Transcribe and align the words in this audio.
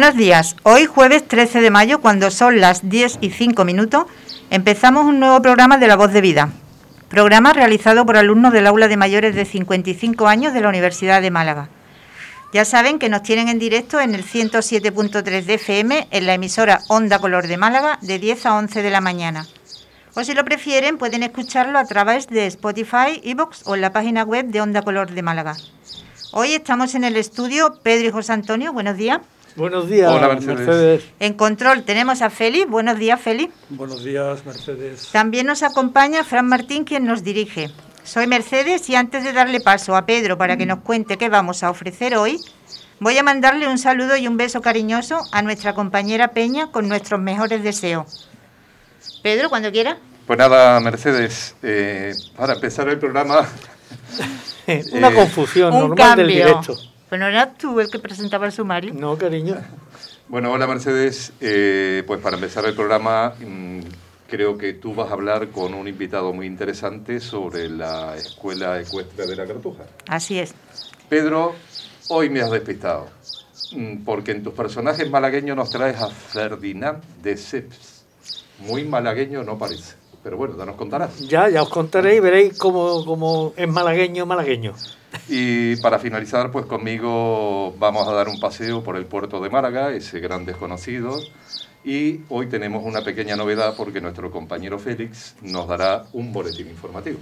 Buenos 0.00 0.16
días. 0.16 0.56
Hoy 0.62 0.86
jueves 0.86 1.28
13 1.28 1.60
de 1.60 1.70
mayo, 1.70 2.00
cuando 2.00 2.30
son 2.30 2.58
las 2.58 2.88
10 2.88 3.18
y 3.20 3.28
5 3.28 3.66
minutos, 3.66 4.06
empezamos 4.48 5.04
un 5.04 5.20
nuevo 5.20 5.42
programa 5.42 5.76
de 5.76 5.88
La 5.88 5.96
Voz 5.96 6.10
de 6.10 6.22
Vida. 6.22 6.48
Programa 7.10 7.52
realizado 7.52 8.06
por 8.06 8.16
alumnos 8.16 8.54
del 8.54 8.66
aula 8.66 8.88
de 8.88 8.96
mayores 8.96 9.34
de 9.34 9.44
55 9.44 10.26
años 10.26 10.54
de 10.54 10.62
la 10.62 10.70
Universidad 10.70 11.20
de 11.20 11.30
Málaga. 11.30 11.68
Ya 12.54 12.64
saben 12.64 12.98
que 12.98 13.10
nos 13.10 13.22
tienen 13.22 13.50
en 13.50 13.58
directo 13.58 14.00
en 14.00 14.14
el 14.14 14.24
107.3 14.24 15.44
de 15.44 15.54
FM 15.54 16.08
en 16.10 16.24
la 16.24 16.32
emisora 16.32 16.80
Onda 16.88 17.18
Color 17.18 17.46
de 17.46 17.58
Málaga 17.58 17.98
de 18.00 18.18
10 18.18 18.46
a 18.46 18.54
11 18.56 18.82
de 18.82 18.90
la 18.90 19.02
mañana. 19.02 19.46
O 20.14 20.24
si 20.24 20.32
lo 20.32 20.46
prefieren, 20.46 20.96
pueden 20.96 21.22
escucharlo 21.24 21.78
a 21.78 21.84
través 21.84 22.26
de 22.28 22.46
Spotify, 22.46 23.20
Evox 23.22 23.64
o 23.66 23.74
en 23.74 23.82
la 23.82 23.92
página 23.92 24.22
web 24.22 24.46
de 24.46 24.62
Onda 24.62 24.80
Color 24.80 25.10
de 25.10 25.20
Málaga. 25.20 25.58
Hoy 26.32 26.54
estamos 26.54 26.94
en 26.94 27.04
el 27.04 27.18
estudio 27.18 27.80
Pedro 27.82 28.08
y 28.08 28.12
José 28.12 28.32
Antonio. 28.32 28.72
Buenos 28.72 28.96
días. 28.96 29.20
Buenos 29.56 29.88
días, 29.88 30.10
Hola, 30.12 30.28
Mercedes. 30.28 31.04
En 31.18 31.34
control 31.34 31.82
tenemos 31.82 32.22
a 32.22 32.30
Félix. 32.30 32.68
Buenos 32.70 32.98
días, 32.98 33.20
Félix. 33.20 33.52
Buenos 33.68 34.04
días, 34.04 34.44
Mercedes. 34.46 35.08
También 35.12 35.46
nos 35.46 35.62
acompaña 35.62 36.24
Fran 36.24 36.46
Martín, 36.46 36.84
quien 36.84 37.04
nos 37.04 37.22
dirige. 37.24 37.70
Soy 38.04 38.26
Mercedes 38.26 38.88
y 38.88 38.94
antes 38.96 39.24
de 39.24 39.32
darle 39.32 39.60
paso 39.60 39.96
a 39.96 40.06
Pedro 40.06 40.38
para 40.38 40.56
que 40.56 40.66
nos 40.66 40.80
cuente 40.80 41.18
qué 41.18 41.28
vamos 41.28 41.62
a 41.62 41.70
ofrecer 41.70 42.16
hoy, 42.16 42.40
voy 43.00 43.18
a 43.18 43.22
mandarle 43.22 43.68
un 43.68 43.78
saludo 43.78 44.16
y 44.16 44.26
un 44.26 44.36
beso 44.36 44.60
cariñoso 44.62 45.20
a 45.32 45.42
nuestra 45.42 45.74
compañera 45.74 46.28
Peña 46.28 46.70
con 46.70 46.88
nuestros 46.88 47.20
mejores 47.20 47.62
deseos. 47.62 48.28
Pedro, 49.22 49.50
cuando 49.50 49.70
quiera. 49.72 49.98
Pues 50.26 50.38
nada, 50.38 50.78
Mercedes, 50.80 51.56
eh, 51.62 52.14
para 52.36 52.54
empezar 52.54 52.88
el 52.88 52.98
programa... 52.98 53.46
Una 54.92 55.08
Eh, 55.08 55.14
confusión 55.14 55.72
un 55.74 55.80
normal 55.80 55.96
cambio. 55.98 56.26
del 56.26 56.34
directo. 56.34 56.76
Pero 57.10 57.20
no 57.20 57.26
eras 57.28 57.58
tú 57.58 57.78
el 57.80 57.90
que 57.90 57.98
presentaba 57.98 58.46
el 58.46 58.52
sumario. 58.52 58.94
No, 58.94 59.18
cariño. 59.18 59.56
Bueno, 60.28 60.52
hola 60.52 60.66
Mercedes, 60.68 61.32
Eh, 61.40 62.04
pues 62.06 62.20
para 62.20 62.36
empezar 62.36 62.64
el 62.66 62.74
programa 62.74 63.34
mm, 63.40 63.80
creo 64.28 64.56
que 64.56 64.74
tú 64.74 64.94
vas 64.94 65.10
a 65.10 65.14
hablar 65.14 65.48
con 65.48 65.74
un 65.74 65.88
invitado 65.88 66.32
muy 66.32 66.46
interesante 66.46 67.18
sobre 67.18 67.68
la 67.68 68.16
Escuela 68.16 68.80
Ecuestre 68.80 69.26
de 69.26 69.34
la 69.34 69.44
Cartuja. 69.46 69.82
Así 70.06 70.38
es. 70.38 70.54
Pedro, 71.08 71.56
hoy 72.10 72.30
me 72.30 72.40
has 72.42 72.50
despistado, 72.52 73.08
mm, 73.72 74.04
porque 74.04 74.30
en 74.30 74.44
tus 74.44 74.54
personajes 74.54 75.10
malagueños 75.10 75.56
nos 75.56 75.68
traes 75.70 76.00
a 76.00 76.08
Ferdinand 76.08 77.02
de 77.22 77.36
Seps. 77.36 78.04
Muy 78.60 78.84
malagueño 78.84 79.42
no 79.42 79.58
parece, 79.58 79.96
pero 80.22 80.36
bueno, 80.36 80.56
ya 80.56 80.64
nos 80.64 80.76
contarás. 80.76 81.18
Ya, 81.20 81.48
ya 81.48 81.62
os 81.62 81.68
contaré 81.68 82.16
y 82.16 82.20
veréis 82.20 82.58
cómo, 82.58 83.04
cómo 83.04 83.52
es 83.56 83.68
malagueño, 83.68 84.26
malagueño. 84.26 84.74
Y 85.28 85.76
para 85.76 85.98
finalizar, 85.98 86.50
pues 86.50 86.66
conmigo 86.66 87.74
vamos 87.78 88.06
a 88.06 88.12
dar 88.12 88.28
un 88.28 88.38
paseo 88.38 88.82
por 88.82 88.96
el 88.96 89.06
puerto 89.06 89.40
de 89.40 89.50
Málaga, 89.50 89.92
ese 89.92 90.20
gran 90.20 90.44
desconocido. 90.44 91.18
Y 91.84 92.20
hoy 92.28 92.46
tenemos 92.46 92.84
una 92.84 93.02
pequeña 93.02 93.36
novedad 93.36 93.74
porque 93.76 94.00
nuestro 94.00 94.30
compañero 94.30 94.78
Félix 94.78 95.36
nos 95.42 95.66
dará 95.66 96.04
un 96.12 96.32
boletín 96.32 96.68
informativo. 96.68 97.18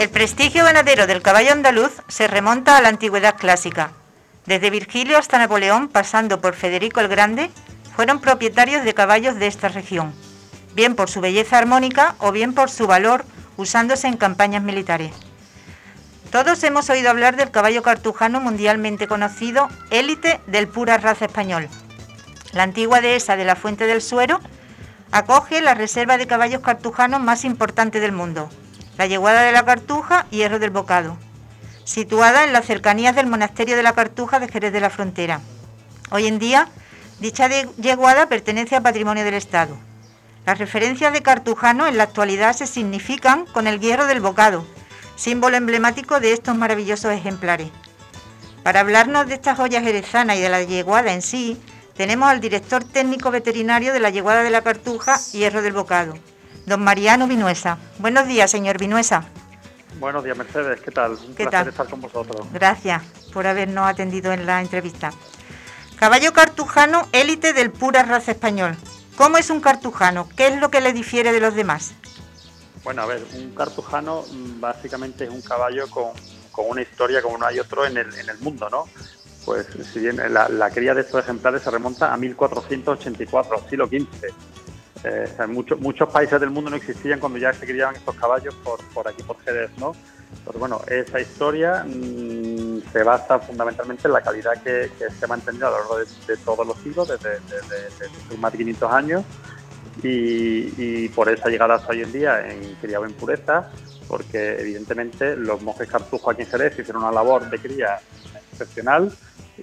El 0.00 0.08
prestigio 0.08 0.64
ganadero 0.64 1.06
del 1.06 1.20
caballo 1.20 1.52
andaluz 1.52 1.92
se 2.08 2.26
remonta 2.26 2.78
a 2.78 2.80
la 2.80 2.88
antigüedad 2.88 3.36
clásica. 3.36 3.92
Desde 4.46 4.70
Virgilio 4.70 5.18
hasta 5.18 5.36
Napoleón, 5.36 5.88
pasando 5.88 6.40
por 6.40 6.54
Federico 6.54 7.00
el 7.00 7.08
Grande, 7.08 7.50
fueron 7.94 8.18
propietarios 8.18 8.82
de 8.82 8.94
caballos 8.94 9.34
de 9.34 9.46
esta 9.46 9.68
región, 9.68 10.14
bien 10.74 10.94
por 10.94 11.10
su 11.10 11.20
belleza 11.20 11.58
armónica 11.58 12.14
o 12.16 12.32
bien 12.32 12.54
por 12.54 12.70
su 12.70 12.86
valor 12.86 13.26
usándose 13.58 14.08
en 14.08 14.16
campañas 14.16 14.62
militares. 14.62 15.12
Todos 16.32 16.64
hemos 16.64 16.88
oído 16.88 17.10
hablar 17.10 17.36
del 17.36 17.50
caballo 17.50 17.82
cartujano 17.82 18.40
mundialmente 18.40 19.06
conocido, 19.06 19.68
élite 19.90 20.40
del 20.46 20.66
pura 20.66 20.96
raza 20.96 21.26
español. 21.26 21.68
La 22.54 22.62
antigua 22.62 23.02
dehesa 23.02 23.36
de 23.36 23.44
la 23.44 23.54
Fuente 23.54 23.86
del 23.86 24.00
Suero 24.00 24.40
acoge 25.12 25.60
la 25.60 25.74
reserva 25.74 26.16
de 26.16 26.26
caballos 26.26 26.62
cartujanos 26.62 27.20
más 27.20 27.44
importante 27.44 28.00
del 28.00 28.12
mundo, 28.12 28.48
la 29.00 29.06
Yeguada 29.06 29.44
de 29.44 29.52
la 29.52 29.64
Cartuja 29.64 30.26
y 30.30 30.36
Hierro 30.36 30.58
del 30.58 30.68
Bocado, 30.68 31.16
situada 31.84 32.44
en 32.44 32.52
las 32.52 32.66
cercanías 32.66 33.16
del 33.16 33.28
monasterio 33.28 33.74
de 33.74 33.82
la 33.82 33.94
Cartuja 33.94 34.38
de 34.40 34.46
Jerez 34.46 34.74
de 34.74 34.80
la 34.80 34.90
Frontera. 34.90 35.40
Hoy 36.10 36.26
en 36.26 36.38
día, 36.38 36.68
dicha 37.18 37.48
yeguada 37.48 38.28
pertenece 38.28 38.76
a 38.76 38.82
patrimonio 38.82 39.24
del 39.24 39.32
Estado. 39.32 39.74
Las 40.44 40.58
referencias 40.58 41.14
de 41.14 41.22
cartujano 41.22 41.86
en 41.86 41.96
la 41.96 42.02
actualidad 42.02 42.54
se 42.54 42.66
significan 42.66 43.46
con 43.46 43.66
el 43.66 43.80
hierro 43.80 44.04
del 44.04 44.20
bocado, 44.20 44.66
símbolo 45.16 45.56
emblemático 45.56 46.20
de 46.20 46.34
estos 46.34 46.54
maravillosos 46.54 47.10
ejemplares. 47.10 47.70
Para 48.62 48.80
hablarnos 48.80 49.28
de 49.28 49.32
esta 49.32 49.56
joya 49.56 49.80
jerezana 49.80 50.36
y 50.36 50.42
de 50.42 50.50
la 50.50 50.62
yeguada 50.62 51.14
en 51.14 51.22
sí, 51.22 51.58
tenemos 51.96 52.28
al 52.28 52.40
director 52.40 52.84
técnico 52.84 53.30
veterinario 53.30 53.94
de 53.94 54.00
la 54.00 54.10
yeguada 54.10 54.42
de 54.42 54.50
la 54.50 54.60
Cartuja 54.60 55.18
Hierro 55.32 55.62
del 55.62 55.72
Bocado, 55.72 56.18
don 56.70 56.82
Mariano 56.84 57.26
Vinuesa. 57.26 57.78
Buenos 57.98 58.28
días, 58.28 58.48
señor 58.50 58.78
Vinuesa. 58.78 59.24
Buenos 59.98 60.22
días, 60.22 60.38
Mercedes. 60.38 60.80
¿Qué 60.80 60.92
tal? 60.92 61.12
Un 61.12 61.34
¿Qué 61.34 61.44
placer 61.44 61.50
tal? 61.50 61.68
estar 61.68 61.88
con 61.88 62.00
vosotros. 62.00 62.46
Gracias 62.52 63.02
por 63.34 63.46
habernos 63.46 63.86
atendido 63.86 64.32
en 64.32 64.46
la 64.46 64.60
entrevista. 64.60 65.12
Caballo 65.98 66.32
cartujano, 66.32 67.08
élite 67.12 67.52
del 67.52 67.72
pura 67.72 68.04
raza 68.04 68.30
español. 68.30 68.76
¿Cómo 69.16 69.36
es 69.36 69.50
un 69.50 69.60
cartujano? 69.60 70.28
¿Qué 70.36 70.46
es 70.46 70.60
lo 70.60 70.70
que 70.70 70.80
le 70.80 70.92
difiere 70.92 71.32
de 71.32 71.40
los 71.40 71.54
demás? 71.56 71.92
Bueno, 72.84 73.02
a 73.02 73.06
ver, 73.06 73.20
un 73.34 73.52
cartujano 73.52 74.22
mm, 74.30 74.60
básicamente 74.60 75.24
es 75.24 75.30
un 75.30 75.42
caballo 75.42 75.90
con, 75.90 76.12
con 76.52 76.66
una 76.70 76.82
historia 76.82 77.20
como 77.20 77.36
no 77.36 77.46
hay 77.46 77.58
otro 77.58 77.84
en 77.84 77.98
el, 77.98 78.14
en 78.14 78.28
el 78.28 78.38
mundo, 78.38 78.70
¿no? 78.70 78.84
Pues 79.44 79.66
si 79.92 79.98
bien 79.98 80.20
la, 80.32 80.48
la 80.48 80.70
cría 80.70 80.94
de 80.94 81.00
estos 81.00 81.20
ejemplares 81.24 81.62
se 81.62 81.70
remonta 81.70 82.14
a 82.14 82.16
1484, 82.16 83.64
siglo 83.68 83.86
XV. 83.88 84.32
Eh, 85.02 85.26
muchos, 85.46 86.08
países 86.10 86.38
del 86.40 86.50
mundo 86.50 86.70
no 86.70 86.76
existían 86.76 87.20
cuando 87.20 87.38
ya 87.38 87.52
se 87.52 87.66
criaban 87.66 87.96
estos 87.96 88.14
caballos 88.16 88.54
por, 88.56 88.78
por 88.92 89.08
aquí, 89.08 89.22
por 89.22 89.40
Jerez, 89.40 89.70
¿no? 89.78 89.94
Pues 90.44 90.58
bueno, 90.58 90.80
esa 90.86 91.20
historia 91.20 91.84
mm, 91.84 92.82
se 92.92 93.02
basa 93.02 93.38
fundamentalmente 93.38 94.08
en 94.08 94.12
la 94.12 94.20
calidad 94.20 94.62
que, 94.62 94.90
se 94.98 95.24
ha 95.24 95.28
mantenido 95.28 95.68
a 95.68 95.70
lo 95.70 95.78
largo 95.78 95.98
de, 95.98 96.36
todos 96.38 96.66
los 96.66 96.76
siglos, 96.78 97.08
desde, 97.08 97.40
desde- 97.40 98.36
más 98.38 98.52
de 98.52 98.58
500 98.58 98.92
años, 98.92 99.24
y, 100.02 101.08
por 101.10 101.28
esa 101.28 101.48
llegada 101.48 101.74
hasta 101.74 101.92
hoy 101.92 102.02
en 102.02 102.12
día 102.12 102.46
en 102.48 102.74
criado 102.76 103.04
en 103.04 103.12
pureza, 103.12 103.70
porque 104.06 104.60
evidentemente 104.60 105.36
los 105.36 105.62
monjes 105.62 105.88
cartujos 105.88 106.34
aquí 106.34 106.42
en 106.42 106.48
Jerez 106.48 106.78
hicieron 106.78 107.02
una 107.02 107.12
labor 107.12 107.48
de 107.48 107.58
cría 107.58 107.98
excepcional 108.52 109.12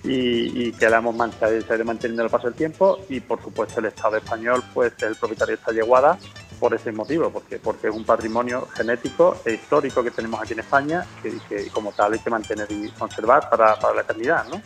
y, 0.03 0.67
y 0.67 0.71
que 0.73 0.89
la 0.89 0.97
hemos 0.97 1.15
man- 1.15 1.31
se 1.39 1.45
ha 1.45 1.49
se 1.61 1.73
ha 1.73 1.75
ido 1.75 1.85
manteniendo 1.85 2.23
al 2.23 2.29
paso 2.29 2.47
del 2.47 2.55
tiempo 2.55 2.99
y 3.09 3.19
por 3.19 3.41
supuesto 3.41 3.79
el 3.79 3.88
Estado 3.88 4.17
español 4.17 4.63
pues 4.73 4.94
es 4.97 5.03
el 5.03 5.15
propietario 5.15 5.55
de 5.55 5.59
esta 5.59 5.71
yeguada 5.71 6.17
por 6.59 6.73
ese 6.73 6.91
motivo, 6.91 7.29
porque, 7.29 7.59
porque 7.59 7.88
es 7.88 7.94
un 7.94 8.03
patrimonio 8.03 8.67
genético 8.75 9.38
e 9.45 9.53
histórico 9.53 10.03
que 10.03 10.09
tenemos 10.11 10.41
aquí 10.41 10.53
en 10.53 10.59
España 10.59 11.05
que, 11.21 11.38
que 11.47 11.69
como 11.69 11.91
tal 11.91 12.13
hay 12.13 12.19
que 12.19 12.29
mantener 12.31 12.67
y 12.71 12.89
conservar 12.97 13.47
para, 13.49 13.75
para 13.75 13.94
la 13.94 14.01
eternidad, 14.01 14.45
¿no? 14.49 14.59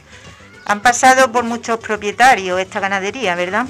Han 0.66 0.82
pasado 0.82 1.30
por 1.32 1.44
muchos 1.44 1.80
propietarios 1.80 2.60
esta 2.60 2.80
ganadería, 2.80 3.36
¿verdad? 3.36 3.66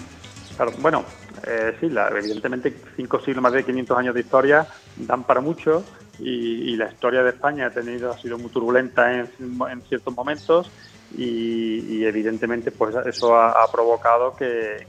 Claro, 0.55 0.71
bueno, 0.79 1.03
eh, 1.47 1.75
sí, 1.79 1.89
la- 1.89 2.09
evidentemente 2.09 2.75
cinco 2.95 3.19
siglos, 3.21 3.41
más 3.41 3.53
de 3.53 3.63
500 3.65 3.97
años 3.97 4.13
de 4.13 4.19
historia 4.21 4.67
dan 4.97 5.23
para 5.23 5.41
mucho 5.41 5.83
y, 6.19 6.73
y 6.73 6.75
la 6.75 6.91
historia 6.91 7.23
de 7.23 7.29
España 7.31 7.67
ha 7.67 7.71
tenido 7.71 8.11
ha 8.11 8.17
sido 8.19 8.37
muy 8.37 8.51
turbulenta 8.51 9.11
en, 9.11 9.29
en 9.71 9.81
ciertos 9.87 10.13
momentos 10.15 10.69
y, 11.15 11.97
y 11.97 12.05
evidentemente 12.05 12.71
pues 12.71 12.95
eso 13.05 13.35
ha, 13.35 13.69
provocado 13.71 14.35
que, 14.35 14.87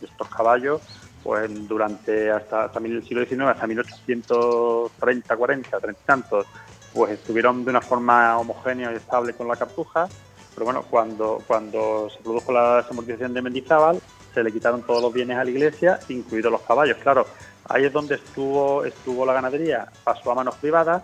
estos 0.00 0.28
caballos 0.28 0.80
pues 1.22 1.50
durante 1.68 2.30
hasta, 2.30 2.70
mil- 2.80 2.96
el 2.96 3.02
siglo 3.04 3.24
XIX, 3.26 3.50
hasta 3.50 3.66
1830, 3.66 5.36
40, 5.36 5.80
30 5.80 6.00
y 6.00 6.04
tantos, 6.06 6.46
pues 6.92 7.12
estuvieron 7.12 7.64
de 7.64 7.70
una 7.70 7.82
forma 7.82 8.38
homogénea 8.38 8.92
y 8.92 8.96
estable 8.96 9.34
con 9.34 9.48
la 9.48 9.56
cartuja, 9.56 10.08
pero 10.54 10.64
bueno, 10.64 10.84
cuando, 10.90 11.44
cuando 11.46 12.08
se 12.10 12.22
produjo 12.22 12.52
la 12.52 12.76
desamortización 12.82 13.34
de 13.34 13.42
Mendizábal, 13.42 14.00
se 14.32 14.42
le 14.42 14.52
quitaron 14.52 14.82
todos 14.86 15.02
los 15.02 15.12
bienes 15.12 15.36
a 15.36 15.44
la 15.44 15.50
iglesia, 15.50 16.00
incluidos 16.08 16.52
los 16.52 16.62
caballos. 16.62 16.96
Claro, 17.02 17.26
ahí 17.64 17.84
es 17.84 17.92
donde 17.92 18.14
estuvo, 18.16 18.84
estuvo 18.84 19.26
la 19.26 19.32
ganadería, 19.34 19.86
pasó 20.04 20.30
a 20.30 20.34
manos 20.34 20.56
privadas, 20.60 21.02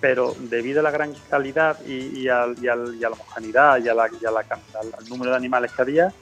pero 0.00 0.34
debido 0.38 0.80
a 0.80 0.82
la 0.82 0.90
gran 0.90 1.14
calidad 1.28 1.78
y, 1.86 2.28
al- 2.28 2.56
y 2.60 2.68
a 2.68 2.76
la 2.76 3.10
homogeneidad 3.10 3.78
y, 3.82 3.88
a 3.88 3.94
la, 3.94 4.04
al, 4.04 5.08
número 5.08 5.30
de 5.30 5.36
animales 5.36 5.70
que 5.74 5.82
había, 5.82 6.12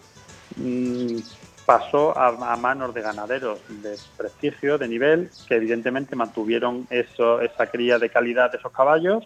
mm, 0.56 1.18
pasó 1.64 2.16
a, 2.16 2.56
manos 2.56 2.94
de 2.94 3.02
ganaderos 3.02 3.60
de 3.68 3.96
prestigio, 4.16 4.78
de 4.78 4.88
nivel, 4.88 5.30
que 5.46 5.56
evidentemente 5.56 6.14
mantuvieron 6.14 6.86
eso, 6.90 7.40
esa 7.40 7.66
cría 7.66 7.98
de 7.98 8.10
calidad 8.10 8.50
de 8.50 8.58
esos 8.58 8.72
caballos 8.72 9.24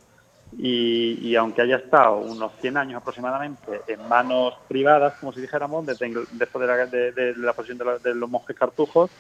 y, 0.53 1.35
aunque 1.37 1.63
haya 1.63 1.77
estado 1.77 2.17
unos 2.17 2.53
100 2.61 2.77
años 2.79 3.01
aproximadamente 3.01 3.83
en 3.87 4.09
manos 4.09 4.55
privadas, 4.67 5.15
como 5.21 5.33
si 5.33 5.41
dijéramos, 5.41 5.85
después 5.85 6.61
de 6.61 6.67
la, 6.67 6.87
de, 6.87 7.35
la 7.37 7.53
posición 7.53 7.79
de, 8.03 8.15
los 8.15 8.31
monjes 8.31 8.57
cartujos, 8.57 9.11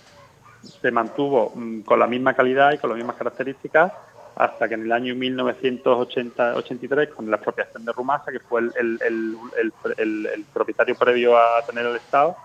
se 0.81 0.91
mantuvo 0.91 1.53
mm, 1.55 1.83
con 1.83 1.99
la 1.99 2.07
misma 2.07 2.35
calidad 2.35 2.73
y 2.73 2.79
con 2.79 2.91
las 2.91 2.97
mismas 2.97 3.17
características 3.17 3.93
hasta 4.39 4.69
que 4.69 4.75
en 4.75 4.83
el 4.83 4.93
año 4.93 5.17
1983, 5.17 7.09
con 7.11 7.29
la 7.29 7.37
expropiación 7.37 7.85
de 7.85 7.93
Rumasa, 7.93 8.31
que 8.31 8.39
fue 8.39 8.61
el, 8.61 9.01
el, 9.03 10.45
propietario 10.55 10.95
previo 10.95 11.37
a 11.37 11.61
tener 11.67 11.85
el 11.85 11.97
Estado, 11.97 12.37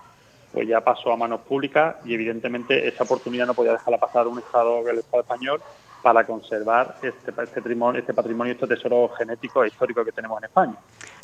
pues 0.52 0.66
ya 0.66 0.80
pasó 0.80 1.12
a 1.12 1.16
manos 1.16 1.42
públicas 1.42 1.94
y 2.04 2.14
evidentemente 2.14 2.88
esa 2.88 3.04
oportunidad 3.04 3.46
no 3.46 3.54
podía 3.54 3.72
dejarla 3.72 3.98
pasar 3.98 4.26
un 4.26 4.40
Estado, 4.40 4.88
el 4.88 4.98
Estado 4.98 5.22
español, 5.22 5.62
para 6.02 6.26
conservar 6.26 6.96
este, 7.00 7.30
este, 7.30 7.32
patrimonio, 7.32 8.00
este 8.00 8.12
patrimonio, 8.12 8.54
este 8.54 8.66
tesoro 8.66 9.08
genético 9.16 9.62
e 9.62 9.68
histórico 9.68 10.04
que 10.04 10.10
tenemos 10.10 10.38
en 10.38 10.44
España. 10.46 10.74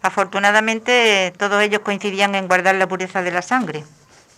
Afortunadamente 0.02 1.32
todos 1.36 1.60
ellos 1.62 1.80
coincidían 1.80 2.36
en 2.36 2.46
guardar 2.46 2.76
la 2.76 2.86
pureza 2.86 3.22
de 3.22 3.32
la 3.32 3.42
sangre. 3.42 3.82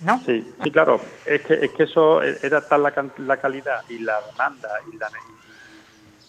¿No? 0.01 0.19
Sí, 0.25 0.53
sí, 0.65 0.71
claro. 0.71 0.99
Es 1.27 1.43
que, 1.43 1.55
es 1.65 1.71
que 1.73 1.85
eso 1.85 2.23
era 2.23 2.67
tal 2.67 2.83
la, 2.83 2.93
la 3.19 3.37
calidad 3.37 3.83
y 3.89 3.99
la 4.01 4.21
demanda 4.33 4.69
y 4.93 4.97
la, 4.97 5.09
y 5.09 5.42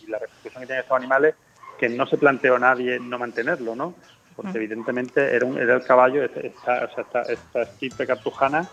la 0.07 0.19
repercusión 0.19 0.61
que 0.61 0.67
tienen 0.67 0.81
estos 0.81 0.97
animales 0.97 1.35
que 1.77 1.89
no 1.89 2.05
se 2.05 2.17
planteó 2.17 2.57
nadie 2.59 2.99
no 2.99 3.17
mantenerlo, 3.17 3.75
¿no? 3.75 3.95
Porque 4.35 4.53
mm. 4.53 4.57
evidentemente 4.57 5.35
era, 5.35 5.45
un, 5.45 5.57
era 5.57 5.75
el 5.75 5.83
caballo, 5.83 6.23
esta, 6.23 6.85
esta, 6.85 7.21
esta 7.23 7.61
estirpe 7.61 8.07
cartujana 8.07 8.67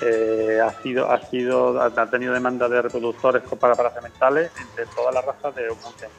eh, 0.00 0.60
ha 0.60 0.70
sido 0.82 1.10
ha 1.10 1.20
sido 1.26 1.80
ha 1.80 2.10
tenido 2.10 2.34
demanda 2.34 2.68
de 2.68 2.82
reproductores 2.82 3.42
para 3.60 3.76
paracementales 3.76 4.50
de 4.74 4.84
todas 4.86 5.14
las 5.14 5.24
razas 5.24 5.54
de, 5.54 5.68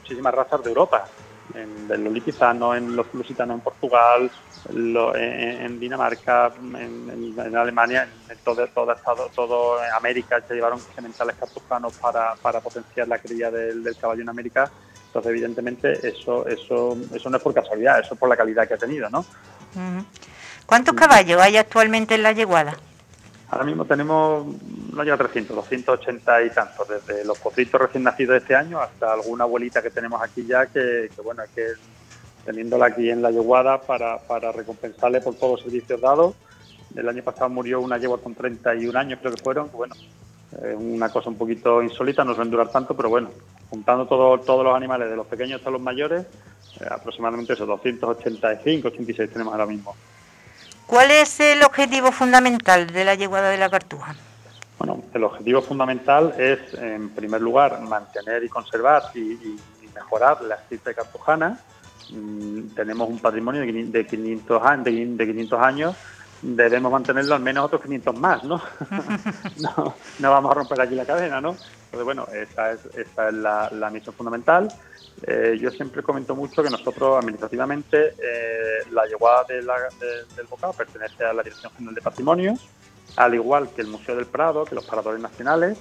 muchísimas 0.00 0.34
razas 0.34 0.62
de 0.64 0.70
Europa 0.70 1.04
en, 1.54 2.04
los 2.04 2.12
litizanos, 2.12 2.76
en 2.76 2.94
los 2.96 3.06
lusitanos 3.12 3.56
en 3.56 3.60
Portugal 3.60 4.30
en, 4.68 5.80
Dinamarca 5.80 6.52
en, 6.58 7.56
Alemania 7.56 8.08
en 8.28 8.38
todo 8.38 8.66
todo 8.68 8.94
todo 9.34 9.84
en 9.84 9.92
América 9.92 10.40
se 10.46 10.54
llevaron 10.54 10.80
sementales 10.94 11.36
cartujanos 11.36 11.94
para, 11.94 12.34
para 12.36 12.60
potenciar 12.60 13.08
la 13.08 13.18
cría 13.18 13.50
del, 13.50 13.96
caballo 14.00 14.22
en 14.22 14.28
América. 14.28 14.70
Entonces 15.06 15.30
evidentemente 15.30 16.06
eso 16.06 16.46
eso 16.46 16.96
eso 17.14 17.30
no 17.30 17.36
es 17.38 17.42
por 17.42 17.54
casualidad 17.54 18.00
eso 18.00 18.14
es 18.14 18.20
por 18.20 18.28
la 18.28 18.36
calidad 18.36 18.68
que 18.68 18.74
ha 18.74 18.78
tenido 18.78 19.08
no 19.08 19.24
¿Cuántos 20.66 20.94
caballos 20.94 21.40
hay 21.40 21.56
actualmente 21.56 22.14
en 22.14 22.22
la 22.22 22.32
yeguada? 22.32 22.76
Ahora 23.50 23.64
mismo 23.64 23.86
tenemos, 23.86 24.46
no 24.92 25.02
llega 25.02 25.14
a 25.14 25.18
300, 25.18 25.56
280 25.56 26.42
y 26.42 26.50
tantos, 26.50 26.86
desde 26.88 27.24
los 27.24 27.38
potritos 27.38 27.80
recién 27.80 28.04
nacidos 28.04 28.32
de 28.32 28.38
este 28.38 28.54
año 28.54 28.78
hasta 28.78 29.14
alguna 29.14 29.44
abuelita 29.44 29.80
que 29.80 29.90
tenemos 29.90 30.20
aquí 30.20 30.44
ya, 30.44 30.66
que, 30.66 31.10
bueno, 31.24 31.42
es 31.42 31.50
que 31.50 31.66
teniéndola 32.44 32.86
aquí 32.86 33.08
en 33.08 33.22
la 33.22 33.30
yeguada 33.30 33.80
para, 33.80 34.18
para 34.18 34.52
recompensarle 34.52 35.20
por 35.22 35.34
todos 35.36 35.52
los 35.52 35.62
servicios 35.62 36.00
dados. 36.00 36.34
El 36.94 37.08
año 37.08 37.22
pasado 37.22 37.48
murió 37.48 37.80
una 37.80 37.96
yegua 37.96 38.20
con 38.20 38.34
31 38.34 38.98
años, 38.98 39.18
creo 39.20 39.34
que 39.34 39.42
fueron, 39.42 39.70
bueno, 39.72 39.94
es 40.52 40.76
una 40.76 41.08
cosa 41.08 41.30
un 41.30 41.36
poquito 41.36 41.82
insólita, 41.82 42.24
no 42.24 42.34
suelen 42.34 42.50
durar 42.50 42.70
tanto, 42.70 42.94
pero 42.94 43.08
bueno, 43.08 43.30
juntando 43.70 44.06
todo, 44.06 44.38
todos 44.40 44.64
los 44.64 44.74
animales, 44.74 45.08
de 45.08 45.16
los 45.16 45.26
pequeños 45.26 45.58
hasta 45.60 45.70
los 45.70 45.80
mayores, 45.80 46.26
eh, 46.80 46.86
aproximadamente 46.90 47.54
esos 47.54 47.66
285, 47.66 48.88
86 48.88 49.30
tenemos 49.30 49.52
ahora 49.52 49.66
mismo. 49.66 49.94
¿Cuál 50.88 51.10
es 51.10 51.38
el 51.40 51.62
objetivo 51.64 52.10
fundamental 52.12 52.86
de 52.86 53.04
la 53.04 53.14
yeguada 53.14 53.50
de 53.50 53.58
la 53.58 53.68
Cartuja? 53.68 54.14
Bueno, 54.78 55.02
el 55.12 55.22
objetivo 55.22 55.60
fundamental 55.60 56.34
es, 56.38 56.72
en 56.72 57.10
primer 57.10 57.42
lugar, 57.42 57.78
mantener 57.82 58.42
y 58.42 58.48
conservar 58.48 59.02
y, 59.14 59.60
mejorar 59.94 60.40
la 60.40 60.54
estirpe 60.54 60.94
cartujana. 60.94 61.60
Mm, 62.10 62.68
tenemos 62.74 63.06
un 63.06 63.18
patrimonio 63.18 63.60
de 63.60 63.66
500, 64.06 64.84
de 64.84 65.26
500 65.26 65.60
años 65.60 65.94
debemos 66.42 66.92
mantenerlo 66.92 67.34
al 67.34 67.42
menos 67.42 67.66
otros 67.66 67.82
500 67.82 68.18
más, 68.18 68.44
¿no? 68.44 68.62
no, 69.58 69.94
no, 70.18 70.30
vamos 70.30 70.50
a 70.50 70.54
romper 70.54 70.80
aquí 70.80 70.94
la 70.94 71.04
cadena, 71.04 71.40
¿no? 71.40 71.50
Entonces, 71.50 72.04
bueno, 72.04 72.26
esa 72.32 72.72
es, 72.72 72.84
esa 72.96 73.28
es 73.28 73.34
la, 73.34 73.90
misión 73.92 74.14
fundamental. 74.14 74.68
Eh, 75.26 75.58
yo 75.60 75.70
siempre 75.70 76.02
comento 76.02 76.36
mucho 76.36 76.62
que 76.62 76.70
nosotros 76.70 77.18
administrativamente 77.18 78.14
eh, 78.22 78.84
la 78.92 79.04
yeguada 79.06 79.44
de 79.48 79.56
del 80.36 80.46
bocado 80.48 80.72
pertenece 80.74 81.24
a 81.24 81.32
la 81.32 81.42
Dirección 81.42 81.72
General 81.72 81.94
de 81.94 82.02
Patrimonio, 82.02 82.54
al 83.16 83.34
igual 83.34 83.70
que 83.70 83.82
el 83.82 83.88
Museo 83.88 84.14
del 84.14 84.26
Prado, 84.26 84.64
que 84.64 84.76
los 84.76 84.84
paradores 84.84 85.20
nacionales, 85.20 85.76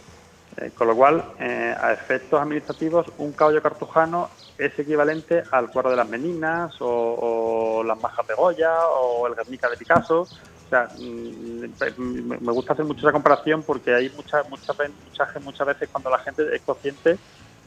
eh, 0.58 0.72
con 0.76 0.88
lo 0.88 0.96
cual, 0.96 1.24
a 1.40 1.94
efectos 1.94 2.42
administrativos, 2.42 3.06
un 3.20 3.32
caballo 3.34 3.62
cartujano 3.62 4.30
es 4.58 4.78
equivalente 4.80 5.44
al 5.52 5.70
cuadro 5.70 5.92
de 5.92 5.98
las 5.98 6.10
Meninas 6.10 6.76
o, 6.80 7.84
las 7.86 8.00
Majas 8.02 8.28
de 8.28 8.34
Goya 8.34 8.88
o 8.88 9.28
el 9.28 9.36
Guernica 9.36 9.70
de 9.70 9.78
Picasso. 9.78 10.22
O 10.22 10.70
sea, 10.70 10.90
mm, 11.00 12.44
me 12.44 12.52
gusta 12.52 12.74
hacer 12.74 12.86
mucho 12.86 13.02
esa 13.02 13.12
comparación 13.12 13.64
porque 13.64 13.94
hay 13.94 14.10
muchas 14.10 14.50
muchas 14.50 14.76
muchas 15.10 15.44
muchas 15.44 15.68
veces 15.68 15.90
cuando 15.92 16.10
la 16.10 16.20
gente 16.20 16.44
es 16.54 16.62
consciente 16.62 17.18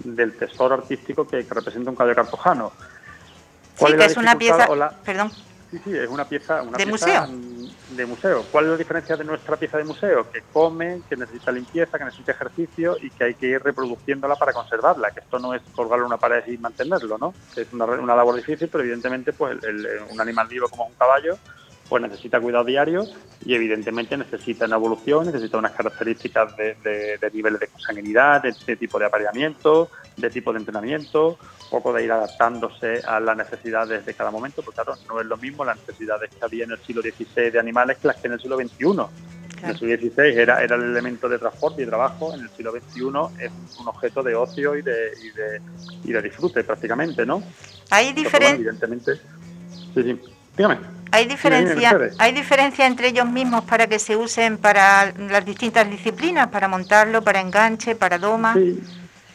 del 0.04 0.36
tesoro 0.36 0.74
artístico 0.74 1.26
que, 1.26 1.42
representa 1.48 1.90
un 1.90 1.96
caballo 1.96 2.16
cartujano. 2.16 2.72
Sí, 3.76 3.86
que 3.86 4.04
es 4.04 4.16
una 4.16 4.36
pieza, 4.36 4.68
perdón. 5.04 5.30
Sí, 5.70 5.80
sí, 5.84 5.96
es 5.96 6.08
una 6.08 6.24
pieza, 6.24 6.62
una 6.62 6.76
de 6.76 6.86
museo. 6.86 7.28
De 7.90 8.06
museo. 8.06 8.46
¿Cuál 8.52 8.66
es 8.66 8.70
la 8.70 8.76
diferencia 8.76 9.16
de 9.16 9.24
nuestra 9.24 9.56
pieza 9.56 9.76
de 9.76 9.84
museo? 9.84 10.30
Que 10.30 10.42
come, 10.52 11.02
que 11.08 11.16
necesita 11.16 11.50
limpieza, 11.50 11.98
que 11.98 12.04
necesita 12.04 12.32
ejercicio 12.32 12.96
y 13.00 13.10
que 13.10 13.24
hay 13.24 13.34
que 13.34 13.46
ir 13.46 13.62
reproduciéndola 13.62 14.36
para 14.36 14.52
conservarla. 14.52 15.10
Que 15.10 15.20
esto 15.20 15.38
no 15.38 15.54
es 15.54 15.62
colgarlo 15.74 16.04
en 16.04 16.12
una 16.12 16.16
pared 16.16 16.44
y 16.46 16.56
mantenerlo, 16.56 17.18
¿no? 17.18 17.34
Que 17.54 17.62
es 17.62 17.72
una, 17.72 17.86
una 17.86 18.14
labor 18.14 18.36
difícil, 18.36 18.68
pero 18.68 18.84
evidentemente, 18.84 19.32
pues 19.32 19.58
un 20.10 20.20
animal 20.20 20.46
vivo 20.46 20.68
como 20.68 20.86
un 20.86 20.94
caballo 20.94 21.36
pues 21.90 22.02
necesita 22.04 22.40
cuidado 22.40 22.64
diario 22.64 23.04
y 23.44 23.52
evidentemente 23.52 24.16
necesita 24.16 24.64
una 24.66 24.76
evolución, 24.76 25.26
necesita 25.26 25.58
unas 25.58 25.72
características 25.72 26.56
de, 26.56 27.18
niveles 27.34 27.58
de 27.58 27.66
consanguinidad, 27.66 28.44
de, 28.44 28.76
tipo 28.76 28.96
de 29.00 29.06
apareamiento, 29.06 29.90
de 30.16 30.30
tipo 30.30 30.52
de 30.52 30.60
entrenamiento, 30.60 31.30
un 31.30 31.70
poco 31.70 31.92
de 31.92 32.04
ir 32.04 32.12
adaptándose 32.12 33.02
a 33.04 33.18
las 33.18 33.36
necesidades 33.36 34.06
de 34.06 34.14
cada 34.14 34.30
momento, 34.30 34.62
porque 34.62 34.76
claro, 34.76 34.94
no 35.08 35.20
es 35.20 35.26
lo 35.26 35.36
mismo 35.36 35.64
las 35.64 35.78
necesidades 35.78 36.30
que 36.30 36.44
había 36.44 36.62
en 36.62 36.70
el 36.70 36.78
siglo 36.78 37.02
XVI 37.02 37.50
de 37.50 37.58
animales 37.58 37.98
que 37.98 38.06
las 38.06 38.16
que 38.18 38.28
en 38.28 38.34
el 38.34 38.40
siglo 38.40 38.56
XXI. 38.56 38.84
En 39.64 39.70
el 39.70 39.76
siglo 39.76 39.96
XVI 39.96 40.40
era, 40.40 40.62
era 40.62 40.76
el 40.76 40.82
elemento 40.82 41.28
de 41.28 41.40
transporte 41.40 41.82
y 41.82 41.86
trabajo, 41.86 42.32
en 42.32 42.42
el 42.42 42.50
siglo 42.50 42.70
XXI 42.70 43.44
es 43.44 43.50
un 43.80 43.88
objeto 43.88 44.22
de 44.22 44.36
ocio 44.36 44.76
y 44.76 44.82
de, 44.82 45.10
y 45.24 45.30
de, 45.30 45.60
y 46.04 46.12
de 46.12 46.22
disfrute 46.22 46.62
prácticamente, 46.62 47.26
¿no? 47.26 47.42
Hay 47.90 48.12
diferencia... 48.12 48.54
evidentemente... 48.54 49.16
Sí, 49.92 50.04
sí. 50.04 50.20
Dígame. 50.56 50.99
¿Hay 51.12 51.26
diferencia, 51.26 51.98
¿Hay 52.18 52.32
diferencia 52.32 52.86
entre 52.86 53.08
ellos 53.08 53.26
mismos 53.26 53.64
para 53.64 53.86
que 53.86 53.98
se 53.98 54.16
usen 54.16 54.58
para 54.58 55.12
las 55.12 55.44
distintas 55.44 55.88
disciplinas, 55.90 56.48
para 56.48 56.68
montarlo, 56.68 57.22
para 57.22 57.40
enganche, 57.40 57.94
para 57.94 58.18
doma? 58.18 58.54
Sí. 58.54 58.80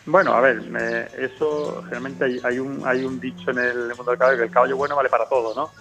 Bueno, 0.08 0.34
a 0.34 0.42
ver, 0.42 1.10
eso 1.18 1.84
realmente 1.90 2.40
hay, 2.44 2.60
un, 2.60 2.82
hay 2.86 3.04
un 3.04 3.20
dicho 3.20 3.50
en 3.50 3.58
el 3.58 3.88
mundo 3.96 4.12
del 4.12 4.20
caballo 4.20 4.38
que 4.38 4.44
el 4.44 4.52
caballo 4.52 4.78
bueno 4.78 4.96
vale 4.96 5.10
para 5.10 5.28
todo, 5.28 5.56
¿no? 5.56 5.72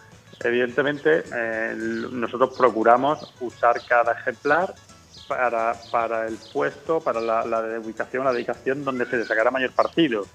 Evidentemente, 0.42 1.24
eh, 1.32 1.74
nosotros 1.76 2.50
procuramos 2.56 3.18
usar 3.40 3.80
cada 3.86 4.12
ejemplar 4.12 4.74
para, 5.28 5.74
para 5.90 6.26
el 6.26 6.38
puesto, 6.52 7.00
para 7.00 7.20
la, 7.20 7.44
la 7.44 7.60
ubicación, 7.78 8.24
la 8.24 8.32
dedicación 8.32 8.82
donde 8.82 9.04
se 9.06 9.18
le 9.18 9.24
sacará 9.24 9.50
mayor 9.50 9.72
partido. 9.72 10.26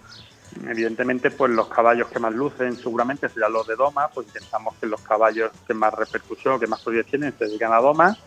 Evidentemente, 0.68 1.32
pues 1.32 1.51
los 1.51 1.68
caballos 1.68 2.08
que 2.08 2.20
más 2.20 2.34
lucen 2.34 2.75
seguramente 2.75 3.29
serán 3.29 3.53
los 3.53 3.68
de 3.68 3.75
Doma, 3.75 4.10
pues 4.10 4.27
intentamos 4.27 4.75
que 4.77 4.88
los 4.88 5.01
caballos 5.01 5.51
que 5.65 5.74
más 5.74 5.94
repercusión, 5.94 6.60
que 6.60 6.68
más 6.68 6.82
proyectos 6.82 7.12
tienen, 7.12 7.38
se 7.38 7.46
dedican 7.46 7.72
a 7.72 7.77
Doma. 7.77 8.18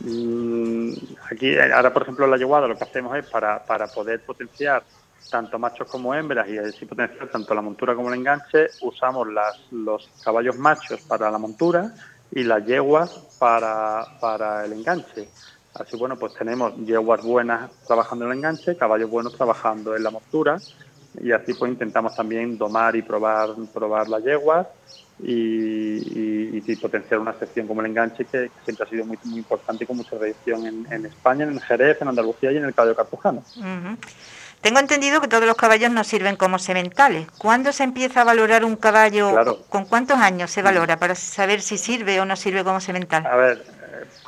Mm, 0.00 0.92
aquí, 1.30 1.58
ahora 1.58 1.92
por 1.92 2.02
ejemplo, 2.02 2.24
en 2.24 2.30
la 2.30 2.36
yeguada 2.36 2.68
lo 2.68 2.76
que 2.76 2.84
hacemos 2.84 3.16
es 3.16 3.26
para, 3.26 3.64
para 3.64 3.88
poder 3.88 4.24
potenciar 4.24 4.84
tanto 5.30 5.58
machos 5.58 5.88
como 5.88 6.14
hembras 6.14 6.48
y 6.48 6.56
así 6.56 6.86
potenciar 6.86 7.28
tanto 7.28 7.52
la 7.52 7.62
montura 7.62 7.96
como 7.96 8.08
el 8.12 8.20
enganche, 8.20 8.68
usamos 8.82 9.26
los 9.72 10.08
caballos 10.22 10.56
machos 10.56 11.00
para 11.02 11.30
la 11.30 11.38
montura 11.38 11.92
y 12.30 12.44
las 12.44 12.64
yeguas 12.64 13.10
para, 13.38 14.06
para 14.20 14.64
el 14.64 14.72
enganche. 14.72 15.28
Así 15.74 15.96
bueno, 15.96 16.16
pues 16.16 16.32
tenemos 16.34 16.74
yeguas 16.76 17.22
buenas 17.22 17.70
trabajando 17.86 18.24
en 18.24 18.30
el 18.30 18.38
enganche, 18.38 18.76
caballos 18.76 19.10
buenos 19.10 19.36
trabajando 19.36 19.96
en 19.96 20.04
la 20.04 20.10
montura 20.10 20.58
y 21.20 21.32
así 21.32 21.54
pues 21.54 21.72
intentamos 21.72 22.14
también 22.14 22.58
domar 22.58 22.96
y 22.96 23.02
probar, 23.02 23.50
probar 23.72 24.08
las 24.08 24.22
yeguas 24.22 24.66
y, 25.22 26.58
y, 26.58 26.76
potenciar 26.76 27.20
una 27.20 27.32
sección 27.38 27.66
como 27.66 27.80
el 27.80 27.86
enganche 27.86 28.24
que, 28.26 28.50
siempre 28.64 28.84
ha 28.84 28.88
sido 28.88 29.04
muy, 29.04 29.18
muy 29.24 29.38
importante 29.38 29.84
y 29.84 29.86
con 29.86 29.96
mucha 29.96 30.16
tradición 30.16 30.66
en, 30.66 30.92
en, 30.92 31.06
España, 31.06 31.44
en 31.44 31.58
Jerez, 31.58 32.00
en 32.02 32.08
Andalucía 32.08 32.52
y 32.52 32.58
en 32.58 32.64
el 32.64 32.74
caballo 32.74 32.94
cartujano. 32.94 33.42
Tengo 34.60 34.78
entendido 34.78 35.20
que 35.20 35.28
todos 35.28 35.46
los 35.46 35.56
caballos 35.56 35.90
no 35.90 36.04
sirven 36.04 36.36
como 36.36 36.58
sementales. 36.58 37.28
¿Cuándo 37.38 37.72
se 37.72 37.84
empieza 37.84 38.22
a 38.22 38.24
valorar 38.24 38.64
un 38.64 38.76
caballo? 38.76 39.64
¿Con 39.68 39.84
cuántos 39.84 40.18
años 40.18 40.50
se 40.50 40.62
valora 40.62 40.98
para 40.98 41.14
saber 41.14 41.62
si 41.62 41.78
sirve 41.78 42.20
o 42.20 42.24
no 42.24 42.36
sirve 42.36 42.64
como 42.64 42.80
semental? 42.80 43.24
A 43.26 43.36
ver, 43.36 43.64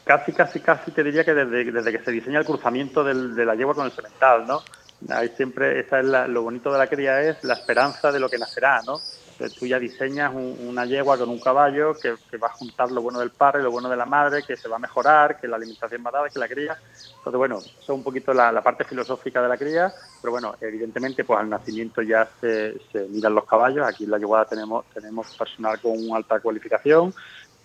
casi, 0.04 0.33
casi, 0.33 0.61
casi 0.61 0.90
te 0.92 1.02
diría 1.02 1.25
que 1.25 1.35
desde, 1.35 1.71
desde 1.71 1.92
que 1.92 2.04
se 2.04 2.12
diseña 2.12 2.38
el 2.38 2.47
cruzamiento 2.47 3.04
del, 3.04 3.35
de 3.35 3.45
la 3.45 3.54
yegua 3.54 3.75
con 3.75 3.87
el 3.87 3.92
semental, 3.92 4.47
¿no? 4.47 4.62
Ahí 5.09 5.28
siempre, 5.37 5.81
esa 5.81 6.00
es 6.00 6.07
lo 6.28 6.43
bonito 6.43 6.73
de 6.73 6.78
la 6.78 6.87
cría 6.87 7.23
es 7.23 7.43
la 7.45 7.55
esperanza 7.55 8.11
de 8.11 8.19
lo 8.19 8.28
que 8.28 8.38
nacerá, 8.38 8.83
¿no? 8.85 9.00
tú 9.47 9.67
ya 9.67 9.78
diseñas 9.78 10.33
una 10.35 10.85
yegua 10.85 11.17
con 11.17 11.28
un 11.28 11.38
caballo 11.38 11.95
que, 11.95 12.11
va 12.38 12.49
a 12.49 12.52
juntar 12.52 12.90
lo 12.90 13.02
bueno 13.02 13.21
del 13.21 13.31
padre, 13.31 13.62
lo 13.62 13.71
bueno 13.71 13.88
de 13.88 13.97
la 13.97 14.05
madre, 14.05 14.43
que 14.43 14.57
se 14.57 14.69
va 14.69 14.76
a 14.76 14.81
mejorar, 14.81 15.40
que 15.40 15.47
la 15.47 15.57
alimentación 15.57 16.02
va 16.05 16.11
a 16.11 16.23
dar, 16.23 16.31
que 16.31 16.38
la 16.38 16.49
cría. 16.49 16.76
Entonces, 17.19 17.38
bueno, 17.38 17.59
eso 17.59 17.78
es 17.81 17.88
un 17.88 18.02
poquito 18.02 18.35
la, 18.35 18.61
parte 18.62 18.85
filosófica 18.85 19.40
de 19.40 19.49
la 19.49 19.57
cría, 19.57 19.93
pero 20.21 20.33
bueno, 20.33 20.57
evidentemente, 20.61 21.25
pues 21.25 21.38
al 21.38 21.49
nacimiento 21.49 22.02
ya 22.02 22.28
se, 22.40 22.75
miran 23.11 23.35
los 23.35 23.45
caballos. 23.45 23.87
Aquí 23.87 24.05
en 24.05 24.11
la 24.11 24.19
yeguada 24.19 24.47
tenemos, 24.47 24.85
tenemos 24.93 25.37
personal 25.37 25.81
con 25.81 25.97
alta 26.12 26.40
cualificación. 26.40 27.14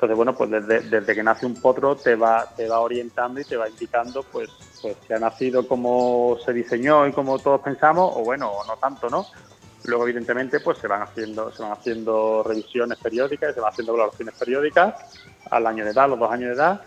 Entonces, 0.04 0.18
bueno, 0.18 0.36
pues 0.36 0.68
desde, 0.68 1.16
que 1.16 1.24
nace 1.24 1.46
un 1.46 1.56
potro 1.56 1.96
te 1.96 2.16
va, 2.16 2.46
te 2.58 2.68
va 2.68 2.82
orientando 2.82 3.40
y 3.40 3.46
te 3.46 3.56
va 3.56 3.70
indicando, 3.70 4.22
pues, 4.24 4.50
pues 4.82 4.98
si 5.08 5.14
ha 5.14 5.20
nacido 5.20 5.66
como 5.66 6.38
se 6.44 6.52
diseñó 6.52 7.08
y 7.08 7.14
como 7.14 7.40
todos 7.40 7.62
pensamos, 7.62 8.12
o 8.14 8.22
bueno, 8.22 8.50
o 8.52 8.66
no 8.66 8.76
tanto, 8.76 9.10
¿no? 9.10 9.26
Luego, 9.86 10.04
evidentemente, 10.04 10.60
pues 10.60 10.78
se 10.80 10.90
van 10.90 11.04
haciendo, 11.04 11.54
se 11.54 11.64
van 11.64 11.72
haciendo 11.72 12.44
revisiones 12.44 12.98
periódicas, 13.00 13.56
se 13.56 13.62
van 13.62 13.72
haciendo 13.72 13.94
valoraciones 13.94 14.36
periódicas 14.36 14.94
al 15.50 15.68
año 15.68 15.86
de 15.86 15.92
edad, 15.92 16.10
los 16.10 16.20
dos 16.20 16.32
años 16.32 16.50
de 16.50 16.56
edad, 16.56 16.82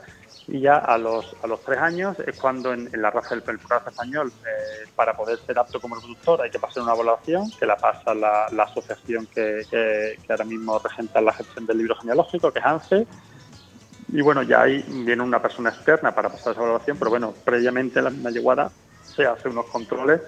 y 0.49 0.61
ya 0.61 0.77
a 0.77 0.97
los, 0.97 1.35
a 1.43 1.47
los 1.47 1.61
tres 1.63 1.79
años 1.79 2.17
es 2.21 2.39
cuando 2.39 2.73
en, 2.73 2.89
la 2.93 3.11
raza 3.11 3.35
del 3.35 3.59
raza 3.59 3.91
español, 3.91 4.33
eh, 4.45 4.89
para 4.95 5.17
poder 5.17 5.39
ser 5.41 5.59
apto 5.59 5.81
como 5.81 5.97
reproductor, 5.97 6.41
hay 6.41 6.51
que 6.51 6.59
pasar 6.59 6.85
una 6.85 6.95
evaluación 6.95 7.51
que 7.59 7.67
la 7.67 7.77
pasa 7.77 8.15
la, 8.15 8.47
asociación 8.63 9.27
que, 9.27 9.63
que, 9.69 10.17
ahora 10.29 10.45
mismo 10.45 10.79
regenta 10.79 11.21
la 11.21 11.33
gestión 11.33 11.67
del 11.67 11.79
libro 11.79 11.97
genealógico, 11.97 12.53
que 12.53 12.61
es 12.61 12.65
ANSE. 12.65 13.07
Y 14.09 14.21
bueno, 14.21 14.45
ya 14.45 14.63
ahí 14.63 14.85
viene 14.89 15.23
una 15.23 15.43
persona 15.43 15.71
externa 15.71 16.15
para 16.15 16.29
pasar 16.29 16.53
esa 16.53 16.63
evaluación, 16.63 16.97
pero 16.97 17.11
bueno, 17.11 17.35
previamente 17.45 17.99
en 17.99 18.05
la 18.05 18.11
misma 18.11 18.31
yeguada 18.31 18.71
se 19.03 19.27
hace 19.27 19.49
unos 19.49 19.67
controles 19.67 20.21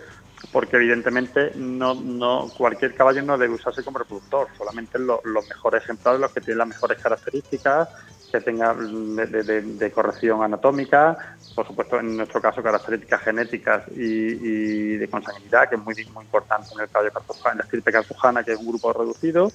porque 0.53 0.77
evidentemente 0.77 1.53
no, 1.57 1.95
no 1.95 2.49
cualquier 2.57 2.95
caballo 2.95 3.23
no 3.23 3.37
debe 3.37 3.55
usarse 3.55 3.83
como 3.83 3.99
reproductor, 3.99 4.49
solamente 4.57 4.99
los, 4.99 5.21
mejores 5.49 5.83
ejemplares, 5.83 6.21
los 6.21 6.33
que 6.33 6.41
tienen 6.41 6.59
las 6.59 6.69
mejores 6.69 6.99
características, 6.99 7.89
que 8.31 8.41
tengan 8.41 9.17
de, 9.17 9.93
corrección 9.93 10.43
anatómica, 10.43 11.17
por 11.55 11.67
supuesto 11.67 11.99
en 11.99 12.17
nuestro 12.17 12.41
caso 12.41 12.63
características 12.63 13.23
genéticas 13.23 13.85
y, 13.95 14.97
de 14.97 15.09
consanguinidad, 15.09 15.69
que 15.69 15.77
es 15.77 15.83
muy, 15.83 15.95
muy 16.13 16.25
importante 16.25 16.69
en 16.75 16.81
el 16.81 16.89
caballo 16.89 17.13
cartujano, 17.13 17.53
en 17.53 17.59
la 17.59 17.65
estirpe 17.65 17.93
cartujana, 17.93 18.45
que 18.45 18.53
es 18.53 18.59
un 18.59 18.69
grupo 18.69 18.93
reducido, 18.93 19.51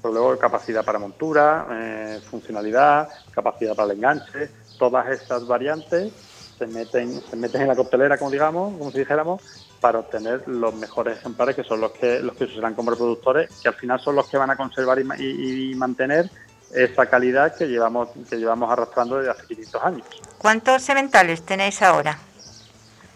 pero 0.00 0.14
luego 0.14 0.38
capacidad 0.38 0.84
para 0.84 0.98
montura, 0.98 1.66
eh, 1.70 2.20
funcionalidad, 2.30 3.08
capacidad 3.30 3.74
para 3.74 3.92
el 3.92 3.98
enganche, 3.98 4.50
todas 4.78 5.08
estas 5.08 5.46
variantes 5.46 6.12
se 6.58 6.66
meten, 6.66 7.20
se 7.20 7.36
meten 7.36 7.62
en 7.62 7.68
la 7.68 7.76
coctelera, 7.76 8.18
como 8.18 8.30
digamos, 8.30 8.76
como 8.76 8.90
si 8.90 8.98
dijéramos, 8.98 9.42
para 9.80 10.00
obtener 10.00 10.46
los 10.48 10.74
mejores 10.74 11.18
ejemplares 11.18 11.54
que 11.54 11.62
son 11.62 11.80
los 11.80 11.92
que 11.92 12.20
los 12.20 12.34
que 12.36 12.46
se 12.46 12.54
serán 12.54 12.74
como 12.74 12.90
reproductores 12.90 13.48
que 13.62 13.68
al 13.68 13.74
final 13.74 14.00
son 14.00 14.16
los 14.16 14.26
que 14.26 14.36
van 14.36 14.50
a 14.50 14.56
conservar 14.56 14.98
y, 14.98 15.74
mantener 15.76 16.28
esa 16.72 17.06
calidad 17.06 17.56
que 17.56 17.66
llevamos 17.66 18.10
que 18.28 18.36
llevamos 18.36 18.70
arrastrando 18.70 19.18
desde 19.18 19.30
hace 19.30 19.46
500 19.46 19.82
años. 19.82 20.06
¿Cuántos 20.38 20.82
sementales 20.82 21.42
tenéis 21.42 21.82
ahora? 21.82 22.18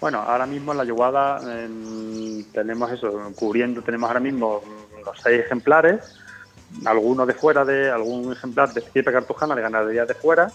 Bueno, 0.01 0.21
ahora 0.21 0.47
mismo 0.47 0.73
en 0.73 0.79
la 0.79 0.85
yeguada 0.85 1.39
tenemos 2.53 2.91
eso, 2.91 3.33
cubriendo 3.37 3.83
tenemos 3.83 4.09
ahora 4.09 4.21
mismo 4.21 4.63
los 5.05 5.21
seis 5.23 5.45
ejemplares, 5.45 6.01
algunos 6.85 7.27
de 7.27 7.35
fuera 7.35 7.65
de 7.65 7.91
algún 7.91 8.33
ejemplar 8.33 8.73
de 8.73 8.81
estirpe 8.81 9.13
cartujana 9.13 9.55
de 9.55 9.63
ganadería 9.63 10.05
de 10.05 10.15
fuera 10.15 10.51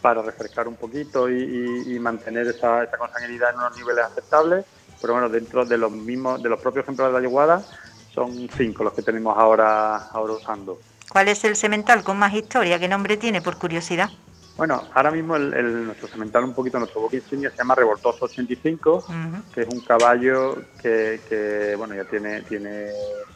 para 0.00 0.20
refrescar 0.20 0.66
un 0.66 0.74
poquito 0.74 1.30
y, 1.30 1.96
mantener 2.00 2.48
esa, 2.48 2.82
esa 2.82 2.96
consanguinidad 2.96 3.50
en 3.50 3.58
unos 3.58 3.76
niveles 3.76 4.04
aceptables 4.04 4.64
pero 5.02 5.14
bueno, 5.14 5.28
dentro 5.28 5.66
de 5.66 5.76
los 5.76 5.90
mismos, 5.90 6.40
de 6.40 6.48
los 6.48 6.60
propios 6.60 6.84
ejemplos 6.84 7.08
de 7.08 7.12
la 7.12 7.20
yeguada, 7.20 7.62
son 8.14 8.48
cinco 8.56 8.84
los 8.84 8.92
que 8.94 9.02
tenemos 9.02 9.36
ahora, 9.36 9.96
ahora 9.96 10.34
usando. 10.34 10.78
¿Cuál 11.12 11.28
es 11.28 11.44
el 11.44 11.56
semental 11.56 12.02
con 12.02 12.18
más 12.18 12.32
historia? 12.32 12.78
¿Qué 12.78 12.88
nombre 12.88 13.18
tiene, 13.18 13.42
por 13.42 13.58
curiosidad? 13.58 14.08
Bueno, 14.56 14.82
ahora 14.94 15.10
mismo 15.10 15.36
el, 15.36 15.84
nuestro 15.84 16.08
semental, 16.08 16.42
un 16.44 16.54
poquito, 16.54 16.78
nuestro 16.78 17.02
book 17.02 17.12
insignia 17.12 17.50
se 17.50 17.58
llama 17.58 17.74
Revoltoso 17.74 18.24
85, 18.24 19.04
que 19.54 19.60
es 19.60 19.68
un 19.68 19.80
caballo 19.80 20.56
que, 20.80 21.74
bueno, 21.76 21.94
ya 21.94 22.04
tiene, 22.04 22.40
tiene, 22.42 22.86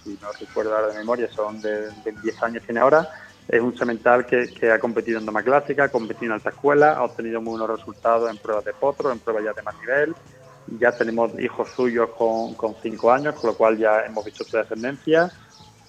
si 0.02 0.18
no 0.23 0.33
recuerdo 0.40 0.75
ahora 0.75 0.88
de 0.88 0.99
memoria, 1.00 1.28
son 1.30 1.61
de, 1.61 1.90
10 2.23 2.42
años 2.45 2.62
tiene 2.64 2.80
ahora. 2.80 3.11
Es 3.47 3.61
un 3.61 3.76
semental 3.76 4.25
que, 4.25 4.49
que, 4.54 4.73
ha 4.73 4.78
competido 4.78 5.18
en 5.18 5.26
doma 5.26 5.42
clásica, 5.42 5.85
ha 5.85 5.88
competido 5.90 6.33
en 6.33 6.33
alta 6.33 6.49
escuela, 6.49 6.95
ha 6.95 7.02
obtenido 7.02 7.42
muy 7.42 7.59
buenos 7.59 7.78
resultados 7.78 8.30
en 8.30 8.38
pruebas 8.38 8.64
de 8.64 8.73
potro, 8.73 9.12
en 9.12 9.18
pruebas 9.18 9.45
ya 9.45 9.52
de 9.52 9.62
más 9.62 9.78
nivel, 9.80 10.14
ya 10.80 10.92
tenemos 10.92 11.38
hijos 11.38 11.68
suyos 11.76 12.09
con, 12.16 12.54
con 12.54 12.75
cinco 12.83 13.12
años, 13.12 13.35
con 13.35 13.50
lo 13.50 13.56
cual 13.56 13.76
ya 13.76 14.00
hemos 14.00 14.25
visto 14.25 14.45
su 14.45 14.56
descendencia. 14.56 15.30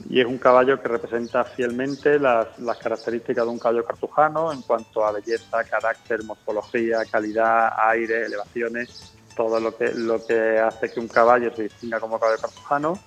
Y 0.09 0.19
es 0.21 0.25
un 0.25 0.37
caballo 0.37 0.81
que 0.81 0.87
representa 0.87 1.43
fielmente 1.43 2.19
las, 2.19 2.47
características 2.79 3.45
de 3.45 3.51
un 3.51 3.59
caballo 3.59 3.83
cartujano 3.83 4.53
en 4.53 4.61
cuanto 4.61 5.03
a 5.03 5.11
belleza, 5.11 5.63
carácter, 5.63 6.23
morfología, 6.23 7.03
calidad, 7.05 7.73
aire, 7.89 8.25
elevaciones, 8.25 9.13
todo 9.35 9.59
lo 9.59 9.75
que, 9.75 9.91
lo 9.93 10.25
que 10.25 10.59
hace 10.59 10.91
que 10.91 10.99
un 10.99 11.07
caballo 11.07 11.53
se 11.55 11.63
distinga 11.63 11.99
como 11.99 12.19
caballo 12.19 12.41
cartujano 12.41 12.99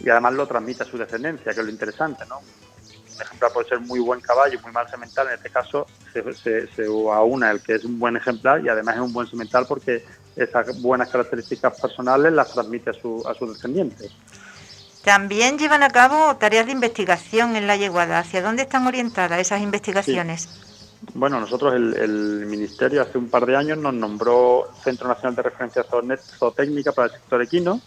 y 0.00 0.08
además 0.08 0.34
lo 0.34 0.46
transmite 0.46 0.82
a 0.82 0.86
su 0.86 0.98
descendencia, 0.98 1.52
que 1.54 1.60
es 1.60 1.66
lo 1.66 1.72
interesante, 1.72 2.24
¿no? 2.28 2.38
Un 2.38 3.22
ejemplar 3.22 3.52
puede 3.52 3.68
ser 3.68 3.80
muy 3.80 4.00
buen 4.00 4.20
caballo 4.20 4.58
muy 4.60 4.72
mal 4.72 4.88
semental, 4.90 5.28
en 5.28 5.34
este 5.34 5.50
caso 5.50 5.86
se, 6.12 6.34
se, 6.34 6.66
se 6.68 6.84
aúna 6.84 7.50
el 7.50 7.60
que 7.62 7.76
es 7.76 7.84
un 7.84 7.98
buen 7.98 8.16
ejemplar 8.16 8.64
y 8.64 8.68
además 8.68 8.96
es 8.96 9.02
un 9.02 9.12
buen 9.12 9.26
semental 9.28 9.66
porque 9.66 10.04
esas 10.36 10.80
buenas 10.80 11.08
características 11.08 11.80
personales 11.80 12.32
las 12.32 12.52
transmite 12.52 12.90
a, 12.90 12.92
su, 12.92 13.22
a 13.26 13.34
sus 13.34 13.54
descendientes. 13.54 14.12
También 15.04 15.58
llevan 15.58 15.82
a 15.82 15.90
cabo 15.90 16.36
tareas 16.36 16.66
de 16.66 16.72
investigación 16.72 17.56
en 17.56 17.66
la 17.66 17.76
yeguada. 17.76 18.18
¿Hacia 18.18 18.42
dónde 18.42 18.62
están 18.62 18.86
orientadas 18.86 19.38
esas 19.38 19.60
investigaciones? 19.60 20.48
Bueno, 21.12 21.38
nosotros 21.38 21.74
el, 21.74 22.46
Ministerio 22.46 23.02
hace 23.02 23.18
un 23.18 23.28
par 23.28 23.44
de 23.44 23.56
años 23.56 23.76
nos 23.78 23.92
nombró 23.92 24.70
Centro 24.82 25.06
Nacional 25.08 25.36
de 25.36 25.42
Referencia 25.42 25.84
Zootécnica 26.38 26.92
para 26.92 27.08
el 27.08 27.12
sector 27.12 27.42
equino 27.42 27.80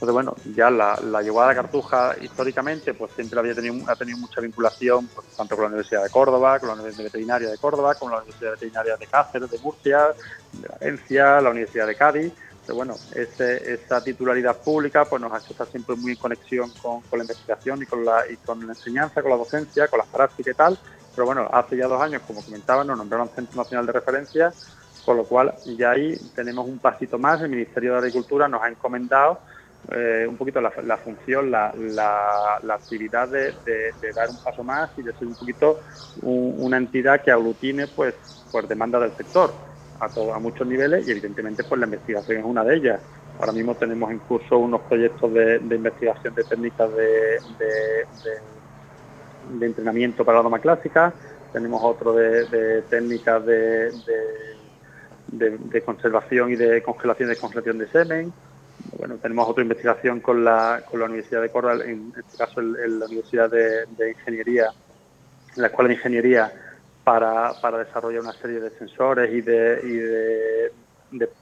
entonces, 0.00 0.14
bueno, 0.14 0.34
ya 0.56 0.70
la, 0.70 0.98
la 1.10 1.20
llevada 1.20 1.54
Cartuja 1.54 2.16
históricamente 2.22 2.94
pues 2.94 3.12
siempre 3.12 3.38
había 3.38 3.54
tenido, 3.54 3.74
ha 3.86 3.94
tenido 3.94 4.16
mucha 4.16 4.40
vinculación 4.40 5.06
pues, 5.08 5.26
tanto 5.36 5.56
con 5.56 5.64
la 5.64 5.68
Universidad 5.68 6.02
de 6.02 6.08
Córdoba, 6.08 6.58
con 6.58 6.68
la 6.68 6.74
Universidad 6.76 7.04
Veterinaria 7.04 7.50
de 7.50 7.58
Córdoba, 7.58 7.94
con 7.96 8.10
la 8.10 8.16
Universidad 8.16 8.52
Veterinaria 8.52 8.96
de 8.96 9.06
Cáceres, 9.06 9.50
de 9.50 9.58
Murcia, 9.58 10.06
de 10.54 10.68
Valencia, 10.68 11.42
la 11.42 11.50
Universidad 11.50 11.86
de 11.86 11.96
Cádiz. 11.96 12.32
Pero 12.70 12.76
bueno, 12.76 12.94
esa 13.16 14.00
titularidad 14.00 14.56
pública 14.58 15.04
pues 15.04 15.20
nos 15.20 15.32
ha 15.32 15.38
hecho 15.38 15.50
estar 15.50 15.66
siempre 15.66 15.96
muy 15.96 16.12
en 16.12 16.18
conexión 16.18 16.70
con, 16.80 17.02
la 17.10 17.24
investigación 17.24 17.82
y 17.82 17.86
con, 17.86 18.04
la, 18.04 18.22
y 18.30 18.36
con 18.36 18.64
la 18.64 18.74
enseñanza, 18.74 19.22
con 19.22 19.32
la 19.32 19.36
docencia, 19.36 19.88
con 19.88 19.98
las 19.98 20.06
prácticas 20.06 20.54
y 20.54 20.56
tal. 20.56 20.78
Pero 21.12 21.26
bueno, 21.26 21.48
hace 21.52 21.76
ya 21.76 21.88
dos 21.88 22.00
años, 22.00 22.22
como 22.24 22.44
comentaba, 22.44 22.84
nos 22.84 22.96
nombraron 22.96 23.28
Centro 23.30 23.56
Nacional 23.56 23.86
de 23.86 23.92
Referencia, 23.92 24.52
con 25.04 25.16
lo 25.16 25.24
cual 25.24 25.52
ya 25.76 25.90
ahí 25.90 26.16
tenemos 26.36 26.68
un 26.68 26.78
pasito 26.78 27.18
más. 27.18 27.42
El 27.42 27.48
Ministerio 27.48 27.94
de 27.94 27.98
Agricultura 27.98 28.46
nos 28.46 28.62
ha 28.62 28.68
encomendado 28.68 29.40
eh, 29.90 30.24
un 30.28 30.36
poquito 30.36 30.60
la, 30.60 30.70
función, 30.98 31.50
la, 31.50 31.74
la, 31.74 32.74
actividad 32.74 33.26
de, 33.26 33.52
dar 34.14 34.28
un 34.28 34.44
paso 34.44 34.62
más 34.62 34.90
y 34.96 35.02
de 35.02 35.12
ser 35.14 35.26
un 35.26 35.34
poquito 35.34 35.80
una 36.22 36.76
entidad 36.76 37.20
que 37.20 37.32
aglutine 37.32 37.88
pues 37.88 38.14
por 38.52 38.68
demanda 38.68 39.00
del 39.00 39.10
sector 39.16 39.69
a, 40.00 40.38
muchos 40.38 40.66
niveles 40.66 41.06
y 41.06 41.10
evidentemente 41.12 41.62
pues 41.64 41.78
la 41.78 41.86
investigación 41.86 42.38
es 42.38 42.44
una 42.44 42.64
de 42.64 42.76
ellas. 42.76 43.00
Ahora 43.38 43.52
mismo 43.52 43.74
tenemos 43.74 44.10
en 44.10 44.18
curso 44.18 44.58
unos 44.58 44.80
proyectos 44.82 45.32
de, 45.32 45.56
investigación 45.56 46.34
de 46.34 46.44
técnicas 46.44 46.90
de, 46.94 48.06
entrenamiento 49.60 50.24
para 50.24 50.38
la 50.38 50.44
doma 50.44 50.58
clásica, 50.58 51.12
tenemos 51.52 51.82
otro 51.82 52.14
de, 52.14 52.82
técnicas 52.88 53.44
de, 53.46 53.92
conservación 55.84 56.52
y 56.52 56.56
de 56.56 56.82
congelación 56.82 57.28
y 57.28 57.30
descongelación 57.30 57.78
de 57.78 57.88
semen, 57.88 58.32
bueno, 58.98 59.16
tenemos 59.16 59.48
otra 59.48 59.62
investigación 59.62 60.20
con 60.20 60.44
la, 60.44 60.82
con 60.88 61.00
la 61.00 61.06
Universidad 61.06 61.42
de 61.42 61.50
Córdoba, 61.50 61.84
en 61.84 62.12
este 62.16 62.36
caso 62.36 62.60
la 62.60 63.06
Universidad 63.06 63.50
de, 63.50 64.10
Ingeniería, 64.10 64.70
la 65.56 65.68
Escuela 65.68 65.88
de 65.88 65.94
Ingeniería, 65.94 66.52
para, 67.60 67.78
desarrollar 67.78 68.20
una 68.20 68.32
serie 68.32 68.60
de 68.60 68.70
sensores 68.70 69.32
y 69.32 69.40
de, 69.40 70.70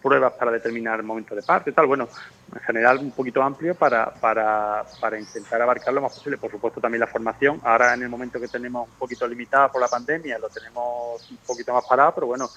pruebas 0.00 0.32
para 0.32 0.50
determinar 0.50 0.98
el 0.98 1.04
momento 1.04 1.34
de 1.34 1.42
parte 1.42 1.70
y 1.70 1.72
tal. 1.74 1.86
Bueno, 1.86 2.08
en 2.54 2.60
general 2.60 2.98
un 2.98 3.10
poquito 3.10 3.42
amplio 3.42 3.74
para, 3.74 4.10
para, 4.14 4.84
para 4.98 5.18
intentar 5.18 5.60
abarcar 5.60 5.92
lo 5.92 6.00
más 6.00 6.14
posible. 6.14 6.38
Por 6.38 6.50
supuesto 6.50 6.80
también 6.80 7.00
la 7.00 7.06
formación. 7.06 7.60
Ahora 7.64 7.92
en 7.92 8.02
el 8.02 8.08
momento 8.08 8.40
que 8.40 8.48
tenemos 8.48 8.88
un 8.88 8.94
poquito 8.94 9.26
limitada 9.26 9.70
por 9.70 9.82
la 9.82 9.88
pandemia, 9.88 10.38
lo 10.38 10.48
tenemos 10.48 11.30
un 11.30 11.36
poquito 11.46 11.74
más 11.74 11.84
parado, 11.86 12.14
pero 12.14 12.28
bueno, 12.28 12.48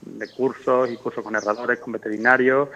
de 0.00 0.28
cursos 0.30 0.90
y 0.90 0.96
cursos 0.96 1.22
con 1.22 1.36
herradores, 1.36 1.78
con 1.78 1.92
veterinarios, 1.92 2.68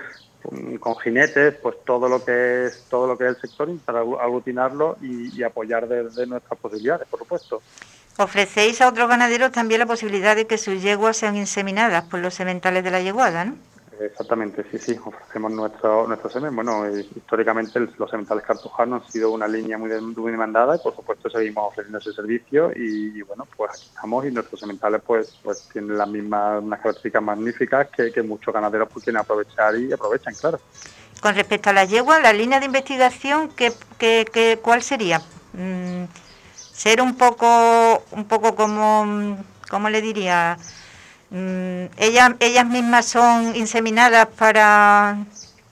con, 0.42 0.96
jinetes, 0.96 1.54
pues 1.62 1.76
todo 1.84 2.08
lo 2.08 2.24
que 2.24 2.66
es 2.66 2.84
todo 2.88 3.06
lo 3.06 3.16
que 3.16 3.24
es 3.24 3.30
el 3.30 3.40
sector 3.40 3.68
para 3.84 4.00
aglutinarlo 4.00 4.96
y, 5.00 5.42
apoyar 5.42 5.88
desde 5.88 6.26
nuestras 6.26 6.58
posibilidades, 6.58 7.06
por 7.08 7.20
supuesto. 7.20 7.62
Ofrecéis 8.18 8.80
a 8.82 8.88
otros 8.88 9.08
ganaderos 9.08 9.52
también 9.52 9.80
la 9.80 9.86
posibilidad 9.86 10.36
de 10.36 10.46
que 10.46 10.58
sus 10.58 10.82
yeguas 10.82 11.16
sean 11.16 11.36
inseminadas 11.36 12.04
por 12.04 12.20
los 12.20 12.34
sementales 12.34 12.84
de 12.84 12.90
la 12.90 13.00
yeguada, 13.00 13.44
¿no? 13.44 13.54
Exactamente, 14.00 14.64
sí, 14.70 14.78
sí, 14.78 14.98
ofrecemos 15.04 15.52
nuestro, 15.52 16.06
nuestro 16.06 16.30
semen. 16.30 16.56
Bueno, 16.56 16.86
eh, 16.86 17.06
históricamente 17.14 17.78
los 17.98 18.10
sementales 18.10 18.44
cartujanos 18.44 19.02
han 19.04 19.12
sido 19.12 19.30
una 19.30 19.46
línea 19.46 19.76
muy, 19.76 19.90
demandada 19.90 20.76
y 20.76 20.78
por 20.78 20.96
supuesto 20.96 21.28
seguimos 21.28 21.68
ofreciendo 21.68 21.98
ese 21.98 22.14
servicio 22.14 22.72
y, 22.74 23.20
bueno, 23.22 23.46
pues 23.54 23.72
aquí 23.74 23.84
estamos 23.94 24.24
y 24.24 24.30
nuestros 24.30 24.58
sementales 24.58 25.02
pues 25.06 25.28
pues 25.42 25.58
tienen 25.70 25.98
las 25.98 26.08
mismas, 26.08 26.62
unas 26.62 26.80
características 26.80 27.22
magníficas 27.22 27.88
que, 27.90 28.22
muchos 28.22 28.54
ganaderos 28.54 28.88
pues 28.90 29.04
quieren 29.04 29.20
aprovechar 29.20 29.76
y 29.76 29.92
aprovechan, 29.92 30.34
claro. 30.34 30.58
Con 31.20 31.34
respecto 31.34 31.68
a 31.68 31.74
la 31.74 31.84
yegua, 31.84 32.20
la 32.20 32.32
línea 32.32 32.58
de 32.58 32.66
investigación, 32.66 33.50
¿qué, 33.50 33.70
qué, 33.98 34.58
cuál 34.62 34.82
sería? 34.82 35.20
Mm, 35.52 36.04
ser 36.72 37.02
un 37.02 37.18
poco, 37.18 38.02
un 38.12 38.24
poco 38.24 38.54
como, 38.54 39.36
¿cómo 39.68 39.90
le 39.90 40.00
diría? 40.00 40.56
Mm, 41.30 41.86
ellas, 41.96 42.32
ellas 42.40 42.66
mismas 42.66 43.06
son 43.06 43.54
inseminadas 43.54 44.26
para, 44.26 45.16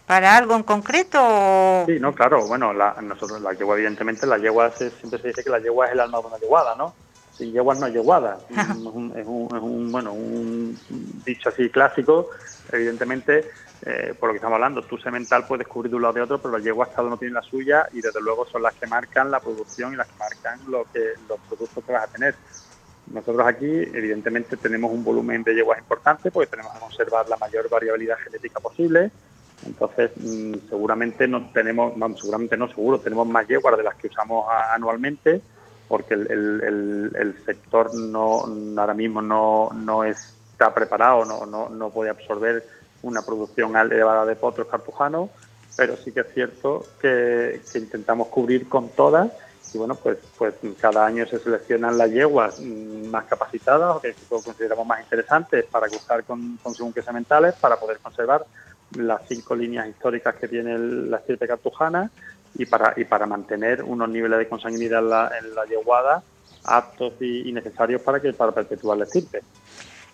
para 0.06 0.36
algo 0.36 0.54
en 0.54 0.62
concreto? 0.62 1.84
Sí, 1.86 1.98
no, 1.98 2.14
claro. 2.14 2.46
Bueno, 2.46 2.72
la, 2.72 2.96
nosotros 3.02 3.40
la 3.40 3.52
yegua, 3.52 3.76
evidentemente, 3.76 4.26
la 4.26 4.38
yegua 4.38 4.70
siempre 4.70 5.20
se 5.20 5.28
dice 5.28 5.42
que 5.42 5.50
la 5.50 5.58
yegua 5.58 5.86
es 5.86 5.92
el 5.92 6.00
alma 6.00 6.20
de 6.20 6.26
una 6.26 6.38
yeguada, 6.38 6.74
¿no? 6.76 6.94
Sin 7.36 7.52
yeguas 7.52 7.78
no 7.78 7.86
hay 7.86 7.92
yeguada. 7.92 8.38
es, 8.50 8.68
un, 8.68 9.12
es, 9.16 9.26
un, 9.26 9.90
bueno, 9.90 10.12
un 10.12 10.78
dicho 11.24 11.48
así 11.48 11.68
clásico. 11.70 12.30
Evidentemente, 12.70 13.50
eh, 13.82 14.14
por 14.18 14.28
lo 14.28 14.32
que 14.32 14.38
estamos 14.38 14.56
hablando, 14.56 14.82
tu 14.82 14.96
semental 14.98 15.46
puedes 15.46 15.66
cubrir 15.66 15.90
de 15.90 15.96
un 15.96 16.02
lado 16.02 16.14
de 16.14 16.22
otro, 16.22 16.38
pero 16.38 16.56
las 16.56 16.64
yeguas 16.64 16.88
cada 16.90 17.04
uno 17.08 17.16
tiene 17.16 17.34
la 17.34 17.42
suya 17.42 17.88
y 17.92 18.00
desde 18.00 18.20
luego 18.20 18.46
son 18.46 18.62
las 18.62 18.74
que 18.74 18.86
marcan 18.86 19.30
la 19.30 19.40
producción 19.40 19.92
y 19.92 19.96
las 19.96 20.06
que 20.06 20.18
marcan 20.18 20.60
lo 20.68 20.84
que 20.92 21.14
los 21.28 21.38
productos 21.48 21.84
que 21.84 21.92
vas 21.92 22.04
a 22.04 22.12
tener. 22.12 22.34
Nosotros 23.12 23.46
aquí, 23.46 23.66
evidentemente, 23.66 24.56
tenemos 24.56 24.92
un 24.92 25.02
volumen 25.02 25.42
de 25.42 25.54
yeguas 25.54 25.78
importante 25.78 26.30
porque 26.30 26.50
tenemos 26.50 26.72
que 26.72 26.80
conservar 26.80 27.28
la 27.28 27.36
mayor 27.36 27.68
variabilidad 27.68 28.18
genética 28.18 28.60
posible. 28.60 29.10
Entonces, 29.66 30.10
mm, 30.16 30.68
seguramente 30.68 31.26
no 31.26 31.50
tenemos, 31.50 31.94
seguramente 32.18 32.56
no, 32.56 32.68
seguro, 32.68 33.00
tenemos 33.00 33.26
más 33.26 33.46
yeguas 33.48 33.76
de 33.76 33.82
las 33.82 33.96
que 33.96 34.08
usamos 34.08 34.46
anualmente 34.72 35.40
porque 35.88 36.14
el, 36.14 37.34
sector 37.46 37.94
no 37.94 38.44
ahora 38.78 38.94
mismo 38.94 39.22
no, 39.22 39.70
no 39.74 40.04
está 40.04 40.74
preparado, 40.74 41.24
no, 41.24 41.46
no, 41.46 41.70
no 41.70 41.90
puede 41.90 42.10
absorber 42.10 42.62
una 43.02 43.22
producción 43.22 43.74
elevada 43.74 44.26
de 44.26 44.36
potros 44.36 44.68
cartujanos, 44.68 45.30
pero 45.76 45.96
sí 45.96 46.12
que 46.12 46.20
es 46.20 46.26
cierto 46.34 46.84
que 47.00 47.62
intentamos 47.74 48.28
cubrir 48.28 48.68
con 48.68 48.90
todas 48.90 49.32
y 49.72 49.78
bueno, 49.78 49.94
pues, 49.96 50.18
pues 50.36 50.54
cada 50.80 51.04
año 51.04 51.26
se 51.26 51.38
seleccionan 51.38 51.98
las 51.98 52.10
yeguas 52.10 52.58
más 52.58 53.24
capacitadas 53.26 53.96
o 53.96 54.00
que 54.00 54.14
consideramos 54.28 54.86
más 54.86 55.00
interesantes 55.00 55.64
para 55.66 55.88
cruzar 55.88 56.24
con, 56.24 56.58
con 56.62 56.74
según 56.74 56.94
para 57.60 57.76
poder 57.78 57.98
conservar 57.98 58.46
las 58.96 59.20
cinco 59.28 59.54
líneas 59.54 59.88
históricas 59.88 60.36
que 60.36 60.48
tiene 60.48 60.78
la 60.78 61.18
estirpe 61.18 61.46
cartujana 61.46 62.10
y 62.54 62.64
para, 62.64 62.94
y 62.96 63.04
para 63.04 63.26
mantener 63.26 63.82
unos 63.82 64.08
niveles 64.08 64.38
de 64.38 64.48
consanguinidad 64.48 65.00
en 65.00 65.10
la, 65.10 65.30
en 65.38 65.54
la 65.54 65.64
yeguada 65.66 66.22
aptos 66.64 67.14
y, 67.20 67.50
necesarios 67.52 68.02
para 68.02 68.20
que 68.20 68.32
para 68.32 68.52
perpetuar 68.52 68.98
la 68.98 69.04
estirpe. 69.04 69.42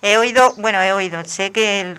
He 0.07 0.19
oído, 0.19 0.53
bueno, 0.59 0.83
he 0.83 0.93
oído, 0.93 1.25
sé 1.25 1.51
que, 1.51 1.97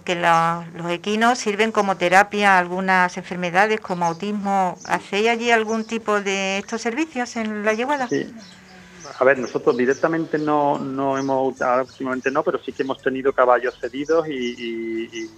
los 0.76 0.92
equinos 0.92 1.40
sirven 1.40 1.72
como 1.72 1.98
terapia 1.98 2.54
a 2.54 2.60
algunas 2.60 3.18
enfermedades 3.18 3.80
como 3.80 4.06
autismo. 4.06 4.78
¿Hacéis 4.86 5.28
allí 5.28 5.50
algún 5.50 5.86
tipo 5.86 6.22
de 6.22 6.60
estos 6.60 6.84
servicios 6.84 7.36
en 7.36 7.66
la 7.66 7.74
yeguada? 7.74 8.08
Sí. 8.08 8.32
A 9.18 9.24
ver, 9.24 9.40
nosotros 9.40 9.76
directamente 9.76 10.38
no, 10.38 10.78
no 10.78 11.18
hemos, 11.18 11.56
últimamente 11.60 12.30
no, 12.30 12.44
pero 12.44 12.60
sí 12.60 12.74
que 12.74 12.84
hemos 12.84 13.02
tenido 13.02 13.34
caballos 13.34 13.74
cedidos 13.82 14.28
y, 14.28 14.34
y, 14.34 15.32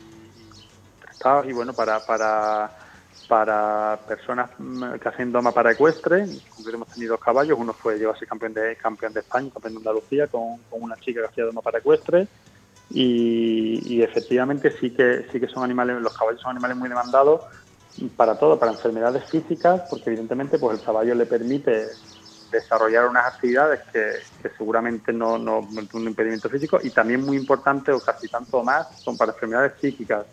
y 1.45 1.53
bueno, 1.53 1.71
para, 1.71 2.05
para, 2.05 2.69
para 3.29 3.97
personas 4.05 4.49
que 5.01 5.07
hacen 5.07 5.31
doma 5.31 5.53
para 5.53 5.71
ecuestre, 5.71 6.25
hemos 6.73 6.87
tenido 6.89 7.13
dos 7.13 7.23
caballos, 7.23 7.57
uno 7.57 7.71
fue 7.71 7.97
llevarse 7.97 8.27
campeón 8.27 8.53
de 8.53 8.75
campeón 8.75 9.13
de 9.13 9.21
España, 9.21 9.51
campeón 9.53 9.75
de 9.75 9.77
Andalucía, 9.77 10.27
con, 10.27 10.57
con 10.69 10.81
una 10.81 10.97
chica 10.97 11.21
que 11.21 11.27
hacía 11.27 11.45
doma 11.45 11.61
para 11.61 11.79
ecuestre, 11.79 12.27
y, 12.89 14.01
efectivamente 14.01 14.73
sí 14.79 14.91
que 14.91 15.25
sí 15.31 15.39
que 15.39 15.47
son 15.47 15.63
animales 15.63 16.01
los 16.01 16.13
caballos 16.13 16.41
son 16.41 16.51
animales 16.51 16.77
muy 16.77 16.89
demandados 16.89 17.41
para 18.15 18.37
todo 18.37 18.57
para 18.59 18.71
enfermedades 18.71 19.23
físicas 19.25 19.81
porque 19.89 20.09
evidentemente 20.09 20.57
pues 20.57 20.79
el 20.79 20.85
caballo 20.85 21.15
le 21.15 21.25
permite 21.25 21.87
desarrollar 22.51 23.09
unas 23.09 23.25
actividades 23.25 23.81
que, 23.91 24.49
seguramente 24.57 25.11
no, 25.11 25.37
no 25.37 25.67
un 25.93 26.07
impedimento 26.07 26.49
físico 26.49 26.79
y 26.81 26.91
también 26.91 27.25
muy 27.25 27.35
importante 27.35 27.91
o 27.91 27.99
casi 27.99 28.29
tanto 28.29 28.63
más 28.63 28.87
son 29.03 29.17
para 29.17 29.33
enfermedades 29.33 29.73
psíquicas 29.81 30.25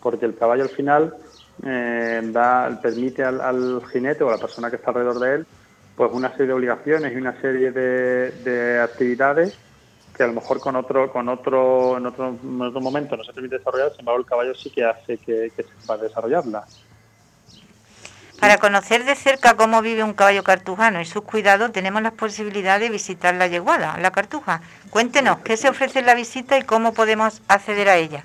porque 0.00 0.24
el 0.24 0.34
caballo 0.34 0.62
al 0.62 0.70
final 0.70 1.14
eh, 1.64 2.22
da 2.32 2.78
permite 2.80 3.22
al, 3.22 3.82
jinete 3.92 4.24
o 4.24 4.28
a 4.28 4.32
la 4.32 4.38
persona 4.38 4.70
que 4.70 4.76
está 4.76 4.90
alrededor 4.90 5.18
de 5.18 5.34
él 5.34 5.46
pues 5.94 6.10
una 6.12 6.30
serie 6.30 6.46
de 6.46 6.52
obligaciones 6.54 7.12
y 7.12 7.16
una 7.16 7.38
serie 7.40 7.72
de 7.72 8.80
actividades 8.80 9.52
que 10.18 10.24
a 10.24 10.26
lo 10.26 10.32
mejor 10.32 10.58
con 10.58 10.74
otro, 10.74 11.10
con 11.12 11.28
otro, 11.28 11.96
en 11.96 12.04
otro, 12.04 12.32
momento 12.80 13.16
no 13.16 13.22
se 13.22 13.32
permite 13.32 13.56
desarrollar, 13.56 13.92
sin 13.92 14.00
embargo 14.00 14.18
el 14.20 14.26
caballo 14.26 14.52
sí 14.52 14.68
que 14.68 14.84
hace 14.84 15.16
que, 15.16 15.52
que 15.56 15.62
se 15.62 15.68
pueda 15.86 16.02
desarrollarla. 16.02 16.66
Para 18.40 18.58
conocer 18.58 19.04
de 19.04 19.14
cerca 19.14 19.54
cómo 19.54 19.80
vive 19.80 20.02
un 20.02 20.14
caballo 20.14 20.42
cartujano 20.42 21.00
y 21.00 21.04
sus 21.04 21.22
cuidados, 21.22 21.72
tenemos 21.72 22.02
la 22.02 22.10
posibilidad 22.10 22.80
de 22.80 22.88
visitar 22.88 23.34
la 23.34 23.46
yeguada, 23.46 23.96
la 23.98 24.10
cartuja. 24.10 24.60
Cuéntenos, 24.90 25.38
¿qué 25.38 25.56
se 25.56 25.68
ofrece 25.68 26.00
en 26.00 26.06
la 26.06 26.14
visita 26.14 26.58
y 26.58 26.62
cómo 26.62 26.94
podemos 26.94 27.40
acceder 27.48 27.88
a 27.88 27.96
ella? 27.96 28.24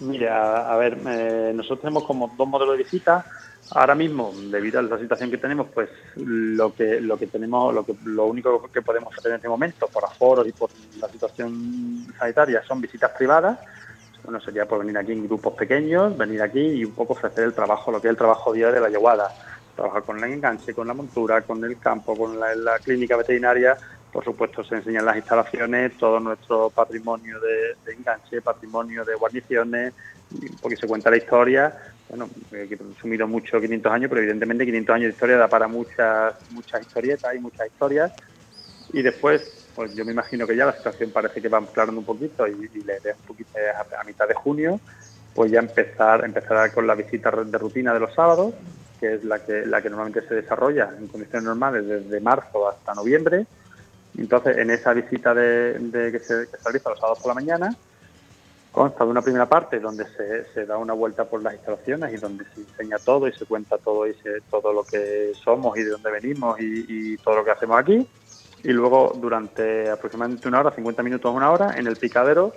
Mira, 0.00 0.72
a 0.72 0.76
ver, 0.76 0.98
eh, 1.06 1.52
nosotros 1.54 1.80
tenemos 1.80 2.04
como 2.04 2.32
dos 2.36 2.48
modelos 2.48 2.76
de 2.76 2.84
visita. 2.84 3.24
Ahora 3.72 3.94
mismo, 3.94 4.32
debido 4.50 4.80
a 4.80 4.82
la 4.82 4.98
situación 4.98 5.30
que 5.30 5.38
tenemos, 5.38 5.68
pues 5.72 5.88
lo 6.16 6.74
que 6.74 7.00
lo 7.00 7.16
que 7.18 7.28
tenemos, 7.28 7.72
lo 7.72 7.84
que 7.84 7.94
lo 8.04 8.26
único 8.26 8.68
que 8.72 8.82
podemos 8.82 9.16
hacer 9.16 9.30
en 9.30 9.36
este 9.36 9.48
momento, 9.48 9.86
por 9.86 10.04
aforos 10.04 10.46
y 10.48 10.52
por 10.52 10.70
la 11.00 11.08
situación 11.08 12.06
sanitaria, 12.18 12.62
son 12.66 12.80
visitas 12.80 13.12
privadas. 13.12 13.58
Bueno, 14.24 14.40
sería 14.40 14.66
por 14.66 14.80
venir 14.80 14.98
aquí 14.98 15.12
en 15.12 15.26
grupos 15.26 15.54
pequeños, 15.54 16.16
venir 16.16 16.42
aquí 16.42 16.60
y 16.60 16.84
un 16.84 16.92
poco 16.92 17.12
ofrecer 17.12 17.44
el 17.44 17.54
trabajo, 17.54 17.92
lo 17.92 18.00
que 18.00 18.08
es 18.08 18.10
el 18.10 18.16
trabajo 18.16 18.52
diario 18.52 18.74
de 18.74 18.80
la 18.80 18.90
yeguada. 18.90 19.30
Trabajar 19.76 20.02
con 20.02 20.18
el 20.18 20.32
enganche, 20.32 20.74
con 20.74 20.88
la 20.88 20.94
montura, 20.94 21.42
con 21.42 21.64
el 21.64 21.78
campo, 21.78 22.16
con 22.16 22.38
la, 22.38 22.78
clínica 22.80 23.16
veterinaria. 23.16 23.76
Por 24.12 24.24
supuesto, 24.24 24.64
se 24.64 24.76
enseñan 24.76 25.04
las 25.04 25.16
instalaciones, 25.16 25.96
todo 25.96 26.18
nuestro 26.18 26.70
patrimonio 26.70 27.38
de, 27.40 27.92
enganche, 27.92 28.42
patrimonio 28.42 29.04
de 29.04 29.14
guarniciones, 29.14 29.94
porque 30.60 30.76
se 30.76 30.86
cuenta 30.86 31.10
la 31.10 31.16
historia 31.16 31.90
bueno, 32.10 32.28
he 32.52 32.66
resumido 32.66 33.28
mucho 33.28 33.60
500 33.60 33.92
años, 33.92 34.08
pero 34.08 34.20
evidentemente 34.20 34.66
500 34.66 34.94
años 34.94 35.04
de 35.04 35.10
historia 35.10 35.36
da 35.36 35.48
para 35.48 35.68
muchas 35.68 36.34
muchas 36.50 36.82
historietas 36.82 37.34
y 37.34 37.38
muchas 37.38 37.68
historias. 37.68 38.12
Y 38.92 39.02
después, 39.02 39.68
pues 39.76 39.94
yo 39.94 40.04
me 40.04 40.12
imagino 40.12 40.46
que 40.46 40.56
ya 40.56 40.66
la 40.66 40.76
situación 40.76 41.12
parece 41.12 41.40
que 41.40 41.48
va 41.48 41.58
aclarando 41.58 42.00
un 42.00 42.06
poquito 42.06 42.46
y, 42.48 42.68
le 42.84 43.00
le 43.00 43.12
un 43.12 43.26
poquito 43.26 43.52
a, 43.96 44.04
mitad 44.04 44.26
de 44.26 44.34
junio, 44.34 44.80
pues 45.34 45.52
ya 45.52 45.60
empezar 45.60 46.24
empezar 46.24 46.72
con 46.72 46.86
la 46.86 46.96
visita 46.96 47.30
de 47.30 47.58
rutina 47.58 47.94
de 47.94 48.00
los 48.00 48.12
sábados, 48.12 48.54
que 48.98 49.14
es 49.14 49.24
la 49.24 49.38
que 49.38 49.64
la 49.64 49.80
que 49.80 49.88
normalmente 49.88 50.26
se 50.26 50.34
desarrolla 50.34 50.90
en 50.98 51.06
condiciones 51.06 51.44
normales 51.44 51.86
desde 51.86 52.20
marzo 52.20 52.68
hasta 52.68 52.92
noviembre. 52.92 53.46
Entonces, 54.20 54.58
en 54.58 54.70
esa 54.70 54.92
visita 54.92 55.34
de, 55.34 55.90
que, 56.12 56.20
se, 56.20 56.48
que 56.48 56.56
se 56.56 56.64
realiza 56.64 56.90
los 56.90 56.98
sábados 56.98 57.18
por 57.20 57.28
la 57.28 57.34
mañana, 57.34 57.76
Consta 58.72 59.04
de 59.04 59.10
una 59.10 59.20
primera 59.20 59.48
parte 59.48 59.80
donde 59.80 60.06
se, 60.54 60.64
da 60.64 60.78
una 60.78 60.92
vuelta 60.92 61.24
por 61.24 61.42
las 61.42 61.54
instalaciones 61.54 62.14
y 62.14 62.18
donde 62.18 62.44
se 62.54 62.60
enseña 62.60 62.98
todo 62.98 63.26
y 63.26 63.32
se 63.32 63.44
cuenta 63.44 63.78
todo 63.78 64.06
y 64.06 64.14
se, 64.14 64.42
todo 64.42 64.72
lo 64.72 64.84
que 64.84 65.32
somos 65.42 65.76
y 65.76 65.82
de 65.82 65.90
dónde 65.90 66.10
venimos 66.12 66.56
y, 66.60 67.16
todo 67.16 67.36
lo 67.36 67.44
que 67.44 67.50
hacemos 67.50 67.80
aquí. 67.80 68.06
Y 68.62 68.68
luego 68.68 69.12
durante 69.16 69.90
aproximadamente 69.90 70.46
una 70.46 70.60
hora, 70.60 70.70
50 70.70 71.02
minutos, 71.02 71.34
una 71.34 71.50
hora, 71.50 71.74
en 71.76 71.88
el 71.88 71.96
picadero, 71.96 72.52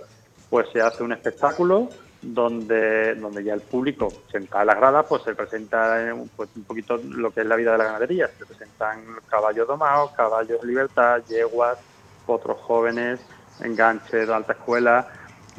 pues 0.50 0.68
se 0.72 0.80
hace 0.80 1.02
un 1.02 1.12
espectáculo 1.12 1.88
donde, 2.24 3.14
donde 3.16 3.44
ya 3.44 3.54
el 3.54 3.60
público, 3.60 4.08
sentado 4.30 4.62
en 4.62 4.66
las 4.68 4.76
gradas, 4.76 5.06
pues 5.08 5.22
se 5.22 5.34
presenta 5.34 6.14
pues, 6.36 6.48
un 6.56 6.64
poquito 6.64 6.96
lo 6.96 7.30
que 7.30 7.40
es 7.42 7.46
la 7.46 7.56
vida 7.56 7.72
de 7.72 7.78
la 7.78 7.84
ganadería. 7.84 8.28
Se 8.38 8.46
presentan 8.46 9.04
caballos 9.28 9.68
domados, 9.68 10.12
caballos 10.12 10.60
de 10.60 10.66
libertad, 10.66 11.22
yeguas, 11.28 11.78
otros 12.26 12.58
jóvenes, 12.60 13.20
enganches 13.60 14.26
de 14.26 14.34
alta 14.34 14.54
escuela, 14.54 15.06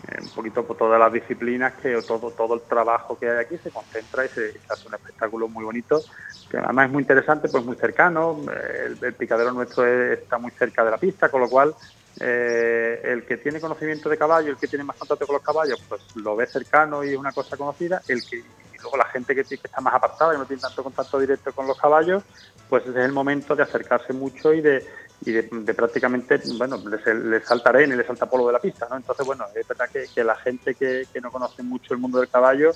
eh, 0.08 0.18
un 0.22 0.30
poquito 0.30 0.66
por 0.66 0.78
todas 0.78 1.00
las 1.00 1.12
disciplinas 1.12 1.74
que 1.76 2.00
todo 2.02 2.30
todo 2.32 2.56
el 2.56 2.62
trabajo 2.62 3.18
que 3.18 3.30
hay 3.30 3.38
aquí 3.38 3.58
se 3.58 3.72
concentra 3.72 4.26
y 4.26 4.28
se, 4.28 4.54
hace 4.68 4.88
un 4.88 4.94
espectáculo 4.94 5.48
muy 5.48 5.64
bonito 5.64 6.02
que 6.50 6.58
además 6.58 6.88
es 6.88 6.92
muy 6.92 7.02
interesante 7.02 7.48
pues 7.48 7.64
muy 7.64 7.78
cercano 7.78 8.40
eh, 8.52 8.98
el, 9.02 9.14
picadero 9.14 9.54
nuestro 9.54 9.86
está 9.86 10.38
muy 10.38 10.52
cerca 10.52 10.84
de 10.84 10.92
la 10.92 10.98
pista 10.98 11.30
con 11.30 11.42
lo 11.42 11.50
cual 11.50 11.74
eh, 12.20 13.02
el 13.04 13.26
que 13.26 13.38
tiene 13.38 13.60
conocimiento 13.60 14.08
de 14.10 14.18
caballo 14.18 14.52
el 14.52 14.58
que 14.58 14.68
tiene 14.68 14.86
más 14.86 14.96
contacto 14.96 15.28
con 15.28 15.36
los 15.36 15.44
caballos 15.44 15.82
pues 15.90 16.02
lo 16.16 16.36
ve 16.36 16.48
cercano 16.48 17.04
y 17.04 17.10
es 17.10 17.18
una 17.18 17.34
cosa 17.34 17.58
conocida 17.58 18.02
el 18.08 18.26
que 18.26 18.42
luego 18.86 18.98
la 18.98 19.06
gente 19.06 19.36
que, 19.36 19.42
está 19.42 19.82
más 19.82 19.94
apartada, 19.94 20.36
y 20.36 20.38
no 20.38 20.46
tiene 20.46 20.62
tanto 20.62 20.84
contacto 20.84 21.20
directo 21.20 21.52
con 21.52 21.68
los 21.68 21.78
caballos, 21.78 22.24
pues 22.70 22.86
es 22.86 22.96
el 22.96 23.12
momento 23.12 23.56
de 23.56 23.64
acercarse 23.64 24.14
mucho 24.14 24.54
y 24.54 24.62
de, 24.62 24.86
y 25.26 25.32
de, 25.32 25.74
prácticamente, 25.74 26.40
bueno, 26.58 26.82
les, 26.88 27.44
salta 27.46 27.70
arena 27.70 27.96
y 27.96 27.98
les 27.98 28.08
salta 28.08 28.30
polvo 28.30 28.48
de 28.48 28.54
la 28.54 28.60
pista, 28.60 28.88
¿no? 28.90 28.96
Entonces, 28.96 29.26
bueno, 29.26 29.46
es 29.56 29.68
verdad 29.68 29.90
que, 29.90 30.24
la 30.24 30.36
gente 30.36 30.76
que, 30.76 31.08
no 31.22 31.32
conoce 31.32 31.64
mucho 31.64 31.94
el 31.94 32.00
mundo 32.00 32.20
del 32.20 32.30
caballo 32.30 32.72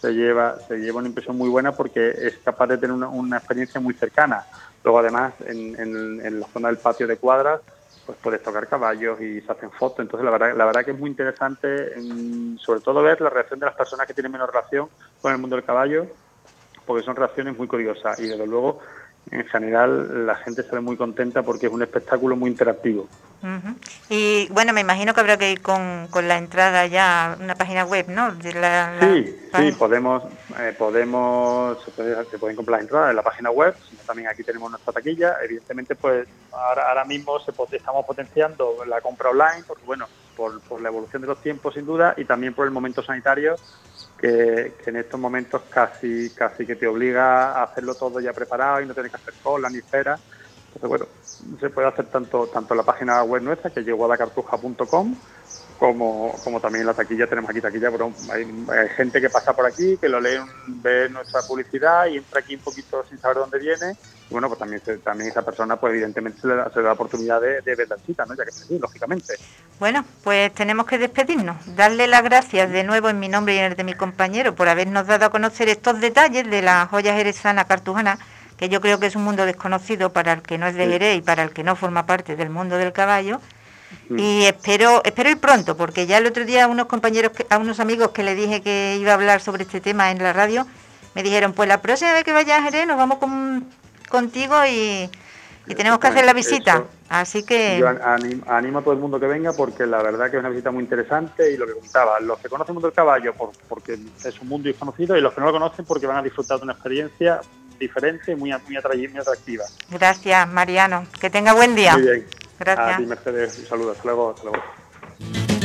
se 0.00 0.12
lleva, 0.12 0.58
se 0.66 0.78
lleva 0.78 1.00
una 1.00 1.08
impresión 1.08 1.36
muy 1.36 1.50
buena 1.50 1.72
porque 1.72 2.08
es 2.08 2.38
capaz 2.42 2.68
de 2.68 2.78
tener 2.78 2.96
una, 2.96 3.36
experiencia 3.36 3.80
muy 3.80 3.94
cercana. 3.94 4.46
Luego, 4.82 5.00
además, 5.00 5.34
en, 5.44 5.78
en, 5.78 6.40
la 6.40 6.46
zona 6.46 6.68
del 6.68 6.78
patio 6.78 7.06
de 7.06 7.18
cuadras, 7.18 7.60
pues 8.10 8.22
puedes 8.22 8.42
tocar 8.42 8.66
caballos 8.66 9.20
y 9.20 9.40
se 9.40 9.52
hacen 9.52 9.70
fotos. 9.70 10.00
Entonces, 10.00 10.24
la 10.24 10.30
verdad, 10.30 10.56
la 10.56 10.64
verdad 10.64 10.84
que 10.84 10.90
es 10.90 10.98
muy 10.98 11.10
interesante, 11.10 11.94
sobre 12.58 12.80
todo 12.80 13.02
ver 13.02 13.20
la 13.20 13.30
reacción 13.30 13.60
de 13.60 13.66
las 13.66 13.76
personas 13.76 14.06
que 14.06 14.14
tienen 14.14 14.32
menos 14.32 14.48
relación 14.48 14.88
con 15.22 15.32
el 15.32 15.38
mundo 15.38 15.56
del 15.56 15.64
caballo, 15.64 16.06
porque 16.86 17.04
son 17.04 17.14
reacciones 17.14 17.56
muy 17.56 17.68
curiosas 17.68 18.18
y, 18.18 18.26
desde 18.26 18.46
luego, 18.46 18.80
en 19.30 19.46
general 19.46 20.26
la 20.26 20.34
gente 20.36 20.62
sale 20.62 20.80
muy 20.80 20.96
contenta 20.96 21.42
porque 21.42 21.66
es 21.66 21.72
un 21.72 21.82
espectáculo 21.82 22.36
muy 22.36 22.50
interactivo. 22.50 23.08
Y 24.10 24.48
bueno, 24.50 24.74
me 24.74 24.82
imagino 24.82 25.14
que 25.14 25.20
habrá 25.20 25.38
que 25.38 25.50
ir 25.50 25.62
con, 25.62 26.08
con 26.10 26.28
la 26.28 26.36
entrada 26.36 26.86
ya 26.86 27.32
a 27.32 27.36
una 27.36 27.54
página 27.54 27.84
web, 27.84 28.06
¿no? 28.08 28.34
De 28.34 28.52
la, 28.52 28.98
sí, 29.00 29.34
sí, 29.56 29.72
podemos, 29.78 30.24
eh, 30.58 30.74
podemos 30.76 31.78
se, 31.84 32.38
pueden 32.38 32.56
comprar 32.56 32.78
la 32.78 32.82
entrada 32.82 33.10
en 33.10 33.16
la 33.16 33.22
página 33.22 33.50
web, 33.50 33.74
también 34.06 34.28
aquí 34.28 34.42
tenemos 34.42 34.70
nuestra 34.70 34.92
taquilla. 34.92 35.36
Evidentemente, 35.42 35.94
pues 35.94 36.28
ahora, 36.52 36.88
ahora 36.88 37.04
mismo 37.06 37.38
se, 37.40 37.52
estamos 37.76 38.04
potenciando 38.04 38.84
la 38.84 39.00
compra 39.00 39.30
online, 39.30 39.64
porque 39.66 39.84
bueno, 39.86 40.06
por, 40.36 40.60
por 40.62 40.82
la 40.82 40.88
evolución 40.88 41.22
de 41.22 41.28
los 41.28 41.40
tiempos 41.40 41.72
sin 41.72 41.86
duda 41.86 42.14
y 42.18 42.26
también 42.26 42.52
por 42.52 42.66
el 42.66 42.72
momento 42.72 43.02
sanitario 43.02 43.56
que, 44.20 44.74
en 44.86 44.96
estos 44.96 45.18
momentos 45.18 45.62
casi 45.70 46.30
casi 46.30 46.66
que 46.66 46.76
te 46.76 46.86
obliga 46.86 47.52
a 47.52 47.64
hacerlo 47.64 47.94
todo 47.94 48.20
ya 48.20 48.32
preparado 48.32 48.82
y 48.82 48.86
no 48.86 48.94
tienes 48.94 49.10
que 49.12 49.16
hacer 49.16 49.34
cola 49.42 49.70
ni 49.70 49.78
espera. 49.78 50.18
Entonces, 50.74 50.88
bueno, 50.88 51.06
se 51.58 51.70
puede 51.70 51.88
hacer 51.88 52.06
tanto 52.06 52.46
tanto 52.48 52.74
la 52.74 52.82
página 52.82 53.22
web 53.22 53.42
nuestra, 53.42 53.70
que 53.70 53.80
es 53.80 53.86
yeguadacartuja.com, 53.86 55.16
como, 55.78 56.38
como 56.44 56.60
también 56.60 56.84
la 56.84 56.92
taquilla, 56.94 57.26
tenemos 57.26 57.50
aquí 57.50 57.60
taquilla, 57.60 57.90
pero 57.90 58.12
hay, 58.30 58.46
gente 58.96 59.20
que 59.20 59.30
pasa 59.30 59.54
por 59.54 59.66
aquí, 59.66 59.96
que 59.96 60.08
lo 60.08 60.20
lee, 60.20 60.38
ve 60.66 61.08
nuestra 61.08 61.40
publicidad 61.42 62.06
y 62.06 62.18
entra 62.18 62.40
aquí 62.40 62.54
un 62.54 62.60
poquito 62.60 63.02
sin 63.08 63.18
saber 63.18 63.38
dónde 63.38 63.58
viene. 63.58 63.96
Bueno, 64.30 64.48
pues 64.48 64.58
también, 64.58 64.80
también 65.02 65.30
esa 65.30 65.42
persona, 65.42 65.76
pues 65.76 65.92
evidentemente 65.92 66.40
se 66.40 66.46
le 66.46 66.54
da, 66.54 66.70
la 66.74 66.92
oportunidad 66.92 67.40
de, 67.40 67.60
ver 67.62 67.88
la 67.88 67.96
cita, 67.98 68.24
¿no? 68.26 68.34
Ya 68.36 68.44
que 68.44 68.52
sí, 68.52 68.78
lógicamente. 68.78 69.34
Bueno, 69.78 70.04
pues 70.22 70.54
tenemos 70.54 70.86
que 70.86 70.98
despedirnos. 70.98 71.56
Darle 71.76 72.06
las 72.06 72.22
gracias 72.22 72.70
de 72.70 72.84
nuevo 72.84 73.08
en 73.08 73.18
mi 73.18 73.28
nombre 73.28 73.54
y 73.54 73.58
en 73.58 73.64
el 73.64 73.76
de 73.76 73.84
mi 73.84 73.94
compañero 73.94 74.54
por 74.54 74.68
habernos 74.68 75.06
dado 75.06 75.26
a 75.26 75.30
conocer 75.30 75.68
estos 75.68 76.00
detalles 76.00 76.48
de 76.48 76.62
la 76.62 76.86
joya 76.86 77.14
jerezana 77.14 77.64
cartujana, 77.64 78.18
que 78.56 78.68
yo 78.68 78.80
creo 78.80 79.00
que 79.00 79.06
es 79.06 79.16
un 79.16 79.24
mundo 79.24 79.46
desconocido 79.46 80.12
para 80.12 80.34
el 80.34 80.42
que 80.42 80.58
no 80.58 80.66
es 80.66 80.74
de 80.74 80.86
Jerez 80.86 81.18
y 81.18 81.22
para 81.22 81.42
el 81.42 81.50
que 81.50 81.64
no 81.64 81.76
forma 81.76 82.06
parte 82.06 82.36
del 82.36 82.50
mundo 82.50 82.76
del 82.76 82.92
caballo 82.92 83.40
y 84.16 84.44
espero, 84.44 85.02
espero 85.04 85.30
ir 85.30 85.38
pronto, 85.38 85.76
porque 85.76 86.06
ya 86.06 86.18
el 86.18 86.26
otro 86.26 86.44
día 86.44 86.64
a 86.64 86.66
unos 86.68 86.86
compañeros, 86.86 87.32
a 87.48 87.58
unos 87.58 87.80
amigos 87.80 88.10
que 88.10 88.22
le 88.22 88.34
dije 88.34 88.60
que 88.60 88.96
iba 89.00 89.12
a 89.12 89.14
hablar 89.14 89.40
sobre 89.40 89.64
este 89.64 89.80
tema 89.80 90.10
en 90.10 90.22
la 90.22 90.32
radio, 90.32 90.66
me 91.14 91.22
dijeron, 91.22 91.52
pues 91.52 91.68
la 91.68 91.80
próxima 91.80 92.12
vez 92.12 92.24
que 92.24 92.32
vaya 92.32 92.58
a 92.58 92.62
Jerez 92.62 92.86
nos 92.86 92.96
vamos 92.96 93.18
contigo 94.10 94.56
y, 94.66 95.08
tenemos 95.74 96.00
que 96.00 96.08
hacer 96.08 96.24
la 96.24 96.32
visita. 96.32 96.84
Así 97.08 97.44
que... 97.44 97.78
Yo 97.78 97.88
animo, 97.88 98.78
a 98.80 98.82
todo 98.82 98.92
el 98.92 98.98
mundo 98.98 99.20
que 99.20 99.26
venga 99.26 99.52
porque 99.52 99.86
la 99.86 100.02
verdad 100.02 100.28
que 100.28 100.36
es 100.36 100.40
una 100.40 100.48
visita 100.48 100.72
muy 100.72 100.82
interesante 100.82 101.52
y 101.52 101.56
lo 101.56 101.64
que 101.64 101.74
contaba, 101.74 102.18
los 102.18 102.40
que 102.40 102.48
conocen 102.48 102.72
el 102.72 102.74
mundo 102.74 102.88
del 102.88 102.94
caballo 102.94 103.32
por, 103.34 103.52
porque 103.68 103.96
es 104.24 104.40
un 104.40 104.48
mundo 104.48 104.68
desconocido 104.68 105.16
y 105.16 105.20
los 105.20 105.32
que 105.32 105.40
no 105.40 105.46
lo 105.46 105.52
conocen 105.52 105.84
porque 105.84 106.08
van 106.08 106.16
a 106.16 106.22
disfrutar 106.22 106.58
de 106.58 106.64
una 106.64 106.72
experiencia 106.72 107.40
diferente 107.78 108.32
y 108.32 108.34
muy, 108.34 108.52
muy, 108.66 108.76
atractiva. 108.76 109.64
Gracias, 109.90 110.48
Mariano. 110.48 111.06
Que 111.20 111.30
tenga 111.30 111.54
buen 111.54 111.74
día. 111.74 111.94
Muy 111.94 112.02
bien. 112.02 112.26
Gracias. 112.58 112.94
A 112.94 112.96
ti, 112.98 113.06
Mercedes. 113.06 113.58
Un 113.58 113.66
saludo. 113.66 113.92
Hasta 113.92 114.04
luego. 114.04 114.30
Hasta 114.30 114.42
luego. 114.44 115.59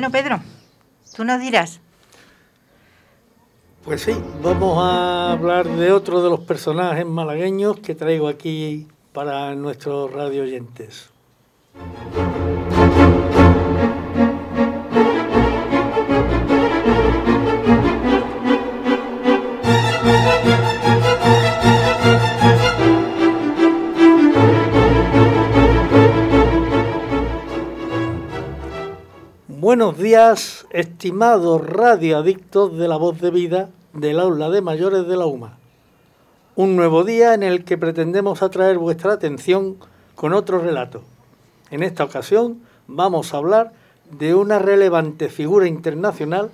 Bueno, 0.00 0.12
Pedro, 0.12 0.40
Tú 1.14 1.24
nos 1.24 1.42
dirás. 1.42 1.78
Pues 3.84 4.00
sí, 4.00 4.12
vamos 4.42 4.78
a 4.82 5.32
hablar 5.32 5.68
de 5.68 5.92
otro 5.92 6.22
de 6.22 6.30
los 6.30 6.40
personajes 6.40 7.04
malagueños 7.04 7.80
que 7.80 7.94
traigo 7.94 8.26
aquí 8.26 8.88
para 9.12 9.54
nuestros 9.54 10.10
radio 10.10 10.44
oyentes. 10.44 11.10
Buenos 29.70 29.98
días, 29.98 30.66
estimados 30.70 31.64
radioadictos 31.64 32.76
de 32.76 32.88
la 32.88 32.96
voz 32.96 33.20
de 33.20 33.30
vida 33.30 33.70
del 33.92 34.18
aula 34.18 34.50
de 34.50 34.62
mayores 34.62 35.06
de 35.06 35.16
la 35.16 35.26
UMA. 35.26 35.58
Un 36.56 36.74
nuevo 36.74 37.04
día 37.04 37.34
en 37.34 37.44
el 37.44 37.64
que 37.64 37.78
pretendemos 37.78 38.42
atraer 38.42 38.78
vuestra 38.78 39.12
atención 39.12 39.76
con 40.16 40.32
otro 40.32 40.58
relato. 40.58 41.04
En 41.70 41.84
esta 41.84 42.02
ocasión 42.02 42.62
vamos 42.88 43.32
a 43.32 43.36
hablar 43.36 43.70
de 44.10 44.34
una 44.34 44.58
relevante 44.58 45.28
figura 45.28 45.68
internacional 45.68 46.50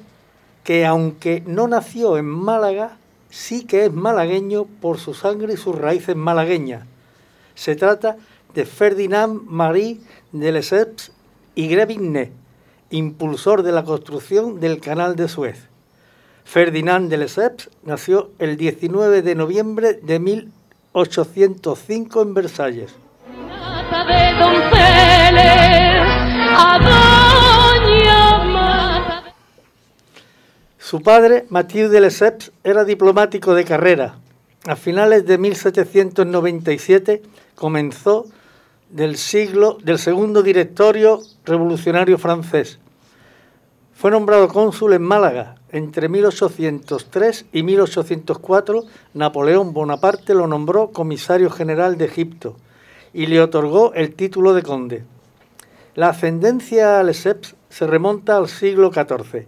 que 0.62 0.84
aunque 0.84 1.42
no 1.46 1.68
nació 1.68 2.18
en 2.18 2.26
Málaga, 2.26 2.98
sí 3.30 3.64
que 3.64 3.86
es 3.86 3.92
malagueño 3.94 4.64
por 4.82 4.98
su 4.98 5.14
sangre 5.14 5.54
y 5.54 5.56
sus 5.56 5.74
raíces 5.74 6.16
malagueñas. 6.16 6.84
Se 7.54 7.76
trata 7.76 8.18
de 8.52 8.66
Ferdinand 8.66 9.40
Marie 9.44 10.00
de 10.32 10.52
Lesseps 10.52 11.12
y 11.54 11.66
Grevigné 11.68 12.44
impulsor 12.90 13.62
de 13.62 13.72
la 13.72 13.84
construcción 13.84 14.60
del 14.60 14.80
Canal 14.80 15.16
de 15.16 15.28
Suez. 15.28 15.68
Ferdinand 16.44 17.10
de 17.10 17.16
Lesseps 17.16 17.70
nació 17.82 18.30
el 18.38 18.56
19 18.56 19.22
de 19.22 19.34
noviembre 19.34 19.94
de 19.94 20.20
1805 20.20 22.22
en 22.22 22.34
Versalles. 22.34 22.94
Su 30.78 31.02
padre, 31.02 31.46
Mathieu 31.48 31.88
de 31.88 32.00
Lesseps, 32.00 32.52
era 32.62 32.84
diplomático 32.84 33.54
de 33.54 33.64
carrera. 33.64 34.18
A 34.68 34.76
finales 34.76 35.26
de 35.26 35.36
1797 35.36 37.22
comenzó 37.56 38.26
del 38.90 39.16
siglo 39.16 39.78
del 39.82 39.98
segundo 39.98 40.42
directorio 40.42 41.20
revolucionario 41.44 42.18
francés. 42.18 42.78
Fue 43.92 44.10
nombrado 44.10 44.48
cónsul 44.48 44.92
en 44.92 45.02
Málaga. 45.02 45.56
Entre 45.70 46.08
1803 46.08 47.46
y 47.52 47.62
1804, 47.62 48.84
Napoleón 49.14 49.72
Bonaparte 49.72 50.34
lo 50.34 50.46
nombró 50.46 50.92
comisario 50.92 51.50
general 51.50 51.96
de 51.98 52.04
Egipto 52.04 52.56
y 53.12 53.26
le 53.26 53.40
otorgó 53.40 53.94
el 53.94 54.14
título 54.14 54.54
de 54.54 54.62
conde. 54.62 55.04
La 55.94 56.10
ascendencia 56.10 57.00
a 57.00 57.02
Lesseps 57.02 57.56
se 57.70 57.86
remonta 57.86 58.36
al 58.36 58.48
siglo 58.48 58.92
XIV. 58.92 59.46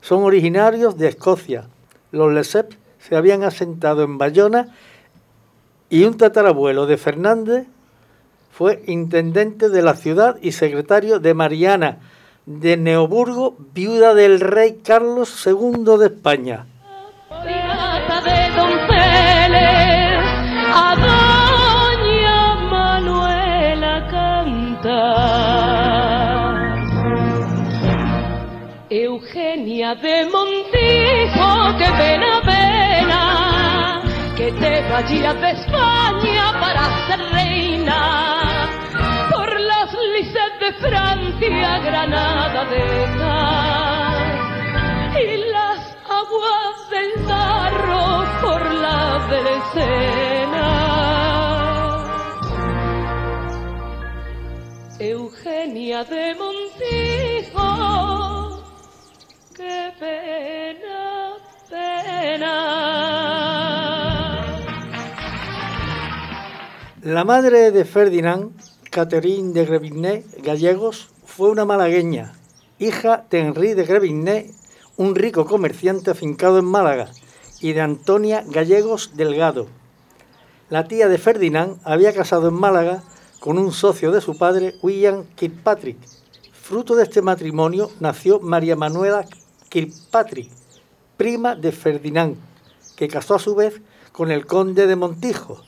Son 0.00 0.24
originarios 0.24 0.96
de 0.96 1.08
Escocia. 1.08 1.68
Los 2.10 2.32
Lesseps 2.32 2.78
se 2.98 3.16
habían 3.16 3.44
asentado 3.44 4.02
en 4.02 4.16
Bayona 4.16 4.74
y 5.90 6.04
un 6.04 6.16
tatarabuelo 6.16 6.86
de 6.86 6.96
Fernández 6.96 7.66
fue 8.50 8.82
intendente 8.86 9.68
de 9.68 9.82
la 9.82 9.94
ciudad 9.94 10.36
y 10.42 10.52
secretario 10.52 11.18
de 11.18 11.34
Mariana 11.34 11.98
de 12.46 12.76
Neoburgo, 12.76 13.56
viuda 13.72 14.14
del 14.14 14.40
rey 14.40 14.80
Carlos 14.84 15.46
II 15.46 15.98
de 15.98 16.06
España. 16.06 16.66
Eugenia 28.92 29.94
de 29.94 30.24
Montijo, 30.24 31.78
que 31.78 31.84
pena, 31.84 32.40
pena 32.44 34.02
que 34.36 34.50
te 34.52 34.82
vayas 34.90 35.40
de 35.40 35.50
España 35.50 36.29
Francia, 40.80 41.78
Granada 41.80 42.64
de 42.64 42.84
y 45.22 45.36
las 45.50 45.80
aguas 46.08 46.74
del 46.90 47.10
Darro 47.26 48.24
por 48.40 48.62
la 48.74 49.00
Sena. 49.74 50.70
Eugenia 54.98 56.04
de 56.04 56.34
Montijo, 56.34 57.68
qué 59.54 59.92
pena, 59.98 61.36
pena. 61.68 62.56
La 67.02 67.24
madre 67.24 67.70
de 67.70 67.84
Ferdinand, 67.84 68.69
Catherine 68.90 69.52
de 69.52 69.64
Grevigné 69.64 70.24
Gallegos, 70.42 71.10
fue 71.24 71.48
una 71.48 71.64
malagueña, 71.64 72.32
hija 72.80 73.24
de 73.30 73.38
Henri 73.38 73.74
de 73.74 73.84
Grevigné, 73.84 74.50
un 74.96 75.14
rico 75.14 75.46
comerciante 75.46 76.10
afincado 76.10 76.58
en 76.58 76.64
Málaga, 76.64 77.08
y 77.60 77.72
de 77.72 77.82
Antonia 77.82 78.42
Gallegos 78.48 79.12
Delgado. 79.14 79.68
La 80.70 80.88
tía 80.88 81.08
de 81.08 81.18
Ferdinand 81.18 81.78
había 81.84 82.12
casado 82.12 82.48
en 82.48 82.54
Málaga 82.54 83.04
con 83.38 83.58
un 83.58 83.70
socio 83.70 84.10
de 84.10 84.20
su 84.20 84.36
padre, 84.36 84.74
William 84.82 85.24
Kirkpatrick. 85.36 85.98
Fruto 86.52 86.96
de 86.96 87.04
este 87.04 87.22
matrimonio 87.22 87.92
nació 88.00 88.40
María 88.40 88.74
Manuela 88.74 89.24
Kirkpatrick, 89.68 90.50
prima 91.16 91.54
de 91.54 91.70
Ferdinand, 91.70 92.38
que 92.96 93.06
casó 93.06 93.36
a 93.36 93.38
su 93.38 93.54
vez 93.54 93.80
con 94.10 94.32
el 94.32 94.46
conde 94.46 94.88
de 94.88 94.96
Montijo, 94.96 95.62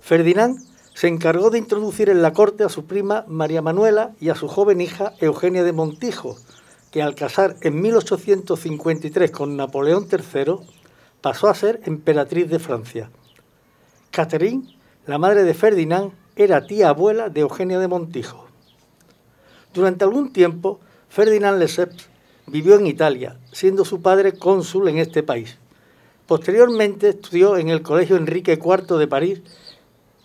Ferdinand 0.00 0.71
se 1.02 1.08
encargó 1.08 1.50
de 1.50 1.58
introducir 1.58 2.10
en 2.10 2.22
la 2.22 2.32
corte 2.32 2.62
a 2.62 2.68
su 2.68 2.84
prima 2.86 3.24
María 3.26 3.60
Manuela 3.60 4.14
y 4.20 4.28
a 4.28 4.36
su 4.36 4.46
joven 4.46 4.80
hija 4.80 5.14
Eugenia 5.18 5.64
de 5.64 5.72
Montijo, 5.72 6.36
que 6.92 7.02
al 7.02 7.16
casar 7.16 7.56
en 7.60 7.80
1853 7.80 9.32
con 9.32 9.56
Napoleón 9.56 10.06
III 10.08 10.58
pasó 11.20 11.48
a 11.48 11.56
ser 11.56 11.80
emperatriz 11.86 12.48
de 12.48 12.60
Francia. 12.60 13.10
Catherine, 14.12 14.78
la 15.04 15.18
madre 15.18 15.42
de 15.42 15.54
Ferdinand, 15.54 16.12
era 16.36 16.68
tía 16.68 16.90
abuela 16.90 17.30
de 17.30 17.40
Eugenia 17.40 17.80
de 17.80 17.88
Montijo. 17.88 18.46
Durante 19.74 20.04
algún 20.04 20.32
tiempo, 20.32 20.78
Ferdinand 21.08 21.58
Lesseps 21.58 22.06
vivió 22.46 22.76
en 22.76 22.86
Italia, 22.86 23.40
siendo 23.50 23.84
su 23.84 24.02
padre 24.02 24.38
cónsul 24.38 24.86
en 24.88 24.98
este 24.98 25.24
país. 25.24 25.58
Posteriormente 26.28 27.08
estudió 27.08 27.56
en 27.56 27.70
el 27.70 27.82
Colegio 27.82 28.14
Enrique 28.14 28.52
IV 28.52 28.98
de 28.98 29.08
París 29.08 29.42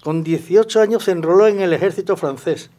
con 0.07 0.23
18 0.23 0.79
años 0.79 1.03
se 1.03 1.11
enroló 1.11 1.47
en 1.47 1.59
el 1.59 1.73
ejército 1.73 2.15
francés. 2.15 2.69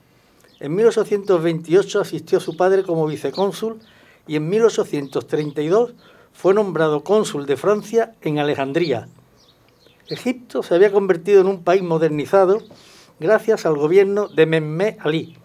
En 0.61 0.75
1828 0.75 2.01
asistió 2.01 2.39
a 2.39 2.41
su 2.41 2.57
padre 2.57 2.85
como 2.85 3.07
vicecónsul 3.07 3.81
y 4.27 4.37
en 4.37 4.49
1832 4.49 5.93
fue 6.33 6.55
nombrado 6.55 7.05
cónsul 7.05 7.45
de 7.45 7.59
Francia 7.59 8.15
en 8.23 8.39
Alejandría. 8.39 9.09
Egipto 10.07 10.63
se 10.63 10.75
había 10.75 10.91
convertido 10.91 11.43
en 11.43 11.49
un 11.49 11.65
país 11.65 11.83
modernizado 11.83 12.63
gracias 13.21 13.67
al 13.67 13.77
gobierno 13.77 14.29
de 14.29 14.47
Mehmet 14.47 14.97
Ali. 15.01 15.37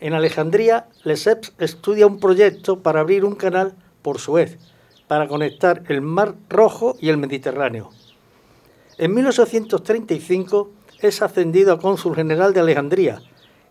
En 0.00 0.14
Alejandría, 0.14 0.88
Lesseps 1.04 1.52
estudia 1.58 2.06
un 2.06 2.18
proyecto 2.18 2.80
para 2.80 3.00
abrir 3.00 3.26
un 3.26 3.34
canal 3.34 3.74
por 4.00 4.20
Suez, 4.20 4.56
para 5.06 5.28
conectar 5.28 5.82
el 5.88 6.00
Mar 6.00 6.34
Rojo 6.48 6.96
y 6.98 7.10
el 7.10 7.18
Mediterráneo. 7.18 7.90
En 8.96 9.14
1835 9.14 10.77
es 11.00 11.22
ascendido 11.22 11.72
a 11.72 11.80
cónsul 11.80 12.14
general 12.14 12.52
de 12.52 12.60
Alejandría, 12.60 13.22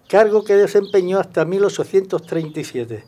cargo 0.08 0.44
que 0.44 0.56
desempeñó 0.56 1.20
hasta 1.20 1.46
1837. 1.46 3.04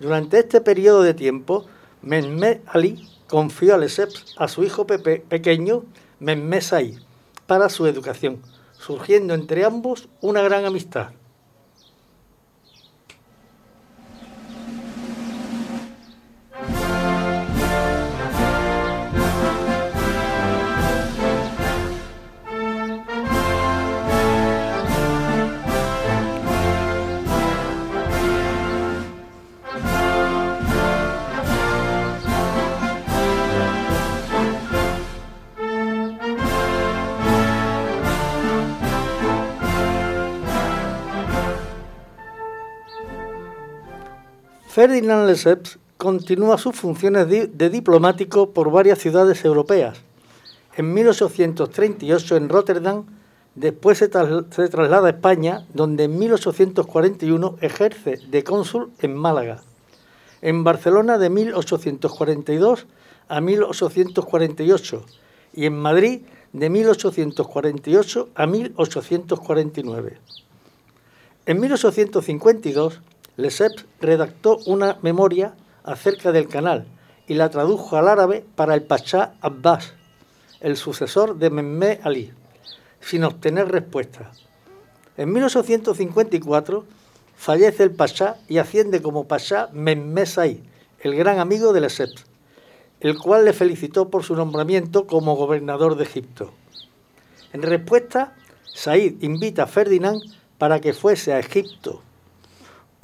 Durante 0.00 0.38
este 0.38 0.60
periodo 0.60 1.02
de 1.02 1.14
tiempo, 1.14 1.66
Mehmet 2.02 2.62
Ali 2.66 3.08
confió 3.28 3.74
a 3.74 3.78
Lesseps 3.78 4.34
a 4.36 4.48
su 4.48 4.64
hijo 4.64 4.86
pequeño, 4.86 5.84
Mehmet 6.20 6.62
Said, 6.62 6.98
para 7.46 7.68
su 7.68 7.86
educación, 7.86 8.42
surgiendo 8.72 9.34
entre 9.34 9.64
ambos 9.64 10.08
una 10.20 10.42
gran 10.42 10.64
amistad. 10.64 11.10
Ferdinand 44.72 45.26
Lesseps 45.26 45.78
continúa 45.98 46.56
sus 46.56 46.74
funciones 46.74 47.28
de, 47.28 47.68
diplomático 47.68 48.54
por 48.54 48.70
varias 48.70 49.00
ciudades 49.00 49.44
europeas. 49.44 50.00
En 50.74 50.94
1838 50.94 52.36
en 52.36 52.48
Rotterdam, 52.48 53.04
después 53.54 53.98
se, 53.98 54.06
se 54.06 54.68
traslada 54.70 55.08
a 55.08 55.10
España, 55.10 55.66
donde 55.74 56.04
en 56.04 56.18
1841 56.18 57.56
ejerce 57.60 58.16
de 58.30 58.44
cónsul 58.44 58.90
en 59.00 59.14
Málaga. 59.14 59.60
En 60.40 60.64
Barcelona 60.64 61.18
de 61.18 61.28
1842 61.28 62.86
a 63.28 63.42
1848 63.42 65.04
y 65.52 65.66
en 65.66 65.76
Madrid 65.76 66.22
de 66.54 66.70
1848 66.70 68.30
a 68.34 68.46
1849. 68.46 70.18
En 71.44 71.60
1852 71.60 73.02
Lesseps 73.36 73.86
redactó 74.00 74.58
una 74.66 74.98
memoria 75.00 75.54
acerca 75.84 76.32
del 76.32 76.48
canal 76.48 76.86
y 77.26 77.34
la 77.34 77.48
tradujo 77.48 77.96
al 77.96 78.08
árabe 78.08 78.44
para 78.56 78.74
el 78.74 78.82
Pachá 78.82 79.34
Abbas, 79.40 79.94
el 80.60 80.76
sucesor 80.76 81.36
de 81.36 81.48
Mehmet 81.48 82.04
Ali, 82.04 82.30
sin 83.00 83.24
obtener 83.24 83.68
respuesta. 83.68 84.32
En 85.16 85.32
1854 85.32 86.84
fallece 87.34 87.82
el 87.84 87.92
Pachá 87.92 88.36
y 88.48 88.58
asciende 88.58 89.00
como 89.00 89.26
Pachá 89.26 89.70
Mehmet 89.72 90.26
Said, 90.26 90.58
el 91.00 91.16
gran 91.16 91.38
amigo 91.38 91.72
de 91.72 91.80
Lesseps, 91.80 92.26
el 93.00 93.18
cual 93.18 93.46
le 93.46 93.54
felicitó 93.54 94.10
por 94.10 94.24
su 94.24 94.36
nombramiento 94.36 95.06
como 95.06 95.36
gobernador 95.36 95.96
de 95.96 96.04
Egipto. 96.04 96.52
En 97.54 97.62
respuesta, 97.62 98.34
Said 98.64 99.22
invita 99.22 99.62
a 99.62 99.66
Ferdinand 99.66 100.22
para 100.58 100.80
que 100.80 100.92
fuese 100.92 101.32
a 101.32 101.38
Egipto 101.38 102.02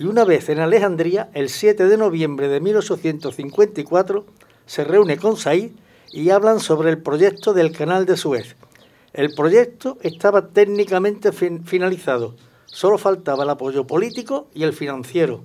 y 0.00 0.06
una 0.06 0.24
vez 0.24 0.48
en 0.48 0.60
Alejandría, 0.60 1.28
el 1.34 1.48
7 1.48 1.88
de 1.88 1.96
noviembre 1.96 2.46
de 2.46 2.60
1854, 2.60 4.24
se 4.64 4.84
reúne 4.84 5.16
con 5.16 5.36
Said 5.36 5.72
y 6.12 6.30
hablan 6.30 6.60
sobre 6.60 6.90
el 6.90 7.02
proyecto 7.02 7.52
del 7.52 7.72
canal 7.72 8.06
de 8.06 8.16
Suez. 8.16 8.54
El 9.12 9.34
proyecto 9.34 9.98
estaba 10.02 10.50
técnicamente 10.50 11.32
finalizado, 11.32 12.36
solo 12.66 12.96
faltaba 12.96 13.42
el 13.42 13.50
apoyo 13.50 13.88
político 13.88 14.46
y 14.54 14.62
el 14.62 14.72
financiero. 14.72 15.42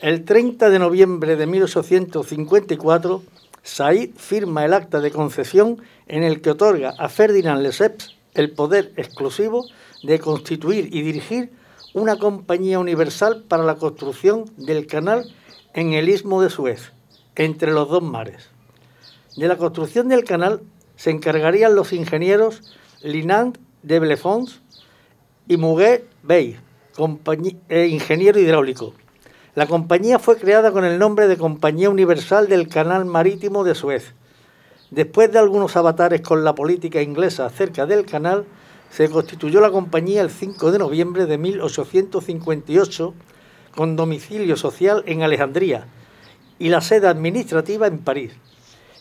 El 0.00 0.24
30 0.24 0.70
de 0.70 0.78
noviembre 0.78 1.34
de 1.34 1.48
1854, 1.48 3.22
Said 3.64 4.10
firma 4.14 4.64
el 4.64 4.72
acta 4.72 5.00
de 5.00 5.10
concesión 5.10 5.82
en 6.06 6.22
el 6.22 6.40
que 6.40 6.50
otorga 6.50 6.94
a 6.96 7.08
Ferdinand 7.08 7.62
Lesseps 7.62 8.14
el 8.34 8.52
poder 8.52 8.92
exclusivo 8.96 9.66
de 10.04 10.20
constituir 10.20 10.94
y 10.94 11.02
dirigir 11.02 11.50
una 11.94 12.16
compañía 12.16 12.78
universal 12.78 13.42
para 13.48 13.64
la 13.64 13.74
construcción 13.74 14.44
del 14.56 14.86
canal 14.86 15.34
en 15.74 15.94
el 15.94 16.08
istmo 16.08 16.40
de 16.42 16.50
Suez, 16.50 16.92
entre 17.34 17.72
los 17.72 17.88
dos 17.88 18.02
mares. 18.04 18.50
De 19.36 19.48
la 19.48 19.56
construcción 19.56 20.08
del 20.08 20.22
canal 20.22 20.60
se 20.94 21.10
encargarían 21.10 21.74
los 21.74 21.92
ingenieros 21.92 22.62
Linand 23.02 23.58
de 23.82 23.98
Blefons 23.98 24.60
y 25.48 25.56
Muguet 25.56 26.08
Bey, 26.22 26.56
eh, 27.68 27.86
ingeniero 27.88 28.38
hidráulico. 28.38 28.94
La 29.58 29.66
compañía 29.66 30.20
fue 30.20 30.36
creada 30.36 30.70
con 30.70 30.84
el 30.84 31.00
nombre 31.00 31.26
de 31.26 31.36
Compañía 31.36 31.90
Universal 31.90 32.46
del 32.46 32.68
Canal 32.68 33.06
Marítimo 33.06 33.64
de 33.64 33.74
Suez. 33.74 34.14
Después 34.92 35.32
de 35.32 35.40
algunos 35.40 35.76
avatares 35.76 36.20
con 36.20 36.44
la 36.44 36.54
política 36.54 37.02
inglesa 37.02 37.46
acerca 37.46 37.84
del 37.84 38.06
canal, 38.06 38.44
se 38.88 39.10
constituyó 39.10 39.60
la 39.60 39.72
compañía 39.72 40.22
el 40.22 40.30
5 40.30 40.70
de 40.70 40.78
noviembre 40.78 41.26
de 41.26 41.38
1858 41.38 43.14
con 43.74 43.96
domicilio 43.96 44.56
social 44.56 45.02
en 45.06 45.22
Alejandría 45.22 45.88
y 46.60 46.68
la 46.68 46.80
sede 46.80 47.08
administrativa 47.08 47.88
en 47.88 47.98
París. 47.98 48.34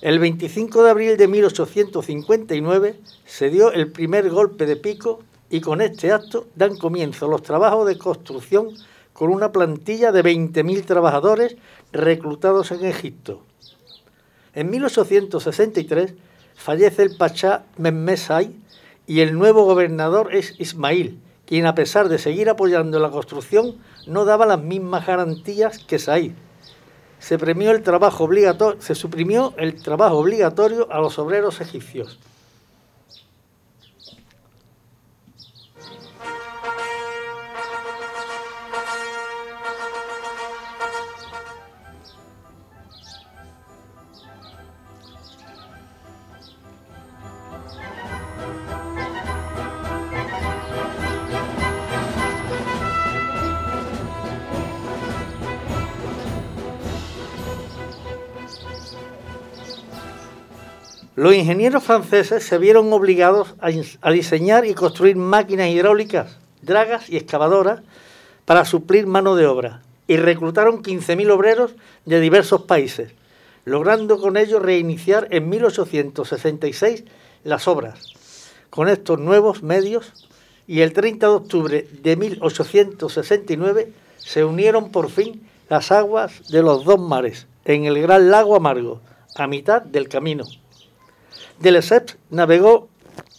El 0.01 0.17
25 0.17 0.81
de 0.81 0.89
abril 0.89 1.17
de 1.17 1.27
1859 1.27 2.99
se 3.27 3.51
dio 3.51 3.71
el 3.73 3.91
primer 3.91 4.31
golpe 4.31 4.65
de 4.65 4.75
pico 4.75 5.19
y 5.51 5.61
con 5.61 5.81
este 5.81 6.11
acto 6.11 6.47
dan 6.55 6.77
comienzo 6.77 7.27
los 7.27 7.43
trabajos 7.43 7.87
de 7.87 7.99
construcción 7.99 8.69
con 9.17 9.31
una 9.31 9.51
plantilla 9.51 10.11
de 10.11 10.23
20.000 10.23 10.85
trabajadores 10.85 11.57
reclutados 11.91 12.69
en 12.69 12.85
Egipto. 12.85 13.41
En 14.53 14.69
1863 14.69 16.13
fallece 16.53 17.01
el 17.01 17.17
Pachá 17.17 17.63
Mehmed 17.77 18.51
y 19.07 19.21
el 19.21 19.33
nuevo 19.33 19.63
gobernador 19.63 20.35
es 20.35 20.53
Ismail, 20.59 21.19
quien 21.47 21.65
a 21.65 21.73
pesar 21.73 22.09
de 22.09 22.19
seguir 22.19 22.47
apoyando 22.47 22.99
la 22.99 23.09
construcción 23.09 23.77
no 24.05 24.23
daba 24.23 24.45
las 24.45 24.61
mismas 24.61 25.07
garantías 25.07 25.79
que 25.79 25.97
Said. 25.97 26.33
Se 27.17 27.39
premió 27.39 27.71
el 27.71 27.81
trabajo 27.81 28.25
obligatorio, 28.25 28.79
se 28.83 28.93
suprimió 28.93 29.55
el 29.57 29.81
trabajo 29.81 30.19
obligatorio 30.19 30.91
a 30.91 30.99
los 30.99 31.17
obreros 31.17 31.59
egipcios. 31.59 32.19
Los 61.17 61.33
ingenieros 61.33 61.83
franceses 61.83 62.43
se 62.43 62.59
vieron 62.59 62.93
obligados 62.93 63.55
a, 63.59 64.11
diseñar 64.11 64.65
y 64.65 64.75
construir 64.75 65.15
máquinas 65.15 65.69
hidráulicas, 65.69 66.37
dragas 66.61 67.09
y 67.09 67.17
excavadoras 67.17 67.81
para 68.45 68.65
suplir 68.65 69.07
mano 69.07 69.35
de 69.35 69.47
obra 69.47 69.81
y 70.05 70.17
reclutaron 70.17 70.83
15.000 70.83 71.31
obreros 71.31 71.71
de 72.05 72.19
diversos 72.19 72.65
países, 72.65 73.13
logrando 73.65 74.19
con 74.19 74.37
ello 74.37 74.59
reiniciar 74.59 75.27
en 75.31 75.49
1866 75.49 77.05
las 77.43 77.67
obras. 77.67 78.13
Con 78.69 78.87
estos 78.87 79.19
nuevos 79.19 79.63
medios 79.63 80.13
y 80.67 80.81
el 80.81 80.93
30 80.93 81.25
de 81.25 81.33
octubre 81.33 81.87
de 81.99 82.15
1869 82.15 83.91
se 84.17 84.45
unieron 84.45 84.91
por 84.91 85.09
fin 85.09 85.41
las 85.67 85.91
aguas 85.91 86.47
de 86.51 86.61
los 86.61 86.85
dos 86.85 86.99
mares 86.99 87.47
en 87.65 87.85
el 87.85 87.99
Gran 88.03 88.29
Lago 88.29 88.55
Amargo, 88.55 89.01
a 89.35 89.47
mitad 89.47 89.81
del 89.81 90.09
camino. 90.09 90.45
De 91.59 91.71
Lesseps 91.71 92.17
navegó 92.29 92.87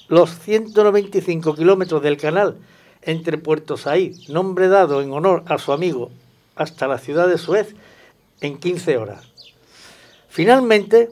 los 0.08 0.38
195 0.40 1.54
kilómetros 1.54 2.02
del 2.02 2.16
canal 2.16 2.56
entre 3.02 3.38
Puerto 3.38 3.76
Said, 3.76 4.16
nombre 4.28 4.68
dado 4.68 5.02
en 5.02 5.12
honor 5.12 5.44
a 5.46 5.58
su 5.58 5.72
amigo, 5.72 6.10
hasta 6.56 6.88
la 6.88 6.98
ciudad 6.98 7.28
de 7.28 7.38
Suez 7.38 7.74
en 8.40 8.58
15 8.58 8.96
horas. 8.96 9.24
Finalmente, 10.28 11.10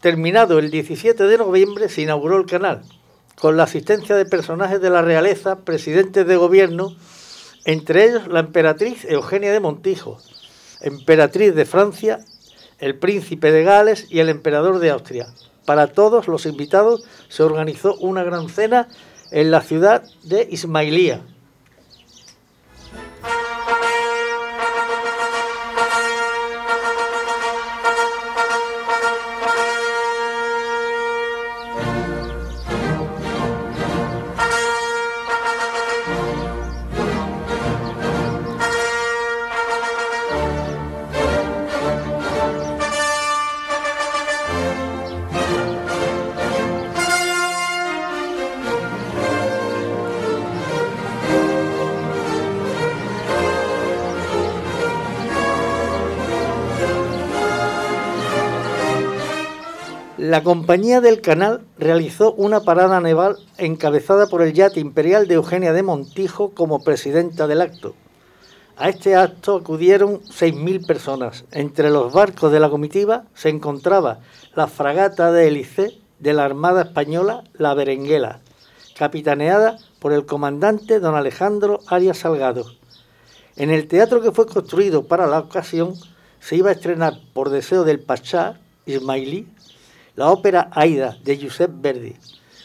terminado 0.00 0.58
el 0.58 0.70
17 0.70 1.24
de 1.24 1.38
noviembre, 1.38 1.88
se 1.88 2.02
inauguró 2.02 2.36
el 2.36 2.46
canal, 2.46 2.82
con 3.40 3.56
la 3.56 3.62
asistencia 3.64 4.14
de 4.14 4.26
personajes 4.26 4.80
de 4.80 4.90
la 4.90 5.00
realeza, 5.00 5.60
presidentes 5.60 6.26
de 6.26 6.36
gobierno, 6.36 6.94
entre 7.64 8.04
ellos 8.04 8.28
la 8.28 8.40
emperatriz 8.40 9.04
Eugenia 9.06 9.52
de 9.52 9.60
Montijo, 9.60 10.18
emperatriz 10.82 11.54
de 11.54 11.64
Francia, 11.64 12.24
el 12.78 12.98
príncipe 12.98 13.50
de 13.50 13.64
Gales 13.64 14.06
y 14.10 14.20
el 14.20 14.28
emperador 14.28 14.78
de 14.78 14.90
Austria. 14.90 15.28
Para 15.64 15.88
todos 15.88 16.28
los 16.28 16.46
invitados 16.46 17.04
se 17.28 17.42
organizó 17.42 17.96
una 17.96 18.22
gran 18.22 18.48
cena 18.48 18.88
en 19.30 19.50
la 19.50 19.60
ciudad 19.60 20.02
de 20.24 20.46
Ismailía. 20.50 21.20
La 60.22 60.44
Compañía 60.44 61.00
del 61.00 61.20
Canal 61.20 61.62
realizó 61.78 62.32
una 62.34 62.60
parada 62.60 63.00
naval 63.00 63.38
encabezada 63.58 64.28
por 64.28 64.40
el 64.40 64.52
yate 64.52 64.78
imperial 64.78 65.26
de 65.26 65.34
Eugenia 65.34 65.72
de 65.72 65.82
Montijo 65.82 66.50
como 66.50 66.84
presidenta 66.84 67.48
del 67.48 67.60
acto. 67.60 67.96
A 68.76 68.88
este 68.88 69.16
acto 69.16 69.56
acudieron 69.56 70.20
6.000 70.20 70.86
personas. 70.86 71.44
Entre 71.50 71.90
los 71.90 72.12
barcos 72.12 72.52
de 72.52 72.60
la 72.60 72.70
comitiva 72.70 73.24
se 73.34 73.48
encontraba 73.48 74.20
la 74.54 74.68
fragata 74.68 75.32
de 75.32 75.48
Hélice 75.48 75.98
de 76.20 76.32
la 76.34 76.44
Armada 76.44 76.82
Española, 76.82 77.42
la 77.54 77.74
Berenguela, 77.74 78.38
capitaneada 78.96 79.78
por 79.98 80.12
el 80.12 80.24
comandante 80.24 81.00
don 81.00 81.16
Alejandro 81.16 81.80
Arias 81.88 82.18
Salgado. 82.18 82.66
En 83.56 83.70
el 83.70 83.88
teatro 83.88 84.22
que 84.22 84.30
fue 84.30 84.46
construido 84.46 85.02
para 85.02 85.26
la 85.26 85.40
ocasión 85.40 85.94
se 86.38 86.54
iba 86.54 86.68
a 86.70 86.74
estrenar 86.74 87.14
por 87.32 87.50
deseo 87.50 87.82
del 87.82 87.98
Pachá, 87.98 88.60
Ismailí, 88.86 89.48
la 90.14 90.30
ópera 90.30 90.68
Aida 90.72 91.16
de 91.24 91.38
Giuseppe 91.38 91.74
Verdi. 91.80 92.16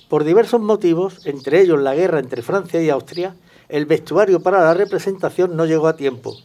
Por 0.09 0.23
diversos 0.23 0.61
motivos, 0.61 1.25
entre 1.25 1.61
ellos 1.61 1.79
la 1.79 1.95
guerra 1.95 2.19
entre 2.19 2.41
Francia 2.41 2.81
y 2.81 2.89
Austria, 2.89 3.35
el 3.69 3.85
vestuario 3.85 4.41
para 4.41 4.61
la 4.61 4.73
representación 4.73 5.55
no 5.55 5.65
llegó 5.65 5.87
a 5.87 5.95
tiempo, 5.95 6.35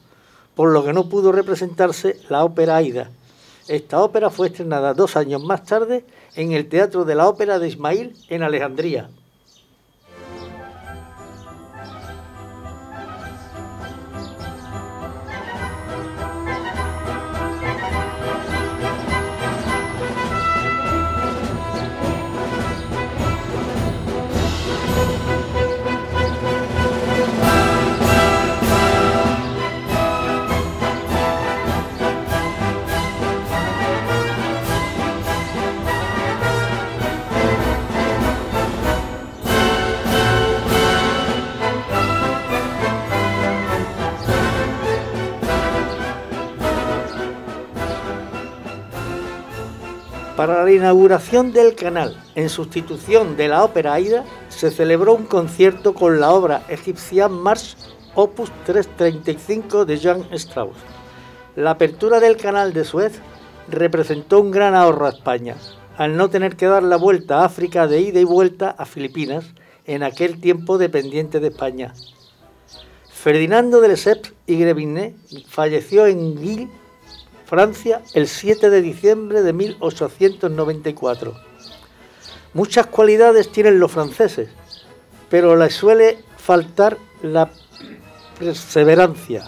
por 0.55 0.71
lo 0.71 0.85
que 0.85 0.93
no 0.93 1.09
pudo 1.09 1.33
representarse 1.33 2.19
la 2.29 2.45
ópera 2.45 2.77
Aida. 2.77 3.11
Esta 3.69 4.03
ópera 4.03 4.31
fue 4.31 4.49
estrenada 4.49 4.95
dos 4.95 5.17
años 5.17 5.43
más 5.43 5.65
tarde 5.65 6.05
en 6.35 6.53
el 6.53 6.69
Teatro 6.69 7.05
de 7.05 7.15
la 7.15 7.29
Ópera 7.29 7.59
de 7.59 7.69
Ismail 7.69 8.17
en 8.29 8.43
Alejandría. 8.43 9.09
Para 50.43 50.65
la 50.65 50.73
inauguración 50.73 51.53
del 51.53 51.77
canal, 51.77 52.21
en 52.35 52.49
sustitución 52.49 53.37
de 53.37 53.47
la 53.47 53.63
ópera 53.63 53.93
Aida, 53.93 54.25
se 54.49 54.73
celebró 54.73 55.15
un 55.15 55.27
concierto 55.27 55.95
con 55.95 56.19
la 56.19 56.33
obra 56.33 56.65
Egyptian 56.69 57.31
March 57.31 57.77
Opus 58.17 58.51
335 58.65 59.85
de 59.85 59.99
Jean 59.99 60.27
Strauss. 60.33 60.75
La 61.55 61.71
apertura 61.71 62.19
del 62.19 62.37
canal 62.37 62.73
de 62.73 62.83
Suez 62.83 63.21
representó 63.69 64.41
un 64.41 64.51
gran 64.51 64.75
ahorro 64.75 65.07
a 65.07 65.11
España, 65.11 65.55
al 65.97 66.17
no 66.17 66.29
tener 66.29 66.57
que 66.57 66.67
dar 66.67 66.83
la 66.83 66.97
vuelta 66.97 67.39
a 67.39 67.45
África 67.45 67.87
de 67.87 68.01
ida 68.01 68.19
y 68.19 68.25
vuelta 68.25 68.75
a 68.77 68.85
Filipinas, 68.85 69.45
en 69.87 70.03
aquel 70.03 70.41
tiempo 70.41 70.77
dependiente 70.77 71.39
de 71.39 71.51
España. 71.51 71.95
Ferdinando 73.13 73.81
de 73.81 73.87
Lesseps 73.87 74.33
y 74.49 74.57
Grevinet 74.57 75.15
falleció 75.47 76.07
en 76.09 76.35
Guil 76.35 76.69
Francia, 77.53 78.01
el 78.15 78.29
7 78.29 78.71
de 78.71 78.81
diciembre 78.81 79.43
de 79.43 79.53
1894. 79.53 81.35
Muchas 82.55 82.87
cualidades 82.87 83.53
tienen 83.53 83.79
los 83.79 83.93
franceses, 83.93 84.49
pero 85.29 85.55
les 85.55 85.75
suele 85.75 86.25
faltar 86.39 86.97
la 87.21 87.51
perseverancia. 88.39 89.47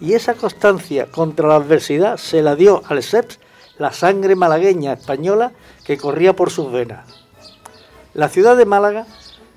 Y 0.00 0.14
esa 0.14 0.34
constancia 0.34 1.06
contra 1.06 1.46
la 1.46 1.54
adversidad 1.54 2.16
se 2.16 2.42
la 2.42 2.56
dio 2.56 2.82
al 2.88 3.04
SEPS 3.04 3.38
la 3.78 3.92
sangre 3.92 4.34
malagueña 4.34 4.94
española 4.94 5.52
que 5.84 5.96
corría 5.96 6.34
por 6.34 6.50
sus 6.50 6.72
venas. 6.72 7.06
La 8.14 8.28
ciudad 8.28 8.56
de 8.56 8.64
Málaga 8.64 9.06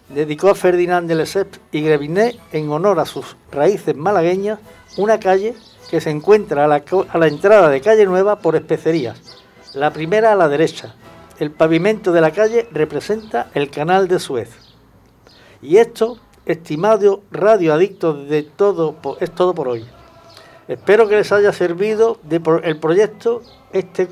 dedicó 0.09 0.49
a 0.51 0.55
Ferdinand 0.55 1.07
de 1.07 1.15
Lesseps 1.15 1.59
y 1.71 1.81
Grevinet, 1.81 2.39
en 2.51 2.69
honor 2.69 2.99
a 2.99 3.07
sus 3.07 3.35
raíces 3.51 3.95
malagueñas, 3.95 4.59
una 4.97 5.19
calle 5.19 5.55
que 5.89 6.01
se 6.01 6.09
encuentra 6.09 6.65
a 6.65 6.67
la, 6.67 7.27
entrada 7.27 7.69
de 7.69 7.81
Calle 7.81 8.05
Nueva 8.05 8.39
por 8.39 8.55
especerías. 8.55 9.19
La 9.73 9.91
primera 9.91 10.31
a 10.31 10.35
la 10.35 10.49
derecha. 10.49 10.95
El 11.39 11.51
pavimento 11.51 12.11
de 12.11 12.21
la 12.21 12.31
calle 12.31 12.67
representa 12.71 13.49
el 13.53 13.69
canal 13.69 14.07
de 14.07 14.19
Suez. 14.19 14.49
Y 15.61 15.77
esto, 15.77 16.19
estimado 16.45 17.21
radioadictos 17.31 18.27
de 18.27 18.43
todo, 18.43 18.95
es 19.19 19.31
todo 19.31 19.53
por 19.53 19.67
hoy. 19.67 19.85
Espero 20.67 21.07
que 21.07 21.15
les 21.15 21.31
haya 21.31 21.53
servido 21.53 22.17
de 22.23 22.41
el 22.63 22.79
proyecto 22.79 23.41
este, 23.71 24.07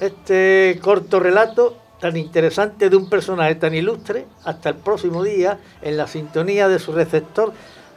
este 0.00 0.80
corto 0.82 1.20
relato 1.20 1.76
tan 2.00 2.16
interesante 2.16 2.90
de 2.90 2.96
un 2.96 3.08
personaje 3.08 3.54
tan 3.54 3.74
ilustre. 3.74 4.26
Hasta 4.44 4.70
el 4.70 4.76
próximo 4.76 5.22
día 5.22 5.60
en 5.82 5.96
la 5.96 6.08
sintonía 6.08 6.66
de 6.66 6.80
su 6.80 6.92
receptor 6.92 7.52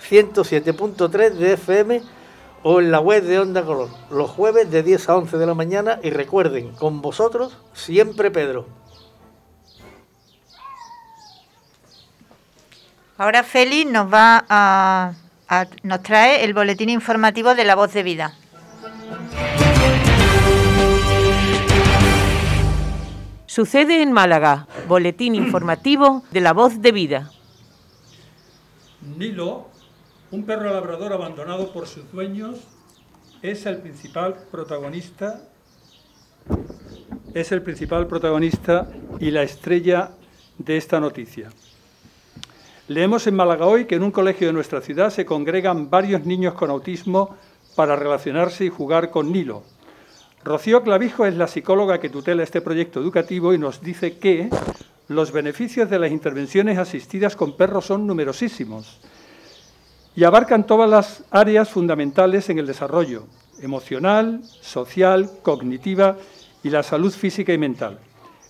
107.3 0.09 1.31
de 1.31 1.53
FM 1.53 2.01
o 2.63 2.79
en 2.79 2.91
la 2.91 2.99
web 2.99 3.23
de 3.23 3.39
Onda 3.39 3.63
Color, 3.63 3.89
los 4.09 4.29
jueves 4.29 4.71
de 4.71 4.83
10 4.83 5.09
a 5.09 5.17
11 5.17 5.37
de 5.37 5.45
la 5.45 5.53
mañana 5.53 5.99
y 6.01 6.09
recuerden, 6.09 6.71
con 6.71 7.01
vosotros 7.01 7.57
siempre 7.73 8.31
Pedro. 8.31 8.65
Ahora 13.17 13.43
Félix 13.43 13.89
nos 13.89 14.11
va 14.11 14.45
a 14.49 15.13
nos 15.83 16.01
trae 16.01 16.43
el 16.43 16.53
boletín 16.53 16.89
informativo 16.89 17.55
de 17.55 17.65
La 17.65 17.75
Voz 17.75 17.93
de 17.93 18.03
Vida. 18.03 18.33
Sucede 23.45 24.01
en 24.01 24.11
Málaga, 24.11 24.67
boletín 24.87 25.35
informativo 25.43 26.23
de 26.31 26.41
La 26.41 26.53
Voz 26.53 26.81
de 26.81 26.91
Vida. 26.91 27.31
Nilo, 29.17 29.67
un 30.31 30.45
perro 30.45 30.71
labrador 30.71 31.13
abandonado 31.13 31.71
por 31.71 31.87
sus 31.87 32.11
dueños, 32.11 32.59
es 33.41 33.65
el 33.65 33.77
principal 33.77 34.35
protagonista 34.51 35.41
es 37.35 37.51
el 37.51 37.61
principal 37.61 38.07
protagonista 38.07 38.87
y 39.19 39.29
la 39.29 39.43
estrella 39.43 40.11
de 40.57 40.77
esta 40.77 41.01
noticia. 41.01 41.49
Leemos 42.87 43.27
en 43.27 43.35
Málaga 43.35 43.65
hoy 43.65 43.85
que 43.85 43.95
en 43.95 44.03
un 44.03 44.11
colegio 44.11 44.47
de 44.47 44.53
nuestra 44.53 44.79
ciudad 44.79 45.09
se 45.09 45.25
congregan 45.25 45.89
varios 45.89 46.25
niños 46.25 46.53
con 46.53 46.69
autismo 46.69 47.35
para 47.75 47.97
relacionarse 47.97 48.63
y 48.63 48.69
jugar 48.69 49.11
con 49.11 49.33
Nilo. 49.33 49.63
Rocío 50.45 50.81
Clavijo 50.81 51.25
es 51.25 51.35
la 51.35 51.47
psicóloga 51.47 51.99
que 51.99 52.09
tutela 52.09 52.43
este 52.43 52.61
proyecto 52.61 53.01
educativo 53.01 53.53
y 53.53 53.57
nos 53.57 53.81
dice 53.81 54.17
que 54.17 54.49
los 55.09 55.33
beneficios 55.33 55.89
de 55.89 55.99
las 55.99 56.11
intervenciones 56.11 56.77
asistidas 56.77 57.35
con 57.35 57.57
perros 57.57 57.85
son 57.85 58.07
numerosísimos 58.07 59.01
y 60.15 60.23
abarcan 60.23 60.65
todas 60.65 60.89
las 60.89 61.23
áreas 61.31 61.69
fundamentales 61.69 62.49
en 62.49 62.59
el 62.59 62.67
desarrollo 62.67 63.25
emocional, 63.61 64.41
social, 64.61 65.29
cognitiva 65.41 66.17
y 66.63 66.69
la 66.69 66.83
salud 66.83 67.11
física 67.11 67.53
y 67.53 67.57
mental. 67.57 67.99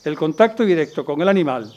El 0.03 0.15
contacto 0.15 0.63
directo 0.63 1.05
con 1.05 1.21
el 1.21 1.29
animal, 1.29 1.71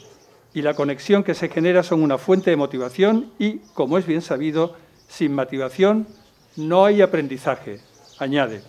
y 0.53 0.61
la 0.61 0.73
conexión 0.73 1.23
que 1.23 1.35
se 1.35 1.49
genera 1.49 1.83
son 1.83 2.01
una 2.01 2.17
fuente 2.17 2.49
de 2.49 2.57
motivación 2.57 3.31
y, 3.37 3.59
como 3.73 3.97
es 3.97 4.05
bien 4.05 4.21
sabido, 4.21 4.75
sin 5.07 5.33
motivación 5.33 6.07
no 6.55 6.85
hay 6.85 7.01
aprendizaje, 7.01 7.79
añade. 8.17 8.61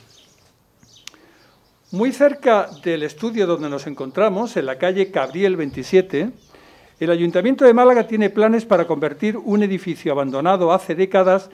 Muy 1.91 2.13
cerca 2.13 2.69
del 2.85 3.03
estudio 3.03 3.47
donde 3.47 3.69
nos 3.69 3.87
encontramos, 3.87 4.57
en 4.57 4.67
la 4.67 4.79
calle 4.79 5.11
Cabriel 5.11 5.57
27, 5.57 6.31
el 7.01 7.11
Ayuntamiento 7.11 7.65
de 7.65 7.73
Málaga 7.73 8.07
tiene 8.07 8.29
planes 8.29 8.67
para 8.67 8.87
convertir 8.87 9.39
un 9.39 9.63
edificio 9.63 10.13
abandonado 10.13 10.71
hace 10.71 10.95
décadas 10.95 11.51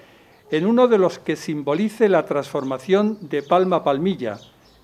en 0.50 0.66
uno 0.66 0.88
de 0.88 0.98
los 0.98 1.20
que 1.20 1.36
simbolice 1.36 2.08
la 2.08 2.24
transformación 2.24 3.16
de 3.20 3.44
Palma 3.44 3.84
Palmilla, 3.84 4.38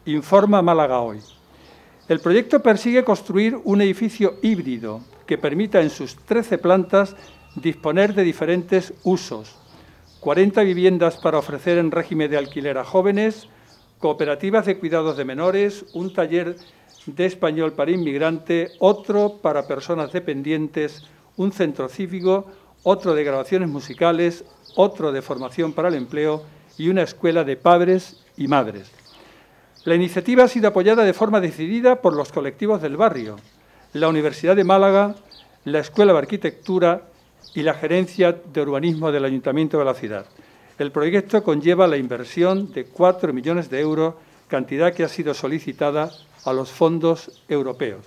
informa 0.07 0.63
Málaga 0.63 1.01
hoy. 1.01 1.19
El 2.09 2.21
proyecto 2.21 2.63
persigue 2.63 3.03
construir 3.03 3.59
un 3.65 3.81
edificio 3.81 4.35
híbrido 4.41 5.01
que 5.27 5.37
permita 5.37 5.81
en 5.81 5.91
sus 5.91 6.15
13 6.17 6.59
plantas 6.59 7.17
disponer 7.57 8.15
de 8.15 8.23
diferentes 8.23 8.95
usos. 9.03 9.57
40 10.21 10.63
viviendas 10.63 11.17
para 11.17 11.39
ofrecer 11.39 11.79
en 11.79 11.91
régimen 11.91 12.31
de 12.31 12.39
alquiler 12.39 12.79
a 12.79 12.85
jóvenes, 12.85 13.49
cooperativas 13.99 14.67
de 14.67 14.79
cuidados 14.79 15.17
de 15.17 15.25
menores, 15.25 15.87
un 15.93 16.13
taller 16.13 16.57
de 17.07 17.27
español 17.27 17.73
para 17.73 17.91
inmigrante, 17.91 18.73
otro 18.79 19.39
para 19.43 19.67
personas 19.67 20.13
dependientes, 20.13 21.05
un 21.37 21.53
centro 21.53 21.89
cívico, 21.89 22.47
otro 22.83 23.15
de 23.15 23.25
grabaciones 23.25 23.69
musicales, 23.69 24.45
otro 24.77 25.13
de 25.13 25.23
formación 25.23 25.73
para 25.73 25.89
el 25.89 25.95
empleo 25.95 26.43
y 26.79 26.89
una 26.89 27.03
escuela 27.03 27.45
de 27.45 27.57
padres 27.57 28.23
y 28.37 28.49
madres. 28.49 28.91
La 29.85 29.95
iniciativa 29.95 30.45
ha 30.45 30.49
sido 30.49 30.69
apoyada 30.69 31.05
de 31.05 31.13
forma 31.13 31.41
decidida 31.41 32.01
por 32.01 32.15
los 32.15 32.31
colectivos 32.31 32.81
del 32.81 32.97
barrio, 32.97 33.37
la 33.93 34.09
Universidad 34.09 34.57
de 34.57 34.65
Málaga, 34.65 35.17
la 35.65 35.81
Escuela 35.81 36.13
de 36.13 36.21
Arquitectura 36.21 37.03
y 37.55 37.63
la 37.63 37.75
Gerencia 37.75 38.33
de 38.33 38.61
Urbanismo 38.61 39.13
del 39.13 39.25
Ayuntamiento 39.25 39.79
de 39.79 39.85
la 39.85 39.95
ciudad. 39.95 40.27
El 40.79 40.93
proyecto 40.93 41.43
conlleva 41.43 41.87
la 41.87 41.97
inversión 41.97 42.73
de 42.73 42.85
4 42.85 43.33
millones 43.33 43.71
de 43.71 43.81
euros, 43.81 44.15
cantidad 44.49 44.95
que 44.95 45.05
ha 45.05 45.09
sido 45.09 45.35
solicitada 45.35 46.11
a 46.45 46.53
los 46.53 46.71
fondos 46.71 47.43
europeos. 47.49 48.05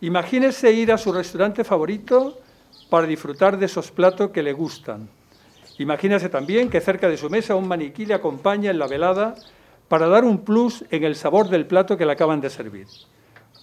Imagínese 0.00 0.72
ir 0.72 0.92
a 0.92 0.98
su 0.98 1.12
restaurante 1.12 1.62
favorito 1.62 2.38
para 2.88 3.06
disfrutar 3.06 3.58
de 3.58 3.66
esos 3.66 3.90
platos 3.90 4.30
que 4.30 4.42
le 4.42 4.52
gustan. 4.52 5.08
Imagínese 5.78 6.28
también 6.28 6.68
que 6.68 6.80
cerca 6.80 7.08
de 7.08 7.16
su 7.16 7.30
mesa 7.30 7.54
un 7.54 7.68
maniquí 7.68 8.06
le 8.06 8.14
acompaña 8.14 8.70
en 8.70 8.78
la 8.78 8.86
velada 8.86 9.34
para 9.88 10.08
dar 10.08 10.24
un 10.24 10.44
plus 10.44 10.84
en 10.90 11.04
el 11.04 11.16
sabor 11.16 11.48
del 11.48 11.66
plato 11.66 11.96
que 11.96 12.06
le 12.06 12.12
acaban 12.12 12.40
de 12.40 12.50
servir. 12.50 12.86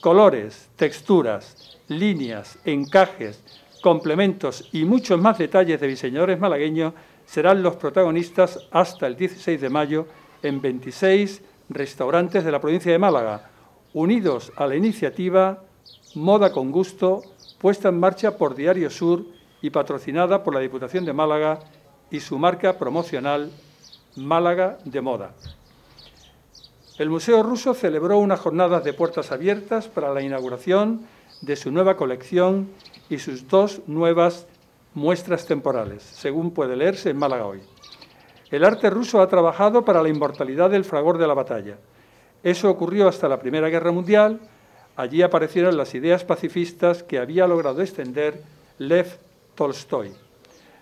Colores, 0.02 0.70
texturas, 0.76 1.78
líneas, 1.88 2.60
encajes, 2.66 3.42
complementos 3.82 4.70
y 4.72 4.86
muchos 4.86 5.20
más 5.20 5.38
detalles 5.38 5.80
de 5.80 5.88
diseñadores 5.88 6.40
malagueños 6.40 6.94
serán 7.26 7.64
los 7.64 7.76
protagonistas 7.76 8.60
hasta 8.72 9.08
el 9.08 9.16
16 9.16 9.60
de 9.60 9.70
mayo 9.70 10.08
en 10.44 10.62
26 10.62 11.42
restaurantes 11.70 12.44
de 12.44 12.52
la 12.52 12.62
provincia 12.62 12.92
de 12.92 13.00
Málaga, 13.00 13.50
unidos 13.94 14.52
a 14.56 14.68
la 14.68 14.76
iniciativa 14.76 15.64
Moda 16.16 16.52
con 16.52 16.72
Gusto, 16.72 17.22
puesta 17.60 17.90
en 17.90 18.00
marcha 18.00 18.38
por 18.38 18.56
Diario 18.56 18.90
Sur 18.90 19.26
y 19.62 19.70
patrocinada 19.70 20.44
por 20.44 20.54
la 20.54 20.60
Diputación 20.60 21.06
de 21.06 21.14
Málaga 21.14 21.60
y 22.10 22.20
su 22.20 22.38
marca 22.38 22.78
promocional 22.78 23.52
Málaga 24.16 24.78
de 24.86 25.02
Moda. 25.02 25.34
El 26.98 27.10
Museo 27.10 27.44
Ruso 27.44 27.74
celebró 27.74 28.18
unas 28.18 28.40
jornadas 28.40 28.84
de 28.84 28.94
puertas 28.94 29.32
abiertas 29.32 29.88
para 29.88 30.14
la 30.14 30.22
inauguración 30.22 31.06
de 31.42 31.56
su 31.56 31.72
nueva 31.72 31.96
colección 31.96 32.70
y 33.10 33.20
sus 33.20 33.48
dos 33.48 33.82
nuevas 33.86 34.48
muestras 34.96 35.46
temporales, 35.46 36.02
según 36.02 36.52
puede 36.52 36.76
leerse 36.76 37.12
en 37.12 37.18
Málaga 37.18 37.46
hoy. 37.46 37.62
El 38.52 38.64
arte 38.64 38.90
ruso 38.90 39.22
ha 39.22 39.28
trabajado 39.28 39.84
para 39.84 40.02
la 40.02 40.10
inmortalidad 40.10 40.70
del 40.70 40.86
fragor 40.86 41.18
de 41.18 41.28
la 41.28 41.34
batalla. 41.34 41.78
Eso 42.44 42.70
ocurrió 42.70 43.08
hasta 43.08 43.28
la 43.28 43.40
Primera 43.40 43.70
Guerra 43.70 43.92
Mundial. 43.92 44.40
Allí 44.96 45.22
aparecieron 45.22 45.76
las 45.78 45.94
ideas 45.96 46.24
pacifistas 46.24 47.04
que 47.04 47.20
había 47.20 47.48
logrado 47.48 47.82
extender 47.82 48.42
Lev 48.78 49.08
Tolstoy. 49.56 50.12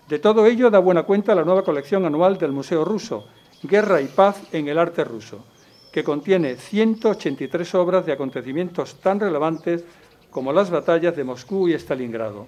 De 0.07 0.19
todo 0.19 0.45
ello 0.45 0.69
da 0.69 0.79
buena 0.79 1.03
cuenta 1.03 1.33
la 1.33 1.43
nueva 1.43 1.63
colección 1.63 2.05
anual 2.05 2.37
del 2.37 2.51
Museo 2.51 2.85
Ruso, 2.85 3.25
Guerra 3.63 4.01
y 4.01 4.05
Paz 4.05 4.41
en 4.53 4.67
el 4.67 4.77
Arte 4.77 5.03
Ruso 5.03 5.43
que 5.95 6.03
contiene 6.03 6.57
183 6.57 7.73
obras 7.75 8.05
de 8.05 8.11
acontecimientos 8.11 8.95
tan 8.95 9.17
relevantes 9.17 9.85
como 10.29 10.51
las 10.51 10.69
batallas 10.69 11.15
de 11.15 11.23
Moscú 11.23 11.69
y 11.69 11.73
Stalingrado. 11.73 12.47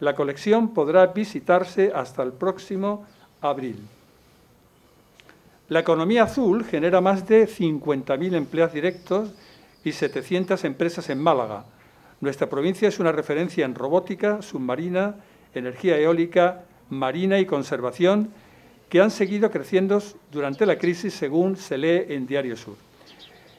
La 0.00 0.14
colección 0.14 0.72
podrá 0.72 1.08
visitarse 1.08 1.92
hasta 1.94 2.22
el 2.22 2.32
próximo 2.32 3.04
abril. 3.42 3.86
La 5.68 5.80
economía 5.80 6.22
azul 6.22 6.64
genera 6.64 7.02
más 7.02 7.28
de 7.28 7.46
50.000 7.46 8.34
empleos 8.34 8.72
directos 8.72 9.28
y 9.84 9.92
700 9.92 10.64
empresas 10.64 11.10
en 11.10 11.18
Málaga. 11.18 11.66
Nuestra 12.22 12.48
provincia 12.48 12.88
es 12.88 12.98
una 12.98 13.12
referencia 13.12 13.66
en 13.66 13.74
robótica, 13.74 14.40
submarina, 14.40 15.16
energía 15.54 15.98
eólica, 15.98 16.64
marina 16.88 17.38
y 17.38 17.44
conservación 17.44 18.30
que 18.88 19.02
han 19.02 19.10
seguido 19.10 19.50
creciendo 19.50 20.02
durante 20.32 20.64
la 20.64 20.78
crisis, 20.78 21.12
según 21.12 21.58
se 21.58 21.76
lee 21.76 22.14
en 22.14 22.26
Diario 22.26 22.56
Sur. 22.56 22.76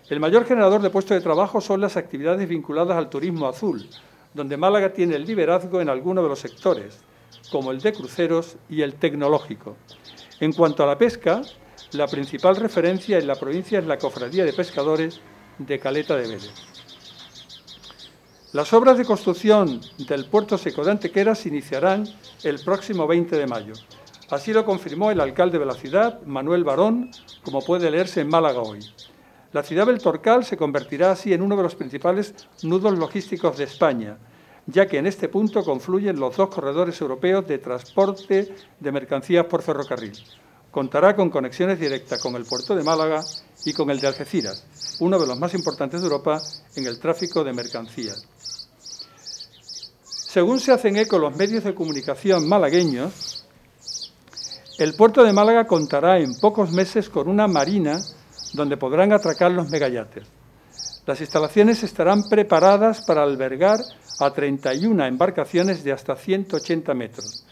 El 0.09 0.19
mayor 0.19 0.45
generador 0.45 0.81
de 0.81 0.89
puestos 0.89 1.15
de 1.15 1.21
trabajo 1.21 1.61
son 1.61 1.79
las 1.79 1.95
actividades 1.95 2.49
vinculadas 2.49 2.97
al 2.97 3.11
turismo 3.11 3.47
azul, 3.47 3.87
donde 4.33 4.57
Málaga 4.57 4.93
tiene 4.93 5.15
el 5.15 5.25
liderazgo 5.25 5.79
en 5.79 5.89
algunos 5.89 6.23
de 6.23 6.29
los 6.29 6.39
sectores, 6.39 7.01
como 7.51 7.69
el 7.69 7.79
de 7.81 7.93
cruceros 7.93 8.57
y 8.67 8.81
el 8.81 8.95
tecnológico. 8.95 9.77
En 10.39 10.53
cuanto 10.53 10.83
a 10.83 10.87
la 10.87 10.97
pesca, 10.97 11.43
la 11.93 12.07
principal 12.07 12.55
referencia 12.55 13.17
en 13.17 13.25
la 13.25 13.35
provincia 13.35 13.79
es 13.79 13.85
la 13.85 13.97
Cofradía 13.97 14.45
de 14.45 14.53
Pescadores 14.53 15.21
de 15.57 15.79
Caleta 15.79 16.15
de 16.15 16.27
Vélez. 16.27 16.53
Las 18.53 18.73
obras 18.73 18.97
de 18.97 19.05
construcción 19.05 19.81
del 19.97 20.25
puerto 20.25 20.57
seco 20.57 20.83
de 20.83 20.91
Antequera 20.91 21.33
se 21.33 21.49
iniciarán 21.49 22.05
el 22.43 22.59
próximo 22.59 23.07
20 23.07 23.35
de 23.35 23.47
mayo. 23.47 23.73
Así 24.29 24.53
lo 24.53 24.65
confirmó 24.65 25.09
el 25.09 25.19
alcalde 25.19 25.57
de 25.57 25.65
la 25.65 25.73
ciudad, 25.73 26.21
Manuel 26.25 26.63
Barón, 26.63 27.09
como 27.43 27.61
puede 27.61 27.89
leerse 27.89 28.21
en 28.21 28.29
Málaga 28.29 28.61
hoy. 28.61 28.79
La 29.51 29.63
ciudad 29.63 29.87
del 29.87 29.99
Torcal 29.99 30.45
se 30.45 30.57
convertirá 30.57 31.11
así 31.11 31.33
en 31.33 31.41
uno 31.41 31.57
de 31.57 31.63
los 31.63 31.73
principales 31.73 32.35
nudos 32.61 32.99
logísticos 32.99 33.57
de 33.57 33.63
España, 33.63 34.17
ya 34.67 34.87
que 34.87 34.99
en 34.99 35.07
este 35.07 35.27
punto 35.27 35.63
confluyen 35.63 36.19
los 36.19 36.37
dos 36.37 36.49
corredores 36.49 37.01
europeos 37.01 37.47
de 37.47 37.57
transporte 37.57 38.53
de 38.79 38.91
mercancías 38.91 39.45
por 39.45 39.63
ferrocarril. 39.63 40.13
Contará 40.71 41.15
con 41.15 41.29
conexiones 41.29 41.79
directas 41.79 42.21
con 42.21 42.35
el 42.35 42.45
puerto 42.45 42.75
de 42.75 42.83
Málaga 42.83 43.23
y 43.65 43.73
con 43.73 43.89
el 43.89 43.99
de 43.99 44.07
Algeciras, 44.07 44.63
uno 44.99 45.17
de 45.17 45.25
los 45.25 45.39
más 45.39 45.53
importantes 45.53 46.01
de 46.01 46.07
Europa 46.07 46.41
en 46.75 46.85
el 46.85 46.99
tráfico 46.99 47.43
de 47.43 47.53
mercancías. 47.53 48.23
Según 50.03 50.59
se 50.59 50.71
hacen 50.71 50.95
eco 50.97 51.17
los 51.17 51.35
medios 51.35 51.63
de 51.63 51.73
comunicación 51.73 52.47
malagueños, 52.47 53.45
el 54.77 54.93
puerto 54.93 55.23
de 55.23 55.33
Málaga 55.33 55.65
contará 55.65 56.19
en 56.19 56.35
pocos 56.39 56.71
meses 56.71 57.09
con 57.09 57.27
una 57.27 57.47
marina 57.47 57.99
donde 58.53 58.77
podrán 58.77 59.11
atracar 59.11 59.51
los 59.51 59.69
megayates. 59.69 60.27
Las 61.07 61.19
instalaciones 61.19 61.81
estarán 61.83 62.29
preparadas 62.29 63.01
para 63.01 63.23
albergar 63.23 63.79
a 64.19 64.31
31 64.31 65.03
embarcaciones 65.05 65.83
de 65.83 65.91
hasta 65.91 66.15
180 66.15 66.93
metros. 66.93 67.45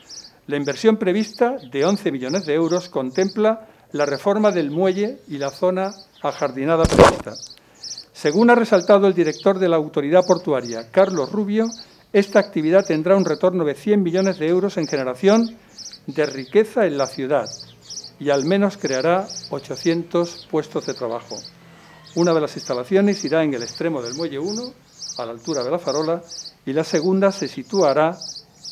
La 0.47 0.55
inversión 0.55 0.95
prevista, 0.95 1.57
de 1.71 1.85
11 1.85 2.09
millones 2.09 2.45
de 2.45 2.53
euros, 2.53 2.87
contempla 2.87 3.67
la 3.91 4.05
reforma 4.05 4.49
del 4.51 4.71
muelle 4.71 5.19
y 5.27 5.37
la 5.37 5.49
zona 5.49 5.93
ajardinada 6.21 6.85
prevista. 6.85 7.35
Según 8.13 8.49
ha 8.49 8.55
resaltado 8.55 9.07
el 9.07 9.13
director 9.13 9.59
de 9.59 9.67
la 9.67 9.75
autoridad 9.75 10.25
portuaria, 10.25 10.89
Carlos 10.89 11.33
Rubio, 11.33 11.67
esta 12.13 12.39
actividad 12.39 12.85
tendrá 12.85 13.17
un 13.17 13.25
retorno 13.25 13.65
de 13.65 13.75
100 13.75 14.01
millones 14.01 14.39
de 14.39 14.47
euros 14.47 14.77
en 14.77 14.87
generación 14.87 15.57
de 16.05 16.25
riqueza 16.25 16.85
en 16.85 16.97
la 16.97 17.07
ciudad 17.07 17.49
y 18.17 18.29
al 18.29 18.45
menos 18.45 18.77
creará 18.77 19.27
800 19.49 20.47
puestos 20.49 20.85
de 20.85 20.93
trabajo. 20.93 21.35
Una 22.15 22.33
de 22.33 22.41
las 22.41 22.55
instalaciones 22.55 23.23
irá 23.25 23.43
en 23.43 23.53
el 23.53 23.63
extremo 23.63 24.01
del 24.01 24.13
muelle 24.13 24.39
1, 24.39 24.73
a 25.17 25.25
la 25.25 25.31
altura 25.33 25.61
de 25.61 25.71
la 25.71 25.77
farola, 25.77 26.23
y 26.65 26.71
la 26.71 26.85
segunda 26.85 27.33
se 27.33 27.49
situará 27.49 28.17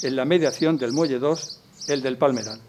en 0.02 0.16
la 0.16 0.26
mediación 0.26 0.78
del 0.78 0.94
muelle 0.94 1.20
2, 1.20 1.62
el 1.88 2.02
del 2.02 2.18
Palmeral. 2.18 2.60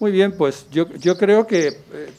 Muy 0.00 0.12
bien, 0.12 0.32
pues 0.32 0.66
yo, 0.70 0.86
creo 1.18 1.46
que 1.46 1.68
eh, 1.68 2.12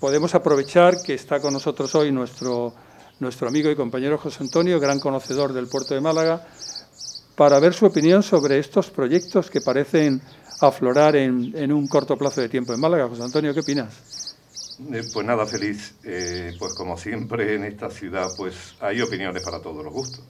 podemos 0.00 0.34
aprovechar 0.34 1.02
que 1.02 1.12
está 1.12 1.38
con 1.38 1.52
nosotros 1.52 1.94
hoy 1.94 2.10
nuestro, 2.10 2.72
nuestro 3.20 3.48
amigo 3.48 3.70
y 3.70 3.76
compañero 3.76 4.16
José 4.16 4.38
Antonio, 4.42 4.80
gran 4.80 4.98
conocedor 4.98 5.52
del 5.52 5.66
puerto 5.66 5.92
de 5.92 6.00
Málaga, 6.00 6.46
para 7.34 7.60
ver 7.60 7.74
su 7.74 7.84
opinión 7.84 8.22
sobre 8.22 8.58
estos 8.58 8.88
proyectos 8.88 9.50
que 9.50 9.60
parecen 9.60 10.22
aflorar 10.60 11.14
en, 11.16 11.70
un 11.70 11.86
corto 11.86 12.16
plazo 12.16 12.40
de 12.40 12.48
tiempo 12.48 12.72
en 12.72 12.80
Málaga. 12.80 13.06
José 13.08 13.22
Antonio, 13.22 13.52
¿qué 13.52 13.60
opinas? 13.60 14.25
Eh, 14.78 15.02
pues 15.12 15.26
nada, 15.26 15.46
feliz. 15.46 15.94
Eh, 16.04 16.54
pues 16.58 16.74
como 16.74 16.96
siempre 16.96 17.54
en 17.54 17.64
esta 17.64 17.90
ciudad, 17.90 18.28
pues 18.36 18.74
hay 18.80 19.00
opiniones 19.00 19.42
para 19.42 19.60
todos 19.60 19.84
los 19.84 19.92
gustos. 19.92 20.24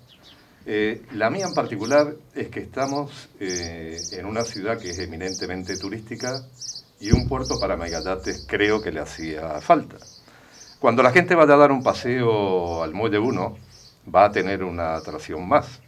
Eh, 0.65 1.03
la 1.13 1.31
mía 1.31 1.47
en 1.47 1.55
particular 1.55 2.15
es 2.35 2.49
que 2.49 2.61
estamos 2.61 3.29
en 3.39 4.27
una 4.27 4.43
ciudad 4.43 4.79
que 4.79 4.91
es 4.91 4.99
eminentemente 4.99 5.77
turística 5.77 6.43
y 6.99 7.13
un 7.13 7.29
puerto 7.29 7.61
para 7.61 7.77
megayates 7.77 8.47
creo 8.49 8.83
que 8.83 8.91
le 8.91 9.01
hacía 9.01 9.61
falta. 9.61 9.97
Cuando 10.81 11.03
la 11.03 11.13
gente 11.13 11.35
vaya 11.35 11.55
a 11.55 11.59
dar 11.59 11.71
un 11.71 11.83
paseo 11.83 12.83
al 12.83 12.93
Muelle 12.95 13.19
1, 13.19 13.57
va 14.15 14.25
a 14.25 14.31
tener 14.33 14.65
una 14.65 14.97
atracción 14.97 15.47
más. 15.47 15.81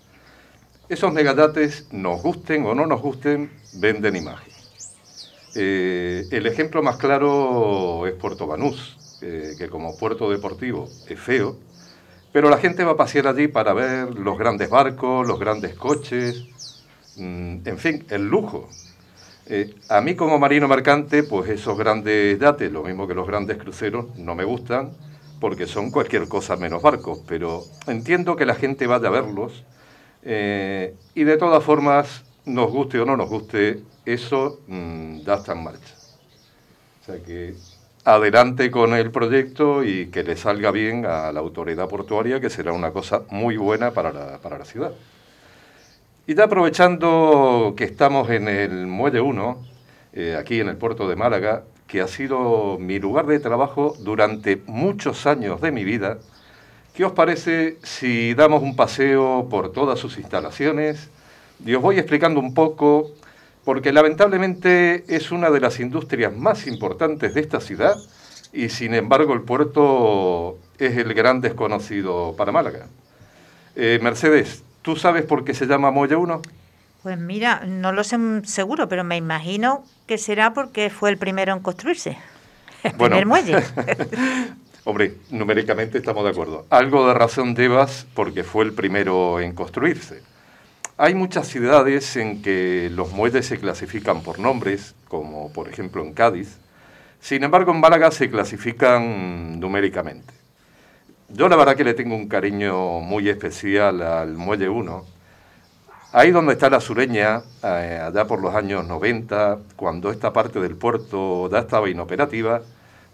Esos 0.89 1.13
megayates, 1.13 1.93
nos 1.93 2.23
gusten 2.23 2.65
o 2.65 2.75
no 2.75 2.87
nos 2.87 3.03
gusten, 3.03 3.51
venden 3.75 4.17
imagen. 4.17 4.48
Eh, 5.55 6.29
el 6.31 6.47
ejemplo 6.47 6.83
más 6.83 6.97
claro 6.97 8.07
es 8.07 8.15
Puerto 8.15 8.47
Banús, 8.47 8.99
eh, 9.21 9.57
que 9.59 9.69
como 9.69 9.97
puerto 9.97 10.31
deportivo 10.31 10.91
es 11.07 11.19
feo, 11.21 11.57
pero 12.33 12.51
la 12.51 12.59
gente 12.59 12.85
va 12.85 12.93
a 12.93 12.97
pasear 12.97 13.27
allí 13.27 13.49
para 13.49 13.73
ver 13.73 14.15
los 14.15 14.39
grandes 14.39 14.71
barcos, 14.71 15.27
los 15.27 15.39
grandes 15.41 15.75
coches, 15.75 16.45
mm, 17.17 17.59
en 17.65 17.79
fin, 17.79 18.07
el 18.11 18.29
lujo. 18.29 18.69
Eh, 19.47 19.75
a 19.89 20.01
mí 20.03 20.15
como 20.15 20.39
marino 20.39 20.69
mercante, 20.69 21.23
pues 21.23 21.49
esos 21.51 21.77
grandes 21.79 22.39
yates, 22.39 22.71
lo 22.71 22.83
mismo 22.85 23.07
que 23.09 23.15
los 23.15 23.27
grandes 23.27 23.57
cruceros, 23.59 24.07
no 24.17 24.35
me 24.35 24.45
gustan 24.45 24.93
porque 25.39 25.67
son 25.67 25.91
cualquier 25.91 26.29
cosa 26.29 26.57
menos 26.57 26.83
barcos, 26.83 27.21
pero 27.27 27.69
entiendo 27.87 28.37
que 28.37 28.47
la 28.47 28.55
gente 28.55 28.87
vaya 28.87 29.09
a 29.09 29.11
verlos 29.11 29.65
eh, 30.23 30.95
y 31.15 31.25
de 31.25 31.37
todas 31.37 31.63
formas, 31.65 32.25
nos 32.45 32.71
guste 32.71 33.01
o 33.01 33.05
no 33.07 33.17
nos 33.17 33.29
guste, 33.29 33.83
eso 34.13 34.61
mm, 34.67 35.21
ya 35.21 35.35
está 35.35 35.53
en 35.53 35.65
marcha. 35.65 35.95
O 37.01 37.05
sea 37.05 37.23
que 37.25 37.55
adelante 38.05 38.71
con 38.71 38.95
el 38.95 39.11
proyecto 39.11 39.85
y 39.85 40.07
que 40.07 40.23
le 40.23 40.37
salga 40.37 40.71
bien 40.71 41.07
a 41.07 41.31
la 41.33 41.41
autoridad 41.41 41.89
portuaria, 41.89 42.41
que 42.41 42.51
será 42.51 42.73
una 42.73 42.91
cosa 42.91 43.23
muy 43.31 43.57
buena 43.57 43.93
para 43.93 44.13
la, 44.13 44.39
para 44.39 44.59
la 44.59 44.65
ciudad. 44.65 44.93
Y 46.27 46.35
ya 46.35 46.45
aprovechando 46.45 47.75
que 47.77 47.85
estamos 47.85 48.31
en 48.31 48.49
el 48.49 48.87
Muelle 48.87 49.21
1, 49.21 49.59
eh, 50.13 50.37
aquí 50.39 50.61
en 50.61 50.69
el 50.69 50.77
puerto 50.77 51.09
de 51.09 51.17
Málaga, 51.17 51.65
que 51.87 52.01
ha 52.03 52.09
sido 52.09 52.79
mi 52.79 52.99
lugar 52.99 53.27
de 53.27 53.41
trabajo 53.41 53.95
durante 54.01 54.63
muchos 54.67 55.27
años 55.27 55.61
de 55.61 55.73
mi 55.73 55.85
vida, 55.85 56.19
¿Qué 56.99 57.05
os 57.05 57.13
parece 57.13 57.79
si 57.85 58.35
damos 58.35 58.61
un 58.61 58.75
paseo 58.75 59.47
por 59.49 59.71
todas 59.71 60.01
sus 60.01 60.19
instalaciones? 60.19 61.11
Y 61.65 61.73
os 61.77 61.81
voy 61.81 61.97
explicando 61.97 62.41
un 62.41 62.55
poco, 62.55 63.13
porque 63.69 63.93
lamentablemente 63.93 65.05
es 65.15 65.31
una 65.31 65.51
de 65.51 65.61
las 65.61 65.79
industrias 65.79 66.35
más 66.35 66.67
importantes 66.67 67.35
de 67.35 67.43
esta 67.43 67.61
ciudad 67.61 67.97
y 68.51 68.71
sin 68.71 68.95
embargo 68.95 69.35
el 69.35 69.43
puerto 69.43 70.59
es 70.79 70.97
el 70.97 71.13
gran 71.13 71.43
desconocido 71.43 72.35
para 72.35 72.51
Málaga. 72.51 72.87
Eh, 73.77 73.99
Mercedes, 74.03 74.63
¿tú 74.81 74.97
sabes 74.97 75.27
por 75.27 75.45
qué 75.45 75.53
se 75.53 75.67
llama 75.67 75.91
Moya 75.91 76.17
1? 76.17 76.41
Pues 77.03 77.19
mira, 77.19 77.63
no 77.67 77.93
lo 77.93 78.05
sé 78.05 78.17
seguro, 78.45 78.89
pero 78.89 79.05
me 79.05 79.19
imagino 79.19 79.85
que 80.07 80.17
será 80.17 80.55
porque 80.55 80.89
fue 80.89 81.11
el 81.11 81.19
primero 81.19 81.53
en 81.53 81.61
construirse. 81.61 82.17
El 82.83 82.95
primer 82.95 83.27
muelle. 83.27 83.63
Hombre, 84.85 85.17
numéricamente 85.29 85.99
estamos 85.99 86.25
de 86.25 86.31
acuerdo. 86.31 86.65
Algo 86.71 87.07
de 87.07 87.13
razón 87.13 87.55
llevas 87.55 88.07
porque 88.15 88.45
fue 88.45 88.65
el 88.65 88.73
primero 88.73 89.41
en 89.41 89.53
construirse. 89.53 90.23
Hay 91.01 91.15
muchas 91.15 91.47
ciudades 91.47 92.17
en 92.17 92.43
que 92.43 92.91
los 92.93 93.13
muelles 93.13 93.47
se 93.47 93.61
clasifican 93.61 94.21
por 94.21 94.41
nombres, 94.41 94.97
como 95.07 95.53
por 95.53 95.69
ejemplo 95.69 96.03
en 96.03 96.13
Cádiz. 96.13 96.59
Sin 97.21 97.45
embargo, 97.45 97.71
en 97.71 97.79
Málaga 97.79 98.11
se 98.11 98.29
clasifican 98.29 99.61
numéricamente. 99.61 100.35
Yo 101.29 101.49
la 101.49 101.55
verdad 101.55 101.77
que 101.77 101.85
le 101.85 101.95
tengo 101.95 102.17
un 102.17 102.27
cariño 102.27 102.99
muy 102.99 103.29
especial 103.29 104.03
al 104.03 104.35
Muelle 104.35 104.69
1. 104.69 105.05
Ahí 106.15 106.33
donde 106.33 106.55
está 106.55 106.69
la 106.69 106.81
sureña, 106.81 107.43
eh, 107.63 108.01
allá 108.05 108.27
por 108.27 108.43
los 108.43 108.53
años 108.57 108.85
90, 108.85 109.59
cuando 109.77 110.11
esta 110.11 110.33
parte 110.33 110.59
del 110.59 110.75
puerto 110.75 111.49
ya 111.49 111.61
estaba 111.61 111.89
inoperativa, 111.89 112.63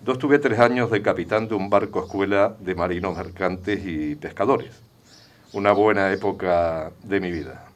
yo 0.03 0.15
estuve 0.15 0.39
tres 0.39 0.59
años 0.59 0.91
de 0.91 1.03
capitán 1.03 1.49
de 1.49 1.55
un 1.55 1.69
barco 1.69 2.03
escuela 2.05 2.57
de 2.61 2.75
marinos 2.75 3.15
mercantes 3.15 3.85
y 3.85 4.15
pescadores. 4.15 4.71
Una 5.53 5.73
buena 5.73 6.11
época 6.13 6.91
de 7.03 7.21
mi 7.21 7.31
vida. 7.31 7.74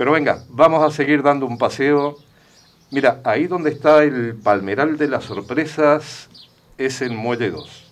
Pero 0.00 0.12
venga, 0.12 0.42
vamos 0.48 0.82
a 0.82 0.96
seguir 0.96 1.22
dando 1.22 1.44
un 1.44 1.58
paseo. 1.58 2.16
Mira, 2.90 3.20
ahí 3.22 3.46
donde 3.46 3.68
está 3.68 4.02
el 4.02 4.34
palmeral 4.34 4.96
de 4.96 5.08
las 5.08 5.24
sorpresas 5.24 6.30
es 6.78 7.02
el 7.02 7.12
Muelle 7.12 7.50
2. 7.50 7.84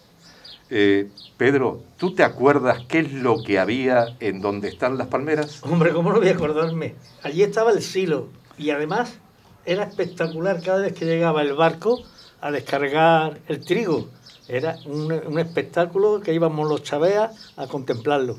Eh, 0.70 1.10
Pedro, 1.36 1.82
¿tú 1.98 2.14
te 2.14 2.22
acuerdas 2.22 2.78
qué 2.88 3.00
es 3.00 3.12
lo 3.12 3.42
que 3.42 3.58
había 3.58 4.16
en 4.20 4.40
donde 4.40 4.68
están 4.68 4.96
las 4.96 5.08
palmeras? 5.08 5.62
Hombre, 5.62 5.92
¿cómo 5.92 6.10
no 6.10 6.20
voy 6.20 6.30
a 6.30 6.32
acordarme? 6.32 6.94
Allí 7.22 7.42
estaba 7.42 7.72
el 7.72 7.82
silo 7.82 8.28
y 8.56 8.70
además 8.70 9.18
era 9.66 9.84
espectacular 9.84 10.62
cada 10.62 10.80
vez 10.80 10.94
que 10.94 11.04
llegaba 11.04 11.42
el 11.42 11.52
barco 11.52 12.00
a 12.40 12.50
descargar 12.50 13.38
el 13.48 13.62
trigo. 13.62 14.08
Era 14.48 14.78
un, 14.86 15.38
espectáculo 15.38 16.22
que 16.22 16.32
íbamos 16.32 16.66
los 16.66 16.82
chaveas 16.82 17.52
a 17.58 17.66
contemplarlo. 17.66 18.38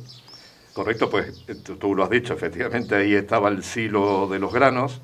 Correcto, 0.80 1.10
pues 1.10 1.44
eh, 1.50 1.56
tú 1.78 1.94
lo 1.94 2.06
has 2.06 2.10
dicho, 2.10 2.34
efectivamente 2.34 2.96
ahí 2.96 3.14
estaba 3.14 3.50
el 3.50 3.66
silo 3.66 4.30
de 4.30 4.40
los 4.40 4.54
granos. 4.54 5.02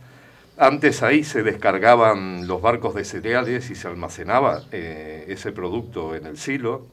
Antes 0.58 1.04
ahí 1.04 1.26
se 1.26 1.44
descargaban 1.44 2.48
los 2.48 2.62
barcos 2.62 2.96
de 2.96 3.04
cereales 3.04 3.70
y 3.70 3.76
se 3.76 3.90
almacenaba 3.90 4.64
eh, 4.72 5.26
ese 5.28 5.52
producto 5.52 6.16
en 6.16 6.28
el 6.28 6.38
silo. 6.38 6.86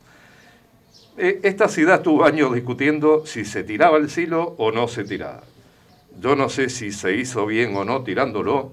Eh, 1.17 1.39
esta 1.45 1.69
ciudad 1.69 2.03
tuvo 2.03 2.25
años 2.25 2.53
discutiendo 2.53 3.25
si 3.25 3.45
se 3.45 3.63
tiraba 3.63 3.99
el 3.99 4.11
silo 4.11 4.57
o 4.59 4.73
no 4.73 4.89
se 4.89 5.05
tiraba. 5.05 5.45
Yo 6.21 6.35
no 6.35 6.49
sé 6.49 6.69
si 6.69 6.91
se 6.91 7.15
hizo 7.15 7.47
bien 7.47 7.77
o 7.77 7.85
no 7.85 8.03
tirándolo, 8.03 8.73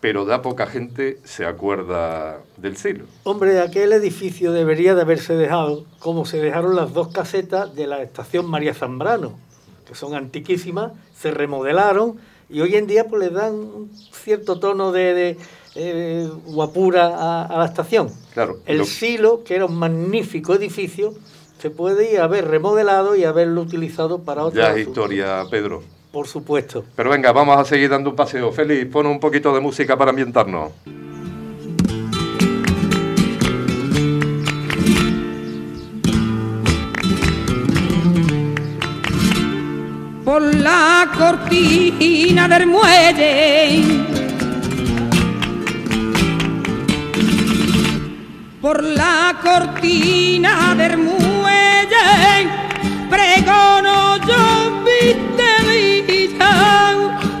pero 0.00 0.26
da 0.26 0.42
poca 0.42 0.66
gente 0.66 1.18
se 1.24 1.46
acuerda 1.46 2.40
del 2.58 2.76
silo. 2.76 3.06
Hombre, 3.24 3.58
aquel 3.60 3.94
edificio 3.94 4.52
debería 4.52 4.94
de 4.94 5.00
haberse 5.00 5.34
dejado 5.34 5.86
como 5.98 6.26
se 6.26 6.38
dejaron 6.38 6.76
las 6.76 6.92
dos 6.92 7.08
casetas 7.08 7.74
de 7.74 7.86
la 7.86 8.02
estación 8.02 8.44
María 8.46 8.74
Zambrano, 8.74 9.45
que 9.86 9.94
son 9.94 10.14
antiquísimas, 10.14 10.92
se 11.16 11.30
remodelaron 11.30 12.16
y 12.48 12.60
hoy 12.60 12.76
en 12.76 12.86
día 12.86 13.06
pues 13.06 13.22
le 13.22 13.30
dan 13.30 13.54
un 13.54 13.90
cierto 14.12 14.58
tono 14.58 14.92
de, 14.92 15.36
eh, 15.74 16.28
guapura 16.46 17.44
a, 17.44 17.58
la 17.58 17.64
estación. 17.64 18.10
Claro. 18.34 18.58
El 18.66 18.84
silo, 18.84 19.42
que 19.44 19.56
era 19.56 19.66
un 19.66 19.76
magnífico 19.76 20.54
edificio, 20.54 21.14
se 21.58 21.70
puede 21.70 22.18
haber 22.18 22.48
remodelado 22.48 23.16
y 23.16 23.24
haberlo 23.24 23.62
utilizado 23.62 24.20
para 24.22 24.44
otra. 24.44 24.68
Ya 24.68 24.74
es 24.74 24.86
historia, 24.86 25.44
Pedro. 25.50 25.82
Por 26.12 26.26
supuesto. 26.26 26.84
Pero 26.94 27.10
venga, 27.10 27.32
vamos 27.32 27.58
a 27.58 27.64
seguir 27.64 27.90
dando 27.90 28.10
un 28.10 28.16
paseo. 28.16 28.52
Félix, 28.52 28.86
pon 28.90 29.06
un 29.06 29.20
poquito 29.20 29.54
de 29.54 29.60
música 29.60 29.96
para 29.96 30.10
ambientarnos. 30.10 30.72
Por 40.26 40.42
la 40.42 41.06
cortina 41.16 42.48
del 42.48 42.66
muelle. 42.66 43.84
Por 48.60 48.82
la 48.82 49.36
cortina 49.40 50.74
del 50.74 50.98
muelle, 50.98 52.50
pregono 53.08 54.16
yo 54.26 54.82
viste 54.84 55.44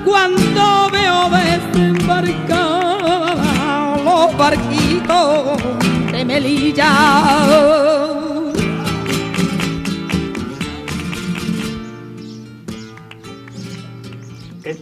cuando 0.04 0.88
veo 0.92 1.28
desembarcar 1.28 3.98
los 4.04 4.38
barquitos 4.38 5.58
de 6.12 6.24
Melilla. 6.24 8.25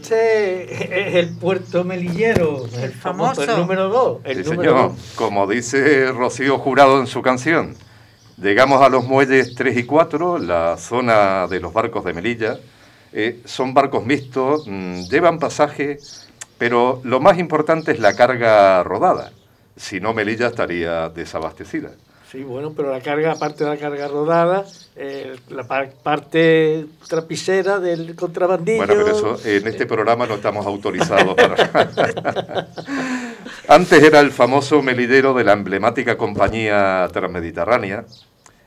Este 0.05 1.09
es 1.09 1.15
el 1.15 1.31
puerto 1.31 1.83
melillero, 1.83 2.67
el, 2.79 2.93
famoso, 2.93 3.43
el 3.43 3.57
número 3.57 3.89
2. 3.89 4.19
Sí, 4.27 4.45
señor. 4.45 4.93
Como 5.15 5.47
dice 5.47 6.13
Rocío 6.13 6.59
Jurado 6.59 7.01
en 7.01 7.07
su 7.07 7.23
canción, 7.23 7.75
llegamos 8.37 8.83
a 8.83 8.91
los 8.91 9.07
muelles 9.07 9.55
3 9.55 9.79
y 9.79 9.85
4, 9.85 10.37
la 10.41 10.77
zona 10.77 11.47
de 11.47 11.59
los 11.59 11.73
barcos 11.73 12.05
de 12.05 12.13
Melilla, 12.13 12.59
eh, 13.15 13.41
son 13.47 13.73
barcos 13.73 14.05
mixtos, 14.05 14.65
mm, 14.67 15.05
llevan 15.05 15.39
pasaje, 15.39 15.97
pero 16.59 17.01
lo 17.03 17.19
más 17.21 17.39
importante 17.39 17.93
es 17.93 17.99
la 17.99 18.15
carga 18.15 18.83
rodada. 18.83 19.33
Si 19.75 20.01
no, 20.01 20.13
Melilla 20.13 20.49
estaría 20.49 21.09
desabastecida. 21.09 21.93
Sí, 22.35 22.43
bueno, 22.43 22.73
pero 22.77 22.91
la 22.91 23.01
carga, 23.01 23.31
aparte 23.31 23.63
de 23.63 23.71
la 23.71 23.77
carga 23.77 24.09
rodada, 24.09 24.65
eh, 24.97 25.37
la 25.51 25.69
parte 25.69 26.85
trapicera 27.07 27.79
del 27.79 28.17
contrabandillo... 28.17 28.79
Bueno, 28.79 28.95
pero 29.05 29.37
eso 29.37 29.49
en 29.49 29.69
este 29.69 29.87
programa 29.87 30.27
no 30.27 30.35
estamos 30.35 30.67
autorizados 30.67 31.37
para... 31.37 32.69
Antes 33.69 34.03
era 34.03 34.19
el 34.19 34.33
famoso 34.33 34.83
melidero 34.83 35.33
de 35.33 35.45
la 35.45 35.53
emblemática 35.53 36.19
compañía 36.19 37.09
transmediterránea. 37.13 38.05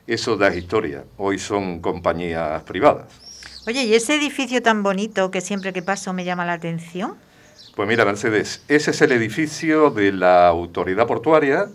Eso 0.06 0.38
da 0.38 0.54
historia. 0.54 1.04
Hoy 1.18 1.38
son 1.38 1.80
compañías 1.80 2.62
privadas. 2.62 3.08
Oye, 3.66 3.84
¿y 3.84 3.92
ese 3.92 4.14
edificio 4.14 4.62
tan 4.62 4.82
bonito 4.82 5.30
que 5.30 5.42
siempre 5.42 5.74
que 5.74 5.82
paso 5.82 6.14
me 6.14 6.24
llama 6.24 6.46
la 6.46 6.54
atención? 6.54 7.16
Pues 7.76 7.86
mira, 7.86 8.06
Mercedes, 8.06 8.62
ese 8.66 8.92
es 8.92 9.02
el 9.02 9.12
edificio 9.12 9.90
de 9.90 10.12
la 10.12 10.48
autoridad 10.48 11.06
portuaria. 11.06 11.68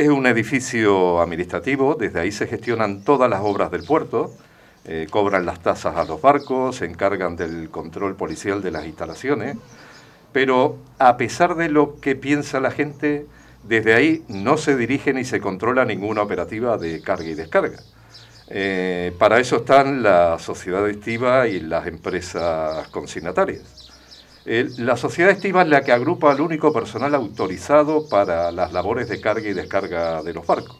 Es 0.00 0.08
un 0.08 0.26
edificio 0.26 1.20
administrativo, 1.20 1.94
desde 1.94 2.20
ahí 2.20 2.32
se 2.32 2.46
gestionan 2.46 3.04
todas 3.04 3.28
las 3.28 3.40
obras 3.42 3.70
del 3.70 3.84
puerto, 3.84 4.32
eh, 4.86 5.06
cobran 5.10 5.44
las 5.44 5.60
tasas 5.60 5.94
a 5.94 6.04
los 6.04 6.22
barcos, 6.22 6.76
se 6.76 6.86
encargan 6.86 7.36
del 7.36 7.68
control 7.68 8.16
policial 8.16 8.62
de 8.62 8.70
las 8.70 8.86
instalaciones, 8.86 9.58
pero 10.32 10.78
a 10.98 11.18
pesar 11.18 11.54
de 11.54 11.68
lo 11.68 12.00
que 12.00 12.16
piensa 12.16 12.60
la 12.60 12.70
gente, 12.70 13.26
desde 13.64 13.92
ahí 13.92 14.24
no 14.28 14.56
se 14.56 14.74
dirige 14.74 15.12
ni 15.12 15.26
se 15.26 15.38
controla 15.38 15.84
ninguna 15.84 16.22
operativa 16.22 16.78
de 16.78 17.02
carga 17.02 17.26
y 17.26 17.34
descarga. 17.34 17.80
Eh, 18.48 19.14
para 19.18 19.38
eso 19.38 19.56
están 19.56 20.02
la 20.02 20.38
sociedad 20.38 20.88
estiva 20.88 21.46
y 21.46 21.60
las 21.60 21.86
empresas 21.86 22.88
consignatarias. 22.88 23.79
La 24.44 24.96
sociedad 24.96 25.30
estiva 25.30 25.62
es 25.62 25.68
la 25.68 25.82
que 25.82 25.92
agrupa 25.92 26.32
al 26.32 26.40
único 26.40 26.72
personal 26.72 27.14
autorizado 27.14 28.08
para 28.08 28.50
las 28.50 28.72
labores 28.72 29.08
de 29.08 29.20
carga 29.20 29.48
y 29.48 29.52
descarga 29.52 30.22
de 30.22 30.32
los 30.32 30.46
barcos. 30.46 30.78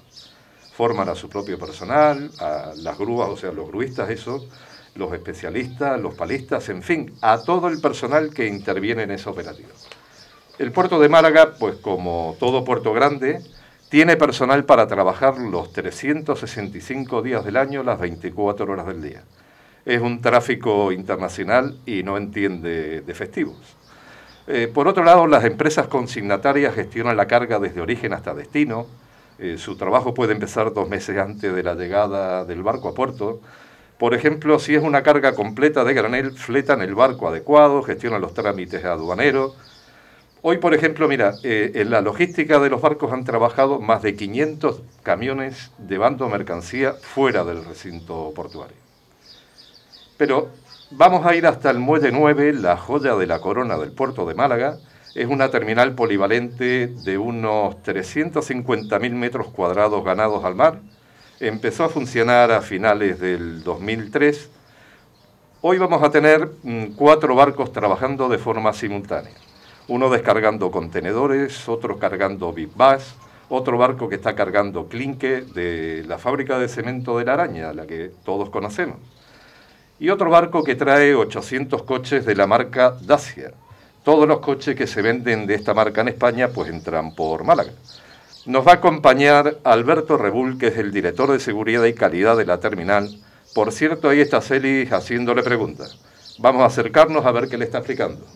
Forman 0.72 1.10
a 1.10 1.14
su 1.14 1.28
propio 1.28 1.58
personal, 1.58 2.30
a 2.38 2.72
las 2.76 2.98
grúas, 2.98 3.28
o 3.28 3.36
sea, 3.36 3.52
los 3.52 3.68
gruistas, 3.68 4.08
eso, 4.08 4.46
los 4.94 5.12
especialistas, 5.12 6.00
los 6.00 6.14
palistas, 6.14 6.68
en 6.70 6.82
fin, 6.82 7.14
a 7.20 7.42
todo 7.42 7.68
el 7.68 7.80
personal 7.80 8.32
que 8.32 8.46
interviene 8.46 9.02
en 9.02 9.10
esa 9.10 9.30
operativa. 9.30 9.68
El 10.58 10.72
puerto 10.72 10.98
de 10.98 11.08
Málaga, 11.08 11.54
pues 11.58 11.76
como 11.76 12.36
todo 12.38 12.64
puerto 12.64 12.92
grande, 12.92 13.42
tiene 13.90 14.16
personal 14.16 14.64
para 14.64 14.86
trabajar 14.86 15.36
los 15.38 15.72
365 15.72 17.22
días 17.22 17.44
del 17.44 17.56
año, 17.56 17.82
las 17.82 17.98
24 17.98 18.72
horas 18.72 18.86
del 18.86 19.02
día. 19.02 19.22
Es 19.84 20.00
un 20.00 20.20
tráfico 20.20 20.92
internacional 20.92 21.78
y 21.86 22.02
no 22.02 22.16
entiende 22.16 23.00
de 23.00 23.14
festivos. 23.14 23.56
Eh, 24.46 24.70
por 24.72 24.88
otro 24.88 25.04
lado, 25.04 25.26
las 25.26 25.44
empresas 25.44 25.86
consignatarias 25.88 26.74
gestionan 26.74 27.16
la 27.16 27.26
carga 27.26 27.58
desde 27.58 27.80
origen 27.80 28.12
hasta 28.12 28.34
destino. 28.34 28.86
Eh, 29.38 29.56
su 29.58 29.76
trabajo 29.76 30.12
puede 30.12 30.32
empezar 30.32 30.72
dos 30.72 30.88
meses 30.88 31.16
antes 31.18 31.54
de 31.54 31.62
la 31.62 31.74
llegada 31.74 32.44
del 32.44 32.62
barco 32.62 32.88
a 32.88 32.94
puerto. 32.94 33.40
Por 33.98 34.14
ejemplo, 34.14 34.58
si 34.58 34.74
es 34.74 34.82
una 34.82 35.02
carga 35.02 35.34
completa 35.34 35.84
de 35.84 35.94
granel, 35.94 36.32
fletan 36.32 36.82
el 36.82 36.94
barco 36.94 37.28
adecuado, 37.28 37.82
gestionan 37.82 38.20
los 38.20 38.34
trámites 38.34 38.84
aduaneros, 38.84 39.56
Hoy, 40.42 40.56
por 40.56 40.72
ejemplo, 40.72 41.06
mira, 41.06 41.34
eh, 41.42 41.72
en 41.74 41.90
la 41.90 42.00
logística 42.00 42.58
de 42.60 42.70
los 42.70 42.80
barcos 42.80 43.12
han 43.12 43.24
trabajado 43.24 43.78
más 43.78 44.00
de 44.00 44.16
500 44.16 44.80
camiones 45.02 45.70
llevando 45.86 46.30
mercancía 46.30 46.94
fuera 46.94 47.44
del 47.44 47.62
recinto 47.62 48.32
portuario. 48.34 48.89
Pero 50.20 50.50
vamos 50.90 51.24
a 51.24 51.34
ir 51.34 51.46
hasta 51.46 51.70
el 51.70 51.78
Muelle 51.78 52.12
9, 52.12 52.52
la 52.52 52.76
joya 52.76 53.16
de 53.16 53.26
la 53.26 53.40
corona 53.40 53.78
del 53.78 53.92
puerto 53.92 54.26
de 54.26 54.34
Málaga. 54.34 54.76
Es 55.14 55.26
una 55.26 55.50
terminal 55.50 55.94
polivalente 55.94 56.88
de 56.88 57.16
unos 57.16 57.76
350.000 57.76 59.12
metros 59.12 59.46
cuadrados 59.46 60.04
ganados 60.04 60.44
al 60.44 60.54
mar. 60.54 60.78
Empezó 61.40 61.84
a 61.84 61.88
funcionar 61.88 62.52
a 62.52 62.60
finales 62.60 63.18
del 63.18 63.64
2003. 63.64 64.50
Hoy 65.62 65.78
vamos 65.78 66.02
a 66.02 66.10
tener 66.10 66.50
mm, 66.64 66.96
cuatro 66.96 67.34
barcos 67.34 67.72
trabajando 67.72 68.28
de 68.28 68.36
forma 68.36 68.74
simultánea 68.74 69.32
uno 69.88 70.10
descargando 70.10 70.70
contenedores, 70.70 71.66
otro 71.66 71.98
cargando 71.98 72.52
Big 72.52 72.68
Bass, 72.76 73.16
otro 73.48 73.78
barco 73.78 74.10
que 74.10 74.16
está 74.16 74.36
cargando 74.36 74.86
clinque 74.86 75.40
de 75.40 76.04
la 76.06 76.18
fábrica 76.18 76.58
de 76.58 76.68
cemento 76.68 77.16
de 77.16 77.24
la 77.24 77.32
araña, 77.32 77.72
la 77.72 77.86
que 77.86 78.12
todos 78.22 78.50
conocemos. 78.50 78.98
Y 80.00 80.08
otro 80.08 80.30
barco 80.30 80.64
que 80.64 80.76
trae 80.76 81.14
800 81.14 81.82
coches 81.82 82.24
de 82.24 82.34
la 82.34 82.46
marca 82.46 82.96
Dacia. 83.02 83.52
Todos 84.02 84.26
los 84.26 84.40
coches 84.40 84.74
que 84.74 84.86
se 84.86 85.02
venden 85.02 85.46
de 85.46 85.54
esta 85.54 85.74
marca 85.74 86.00
en 86.00 86.08
España 86.08 86.48
pues 86.48 86.70
entran 86.70 87.14
por 87.14 87.44
Málaga. 87.44 87.72
Nos 88.46 88.66
va 88.66 88.72
a 88.72 88.74
acompañar 88.76 89.58
Alberto 89.62 90.16
Rebull, 90.16 90.56
que 90.56 90.68
es 90.68 90.78
el 90.78 90.90
director 90.90 91.30
de 91.30 91.38
seguridad 91.38 91.84
y 91.84 91.92
calidad 91.92 92.38
de 92.38 92.46
la 92.46 92.58
terminal. 92.58 93.14
Por 93.54 93.72
cierto, 93.72 94.08
ahí 94.08 94.20
está 94.20 94.40
Celis 94.40 94.90
haciéndole 94.90 95.42
preguntas. 95.42 95.98
Vamos 96.38 96.62
a 96.62 96.66
acercarnos 96.66 97.26
a 97.26 97.32
ver 97.32 97.48
qué 97.50 97.58
le 97.58 97.66
está 97.66 97.78
explicando. 97.78 98.26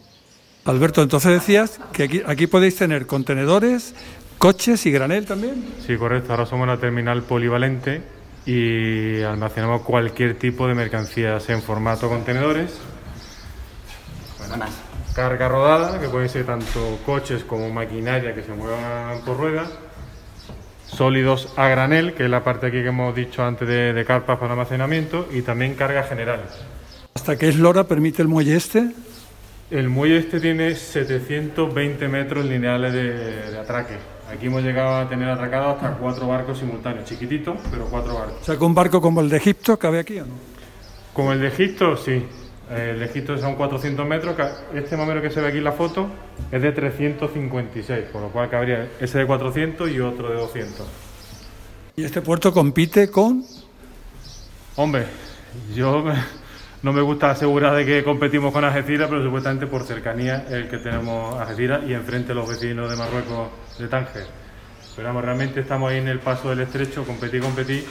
Alberto, 0.67 1.03
entonces 1.03 1.33
decías 1.33 1.81
que 1.95 2.23
aquí, 2.27 2.47
podéis 2.47 2.77
tener 2.77 3.07
contenedores, 3.07 3.95
coches 4.37 4.85
y 4.85 4.91
granel 4.91 5.25
también. 5.25 5.65
Sí, 5.87 5.97
correcto. 5.97 6.33
Ahora 6.33 6.45
somos 6.45 6.65
una 6.65 6.79
terminal 6.79 7.23
polivalente 7.23 8.03
y 8.47 9.23
almacenamos 9.23 9.83
cualquier 9.83 10.39
tipo 10.39 10.67
de 10.67 10.75
mercancías 10.75 11.49
en 11.49 11.63
formato 11.63 12.09
contenedores. 12.09 12.79
carga 15.15 15.49
rodada, 15.49 16.01
que 16.01 16.09
pueden 16.09 16.29
ser 16.29 16.45
tanto 16.45 16.99
coches 17.07 17.45
como 17.45 17.71
maquinaria 17.71 18.35
que 18.35 18.43
se 18.43 18.53
muevan 18.53 19.23
por 19.25 19.39
ruedas. 19.39 19.71
Sólidos 20.87 21.53
a 21.57 21.69
granel, 21.69 22.15
que 22.15 22.25
es 22.25 22.31
la 22.31 22.45
parte 22.45 22.67
aquí 22.67 22.83
que 22.83 22.89
hemos 22.89 23.15
dicho 23.15 23.43
antes 23.43 23.67
de, 23.67 23.93
de 23.93 24.05
carpas 24.05 24.39
para 24.39 24.53
almacenamiento, 24.53 25.29
y 25.33 25.43
también 25.43 25.75
cargas 25.75 26.09
generales 26.09 26.51
¿Hasta 27.15 27.37
qué 27.37 27.49
eslora 27.49 27.85
permite 27.85 28.23
el 28.23 28.29
muelle 28.29 28.57
este? 28.57 28.91
El 29.71 29.89
muelle 29.89 30.19
este 30.19 30.41
tiene 30.41 30.75
720 30.75 32.09
metros 32.09 32.45
lineales 32.45 32.93
de, 32.93 33.51
de 33.51 33.59
atraque. 33.59 34.14
Aquí 34.35 34.47
hemos 34.47 34.63
llegado 34.63 34.97
a 34.97 35.09
tener 35.09 35.29
atracado 35.29 35.71
hasta 35.71 35.93
cuatro 35.93 36.27
barcos 36.27 36.59
simultáneos, 36.59 37.05
chiquititos, 37.09 37.57
pero 37.71 37.85
cuatro 37.87 38.15
barcos. 38.15 38.43
O 38.43 38.45
sea, 38.45 38.57
que 38.57 38.65
un 38.65 38.75
barco 38.75 39.01
como 39.01 39.21
el 39.21 39.29
de 39.29 39.37
Egipto 39.37 39.79
cabe 39.79 40.01
aquí 40.01 40.19
o 40.19 40.27
no? 40.27 40.35
Como 41.13 41.33
el 41.33 41.41
de 41.41 41.49
Egipto, 41.49 41.97
sí. 41.97 42.27
Eh, 42.71 42.91
El 42.93 42.99
de 42.99 43.05
Egipto 43.05 43.39
son 43.39 43.55
400 43.55 44.07
metros. 44.07 44.35
Este 44.75 44.97
más 44.97 45.05
o 45.05 45.09
menos 45.09 45.23
que 45.23 45.31
se 45.31 45.41
ve 45.41 45.49
aquí 45.49 45.59
en 45.59 45.65
la 45.65 45.73
foto 45.73 46.09
es 46.51 46.61
de 46.63 46.73
356, 46.73 48.07
por 48.13 48.23
lo 48.23 48.29
cual 48.31 48.49
cabría 48.51 48.89
ese 48.99 49.19
de 49.19 49.27
400 49.27 49.91
y 49.91 50.01
otro 50.01 50.31
de 50.31 50.37
200. 50.37 50.87
Y 51.97 52.05
este 52.05 52.21
puerto 52.23 52.53
compite 52.53 53.11
con... 53.11 53.45
Hombre, 54.77 55.05
yo 55.75 56.05
no 56.85 56.93
me 56.93 57.01
gusta 57.01 57.31
asegurar 57.31 57.75
de 57.75 57.87
que 57.87 58.05
competimos 58.05 58.53
con 58.53 58.63
Algeciras, 58.63 59.09
pero 59.09 59.25
supuestamente 59.25 59.67
por 59.67 59.85
cercanía 59.85 60.45
el 60.51 60.69
que 60.69 60.77
tenemos 60.77 61.35
Algeciras 61.41 61.81
y 61.89 61.95
enfrente 61.95 62.35
los 62.35 62.47
vecinos 62.47 62.91
de 62.91 62.97
Marruecos 62.97 63.49
de 63.79 63.89
Tánger. 63.89 64.27
Pero 64.95 65.09
vamos, 65.09 65.25
realmente 65.25 65.61
estamos 65.61 65.91
ahí 65.91 65.97
en 65.97 66.09
el 66.09 66.19
paso 66.21 66.51
del 66.51 66.61
estrecho, 66.61 67.05
competí, 67.05 67.41
competí, 67.41 67.83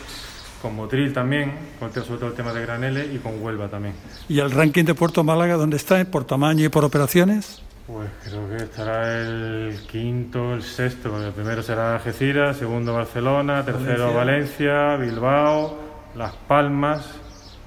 con 0.62 0.76
Motril 0.76 1.12
también, 1.12 1.54
con 1.80 1.92
sobre 1.92 2.20
todo 2.20 2.28
el 2.28 2.36
tema 2.36 2.54
de 2.54 2.62
Graneles 2.62 3.08
y 3.12 3.18
con 3.18 3.42
Huelva 3.42 3.68
también. 3.68 3.96
¿Y 4.30 4.40
el 4.40 4.52
ranking 4.52 4.86
de 4.86 4.94
Puerto 4.94 5.24
Málaga 5.24 5.56
dónde 5.56 5.78
está? 5.78 6.06
¿Por 6.06 6.26
tamaño 6.26 6.64
y 6.64 6.70
por 6.70 6.86
operaciones? 6.86 7.64
Pues 7.88 8.10
creo 8.24 8.48
que 8.48 8.64
estará 8.64 9.22
el 9.22 9.76
quinto, 9.92 10.54
el 10.54 10.62
sexto, 10.62 11.26
el 11.26 11.34
primero 11.34 11.64
será 11.64 11.96
Algeciras, 11.96 12.58
segundo 12.58 12.94
Barcelona, 12.94 13.66
tercero 13.66 14.14
Valencia, 14.14 14.98
Bilbao, 14.98 15.80
Las 16.16 16.34
Palmas 16.48 17.23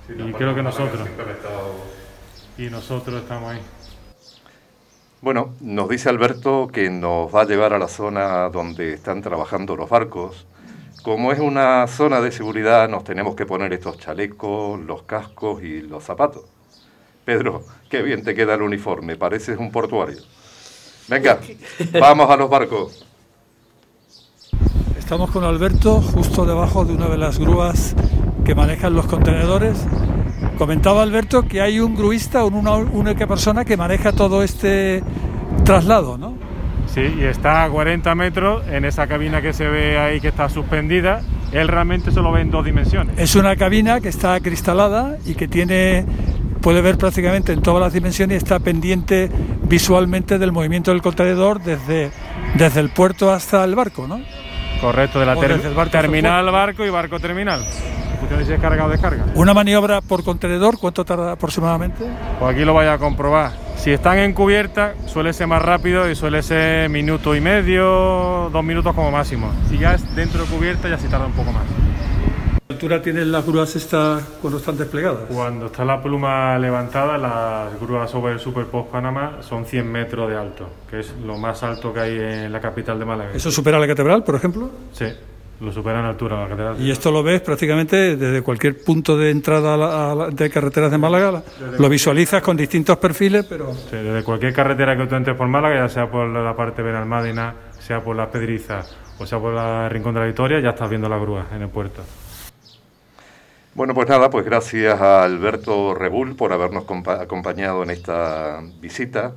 y 0.08 0.32
creo 0.32 0.54
que 0.54 0.62
nosotros. 0.62 1.08
Y 2.58 2.70
nosotros 2.70 3.22
estamos 3.22 3.52
ahí. 3.52 3.60
Bueno, 5.20 5.54
nos 5.60 5.88
dice 5.88 6.08
Alberto 6.08 6.68
que 6.72 6.90
nos 6.90 7.34
va 7.34 7.42
a 7.42 7.44
llevar 7.46 7.72
a 7.72 7.78
la 7.78 7.88
zona 7.88 8.48
donde 8.48 8.94
están 8.94 9.22
trabajando 9.22 9.74
los 9.76 9.88
barcos. 9.88 10.46
Como 11.02 11.32
es 11.32 11.40
una 11.40 11.86
zona 11.86 12.20
de 12.20 12.32
seguridad, 12.32 12.88
nos 12.88 13.04
tenemos 13.04 13.34
que 13.34 13.46
poner 13.46 13.72
estos 13.72 13.98
chalecos, 13.98 14.80
los 14.80 15.02
cascos 15.02 15.62
y 15.62 15.82
los 15.82 16.04
zapatos. 16.04 16.44
Pedro, 17.24 17.64
qué 17.90 18.02
bien 18.02 18.22
te 18.22 18.34
queda 18.34 18.54
el 18.54 18.62
uniforme, 18.62 19.16
pareces 19.16 19.58
un 19.58 19.70
portuario. 19.70 20.18
Venga, 21.08 21.38
vamos 22.00 22.30
a 22.30 22.36
los 22.36 22.50
barcos. 22.50 23.06
Estamos 24.98 25.30
con 25.30 25.44
Alberto 25.44 26.00
justo 26.00 26.44
debajo 26.44 26.84
de 26.84 26.94
una 26.94 27.08
de 27.08 27.18
las 27.18 27.38
grúas 27.38 27.94
que 28.46 28.54
manejan 28.54 28.94
los 28.94 29.06
contenedores. 29.06 29.76
Comentaba 30.56 31.02
Alberto 31.02 31.42
que 31.46 31.60
hay 31.60 31.80
un 31.80 31.94
gruista, 31.96 32.44
una 32.44 32.72
única 32.76 33.26
persona 33.26 33.64
que 33.64 33.76
maneja 33.76 34.12
todo 34.12 34.42
este 34.42 35.02
traslado, 35.64 36.16
¿no? 36.16 36.34
Sí, 36.86 37.02
y 37.18 37.24
está 37.24 37.64
a 37.64 37.68
40 37.70 38.14
metros 38.14 38.62
en 38.68 38.84
esa 38.84 39.06
cabina 39.06 39.42
que 39.42 39.52
se 39.52 39.66
ve 39.66 39.98
ahí 39.98 40.20
que 40.20 40.28
está 40.28 40.48
suspendida. 40.48 41.20
Él 41.52 41.68
realmente 41.68 42.10
solo 42.12 42.32
ve 42.32 42.40
en 42.40 42.50
dos 42.50 42.64
dimensiones. 42.64 43.18
Es 43.18 43.34
una 43.34 43.56
cabina 43.56 44.00
que 44.00 44.08
está 44.08 44.38
cristalada 44.40 45.16
y 45.26 45.34
que 45.34 45.48
tiene 45.48 46.06
puede 46.60 46.80
ver 46.80 46.96
prácticamente 46.98 47.52
en 47.52 47.62
todas 47.62 47.80
las 47.82 47.92
dimensiones 47.92 48.34
y 48.36 48.38
está 48.38 48.58
pendiente 48.60 49.28
visualmente 49.68 50.38
del 50.38 50.52
movimiento 50.52 50.90
del 50.90 51.02
contenedor 51.02 51.60
desde, 51.62 52.10
desde 52.54 52.80
el 52.80 52.90
puerto 52.90 53.30
hasta 53.32 53.62
el 53.64 53.74
barco, 53.74 54.06
¿no? 54.08 54.20
Correcto, 54.80 55.20
de 55.20 55.26
la 55.26 55.36
ter- 55.36 55.74
barco 55.74 55.90
terminal 55.90 56.50
barco 56.50 56.84
y 56.84 56.90
barco 56.90 57.20
terminal. 57.20 57.64
Carga 58.60 58.86
o 58.86 58.88
descarga. 58.88 59.24
Una 59.34 59.54
maniobra 59.54 60.00
por 60.00 60.24
contenedor, 60.24 60.78
¿cuánto 60.78 61.04
tarda 61.04 61.32
aproximadamente? 61.32 62.04
Pues 62.38 62.54
aquí 62.54 62.64
lo 62.64 62.74
vaya 62.74 62.94
a 62.94 62.98
comprobar. 62.98 63.52
Si 63.76 63.92
están 63.92 64.18
en 64.18 64.32
cubierta, 64.32 64.94
suele 65.06 65.32
ser 65.32 65.46
más 65.46 65.62
rápido 65.62 66.10
y 66.10 66.16
suele 66.16 66.42
ser 66.42 66.88
minuto 66.88 67.36
y 67.36 67.40
medio, 67.40 68.50
dos 68.52 68.64
minutos 68.64 68.94
como 68.94 69.10
máximo. 69.10 69.52
Si 69.68 69.78
ya 69.78 69.94
es 69.94 70.16
dentro 70.16 70.42
de 70.42 70.46
cubierta, 70.48 70.88
ya 70.88 70.98
sí 70.98 71.06
tarda 71.08 71.26
un 71.26 71.32
poco 71.32 71.52
más. 71.52 71.64
¿Qué 72.66 72.74
altura 72.74 73.00
tienen 73.00 73.30
las 73.30 73.46
grúas 73.46 73.76
estas 73.76 74.22
cuando 74.40 74.58
están 74.58 74.76
desplegadas? 74.76 75.20
Cuando 75.32 75.66
está 75.66 75.84
la 75.84 76.02
pluma 76.02 76.58
levantada, 76.58 77.16
las 77.16 77.80
grúas 77.80 78.10
sobre 78.10 78.32
el 78.32 78.40
Super 78.40 78.66
Post 78.66 78.90
Panamá 78.90 79.38
son 79.40 79.64
100 79.64 79.90
metros 79.90 80.28
de 80.28 80.36
alto, 80.36 80.68
que 80.90 81.00
es 81.00 81.14
lo 81.24 81.38
más 81.38 81.62
alto 81.62 81.92
que 81.92 82.00
hay 82.00 82.18
en 82.18 82.52
la 82.52 82.60
capital 82.60 82.98
de 82.98 83.04
Málaga. 83.04 83.30
¿Eso 83.34 83.50
supera 83.50 83.78
la 83.78 83.86
catedral, 83.86 84.24
por 84.24 84.34
ejemplo? 84.34 84.70
Sí, 84.92 85.06
lo 85.60 85.72
supera 85.72 86.00
en 86.00 86.06
altura 86.06 86.40
la 86.42 86.48
catedral. 86.48 86.80
Y 86.80 86.90
esto 86.90 87.10
lo 87.10 87.22
ves 87.22 87.40
prácticamente 87.40 88.16
desde 88.16 88.42
cualquier 88.42 88.82
punto 88.84 89.16
de 89.16 89.30
entrada 89.30 89.74
a 89.74 89.76
la- 89.76 90.12
a 90.12 90.14
la- 90.14 90.30
de 90.30 90.50
carreteras 90.50 90.90
de 90.90 90.98
Málaga. 90.98 91.30
la- 91.32 91.42
Lo 91.78 91.88
visualizas 91.88 92.42
con 92.42 92.56
distintos 92.56 92.96
perfiles, 92.98 93.46
pero 93.48 93.72
Sí, 93.72 93.96
desde 93.96 94.22
cualquier 94.22 94.52
carretera 94.52 94.96
que 94.96 95.06
tú 95.06 95.14
entres 95.14 95.36
por 95.36 95.48
Málaga, 95.48 95.76
ya 95.76 95.88
sea 95.88 96.10
por 96.10 96.28
la 96.28 96.54
parte 96.54 96.82
de 96.82 96.88
Benalmádena, 96.88 97.54
sea 97.78 98.02
por 98.04 98.16
las 98.16 98.28
Pedrizas 98.28 98.94
o 99.18 99.24
sea 99.24 99.38
por 99.38 99.54
la 99.54 99.88
Rincón 99.88 100.12
de 100.12 100.20
la 100.20 100.26
Victoria, 100.26 100.60
ya 100.60 100.70
estás 100.70 100.90
viendo 100.90 101.08
las 101.08 101.20
grúas 101.20 101.46
en 101.52 101.62
el 101.62 101.68
puerto. 101.70 102.02
Bueno, 103.74 103.92
pues 103.94 104.08
nada, 104.08 104.30
pues 104.30 104.44
gracias 104.44 104.98
a 105.00 105.22
Alberto 105.22 105.94
Rebull 105.94 106.34
por 106.34 106.52
habernos 106.52 106.84
compa- 106.84 107.20
acompañado 107.20 107.82
en 107.82 107.90
esta 107.90 108.60
visita. 108.80 109.32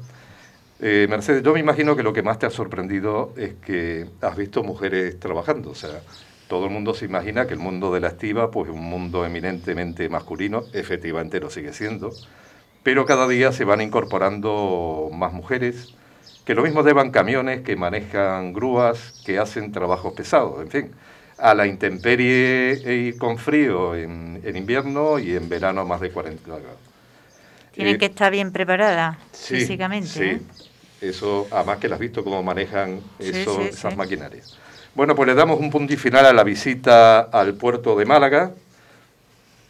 Eh, 0.79 1.07
Mercedes, 1.09 1.43
yo 1.43 1.53
me 1.53 1.59
imagino 1.59 1.95
que 1.95 2.03
lo 2.03 2.13
que 2.13 2.23
más 2.23 2.39
te 2.39 2.45
ha 2.45 2.49
sorprendido 2.49 3.33
es 3.37 3.55
que 3.55 4.09
has 4.21 4.35
visto 4.37 4.63
mujeres 4.63 5.19
trabajando. 5.19 5.71
O 5.71 5.75
sea, 5.75 6.03
todo 6.47 6.65
el 6.65 6.71
mundo 6.71 6.93
se 6.93 7.05
imagina 7.05 7.47
que 7.47 7.53
el 7.53 7.59
mundo 7.59 7.93
de 7.93 7.99
la 7.99 8.07
estiva 8.09 8.49
pues 8.51 8.69
es 8.69 8.75
un 8.75 8.85
mundo 8.85 9.25
eminentemente 9.25 10.07
masculino, 10.09 10.69
efectivamente 10.73 11.39
lo 11.41 11.49
sigue 11.49 11.73
siendo, 11.73 12.21
pero 12.83 13.05
cada 13.05 13.27
día 13.27 13.51
se 13.51 13.65
van 13.65 13.81
incorporando 13.81 15.09
más 15.13 15.33
mujeres, 15.33 15.95
que 16.45 16.55
lo 16.55 16.63
mismo 16.63 16.83
llevan 16.83 17.11
camiones, 17.11 17.61
que 17.63 17.75
manejan 17.77 18.53
grúas, 18.53 19.13
que 19.25 19.39
hacen 19.39 19.71
trabajos 19.71 20.13
pesados, 20.13 20.61
en 20.61 20.69
fin, 20.71 20.95
a 21.37 21.53
la 21.55 21.67
intemperie 21.67 22.81
y 23.09 23.17
con 23.17 23.37
frío 23.39 23.95
en, 23.95 24.41
en 24.43 24.55
invierno 24.57 25.19
y 25.19 25.35
en 25.35 25.49
verano 25.49 25.85
más 25.85 26.01
de 26.01 26.11
40 26.11 26.57
grados. 26.59 26.81
Tienen 27.71 27.97
Eh, 27.97 27.99
que 27.99 28.05
estar 28.05 28.31
bien 28.31 28.51
preparadas 28.51 29.17
Sí, 29.31 29.55
físicamente. 29.55 30.19
Sí, 30.19 30.23
¿eh? 30.25 30.41
Eso, 31.01 31.47
además 31.51 31.77
que 31.77 31.87
las 31.87 31.95
has 31.97 32.01
visto 32.01 32.23
cómo 32.23 32.41
manejan 32.43 32.99
Sí, 33.19 33.29
eso- 33.33 33.55
sí, 33.61 33.67
esas 33.69 33.91
sí. 33.93 33.97
maquinarias. 33.97 34.57
Bueno, 34.95 35.15
pues 35.15 35.27
le 35.27 35.35
damos 35.35 35.59
un 35.59 35.69
punto 35.69 35.93
y 35.93 35.97
final 35.97 36.25
a 36.25 36.33
la 36.33 36.43
visita 36.43 37.19
al 37.21 37.53
puerto 37.53 37.95
de 37.95 38.05
Málaga. 38.05 38.51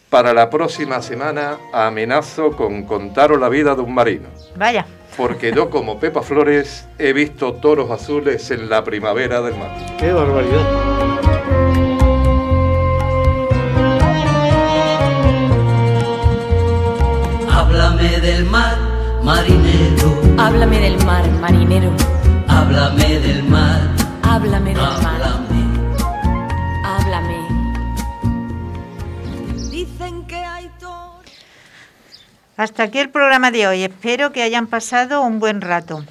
Para 0.10 0.34
la 0.34 0.50
próxima 0.50 1.02
semana 1.04 1.58
amenazo 1.72 2.56
con 2.58 2.84
contaros 2.84 3.40
la 3.40 3.48
vida 3.48 3.76
de 3.76 3.82
un 3.82 3.94
marino. 3.94 4.28
Vaya, 4.56 4.86
Porque 5.18 5.52
yo, 5.54 5.70
como 5.70 6.00
Pepa 6.00 6.22
Flores, 6.24 6.88
he 6.98 7.14
visto 7.14 7.54
toros 7.56 7.92
azules 7.92 8.50
en 8.52 8.70
la 8.70 8.84
primavera 8.84 9.42
del 9.42 9.56
mar. 9.56 9.76
¡Qué 10.00 10.12
barbaridad! 10.14 11.70
Háblame 17.52 18.20
del 18.20 18.46
mar, 18.46 18.78
marinero. 19.24 20.19
Háblame 20.42 20.80
del 20.80 21.06
mar, 21.06 21.30
marinero. 21.42 21.92
Háblame 22.48 23.20
del 23.20 23.44
mar. 23.44 23.82
Háblame 24.24 24.70
del 24.70 24.78
mar. 24.78 25.22
Háblame. 25.22 25.62
Háblame. 26.86 27.40
Dicen 29.70 30.26
que 30.28 30.38
hay 30.38 30.72
hasta 32.56 32.84
aquí 32.84 33.00
el 33.00 33.10
programa 33.10 33.52
de 33.52 33.68
hoy. 33.68 33.84
Espero 33.84 34.32
que 34.32 34.42
hayan 34.42 34.68
pasado 34.68 35.22
un 35.24 35.42
buen 35.42 35.60
rato. 35.60 36.06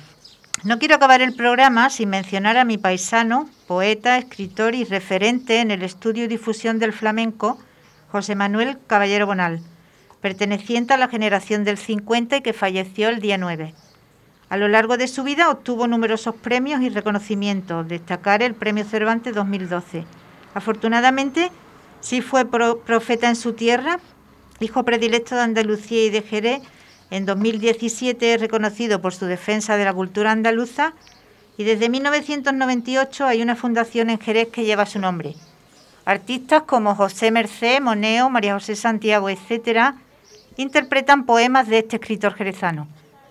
No 0.62 0.78
quiero 0.78 0.96
acabar 0.96 1.22
el 1.22 1.34
programa 1.34 1.88
sin 1.88 2.10
mencionar 2.10 2.58
a 2.58 2.66
mi 2.66 2.76
paisano, 2.76 3.48
poeta, 3.66 4.18
escritor 4.18 4.74
y 4.74 4.84
referente 4.84 5.60
en 5.60 5.70
el 5.70 5.82
estudio 5.82 6.24
y 6.24 6.28
difusión 6.28 6.78
del 6.78 6.92
flamenco, 6.92 7.58
José 8.12 8.34
Manuel 8.34 8.76
Caballero 8.86 9.24
Bonal, 9.24 9.62
perteneciente 10.20 10.92
a 10.92 10.98
la 10.98 11.08
generación 11.08 11.64
del 11.64 11.78
50 11.78 12.36
y 12.36 12.42
que 12.42 12.52
falleció 12.52 13.08
el 13.08 13.20
día 13.20 13.38
9. 13.38 13.72
A 14.50 14.56
lo 14.56 14.68
largo 14.68 14.96
de 14.96 15.08
su 15.08 15.24
vida 15.24 15.50
obtuvo 15.50 15.86
numerosos 15.86 16.34
premios 16.34 16.80
y 16.80 16.88
reconocimientos, 16.88 17.86
destacar 17.86 18.42
el 18.42 18.54
Premio 18.54 18.84
Cervantes 18.84 19.34
2012. 19.34 20.04
Afortunadamente, 20.54 21.50
sí 22.00 22.22
fue 22.22 22.46
pro- 22.46 22.78
profeta 22.80 23.28
en 23.28 23.36
su 23.36 23.52
tierra, 23.52 24.00
hijo 24.60 24.84
predilecto 24.84 25.34
de 25.34 25.42
Andalucía 25.42 26.04
y 26.06 26.10
de 26.10 26.22
Jerez. 26.22 26.62
En 27.10 27.26
2017 27.26 28.34
es 28.34 28.40
reconocido 28.40 29.00
por 29.02 29.14
su 29.14 29.26
defensa 29.26 29.76
de 29.76 29.84
la 29.84 29.92
cultura 29.92 30.32
andaluza 30.32 30.94
y 31.58 31.64
desde 31.64 31.88
1998 31.90 33.26
hay 33.26 33.42
una 33.42 33.56
fundación 33.56 34.08
en 34.10 34.18
Jerez 34.18 34.48
que 34.48 34.64
lleva 34.64 34.86
su 34.86 34.98
nombre. 34.98 35.34
Artistas 36.06 36.62
como 36.62 36.94
José 36.94 37.30
Mercé, 37.30 37.80
Moneo, 37.80 38.30
María 38.30 38.54
José 38.54 38.76
Santiago, 38.76 39.28
etcétera, 39.28 39.96
interpretan 40.56 41.26
poemas 41.26 41.68
de 41.68 41.78
este 41.80 41.96
escritor 41.96 42.34
jerezano. 42.34 42.88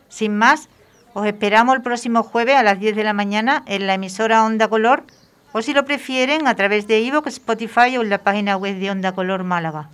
Sin 0.09 0.37
más, 0.37 0.69
os 1.17 1.25
esperamos 1.25 1.75
el 1.75 1.81
próximo 1.81 2.21
jueves 2.21 2.55
a 2.55 2.61
las 2.61 2.79
10 2.79 2.95
de 2.95 3.03
la 3.03 3.11
mañana 3.11 3.63
en 3.65 3.87
la 3.87 3.95
emisora 3.95 4.45
Onda 4.45 4.67
Color 4.67 5.03
o 5.51 5.63
si 5.63 5.73
lo 5.73 5.83
prefieren 5.83 6.45
a 6.45 6.53
través 6.53 6.85
de 6.85 6.99
iVoox, 6.99 7.25
Spotify 7.25 7.97
o 7.97 8.03
en 8.03 8.11
la 8.11 8.19
página 8.19 8.55
web 8.55 8.77
de 8.77 8.91
Onda 8.91 9.13
Color 9.13 9.43
Málaga. 9.43 9.89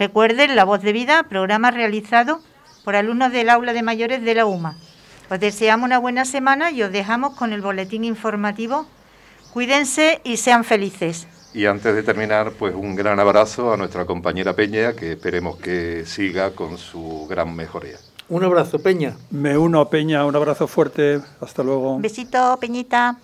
Recuerden 0.00 0.56
La 0.56 0.64
Voz 0.64 0.82
de 0.82 0.92
Vida, 0.92 1.22
programa 1.22 1.70
realizado 1.70 2.40
por 2.84 2.96
alumnos 2.96 3.30
del 3.30 3.50
aula 3.50 3.72
de 3.72 3.84
mayores 3.84 4.24
de 4.24 4.34
la 4.34 4.46
UMA. 4.46 4.74
Os 5.30 5.38
deseamos 5.38 5.86
una 5.86 5.98
buena 5.98 6.24
semana 6.24 6.72
y 6.72 6.82
os 6.82 6.90
dejamos 6.90 7.36
con 7.36 7.52
el 7.52 7.62
boletín 7.62 8.02
informativo. 8.02 8.84
Cuídense 9.52 10.20
y 10.24 10.38
sean 10.38 10.64
felices. 10.64 11.28
Y 11.54 11.66
antes 11.66 11.94
de 11.94 12.02
terminar, 12.02 12.50
pues 12.58 12.74
un 12.74 12.96
gran 12.96 13.20
abrazo 13.20 13.72
a 13.72 13.76
nuestra 13.76 14.06
compañera 14.06 14.56
Peña, 14.56 14.94
que 14.94 15.12
esperemos 15.12 15.58
que 15.58 16.04
siga 16.04 16.50
con 16.50 16.78
su 16.78 17.28
gran 17.30 17.54
mejoría. 17.54 17.98
Un 18.30 18.44
abrazo, 18.44 18.78
Peña. 18.78 19.16
Me 19.30 19.56
uno 19.56 19.80
a 19.80 19.88
Peña, 19.88 20.24
un 20.26 20.36
abrazo 20.36 20.66
fuerte. 20.66 21.20
Hasta 21.40 21.62
luego. 21.62 21.98
Besito, 21.98 22.58
Peñita. 22.60 23.16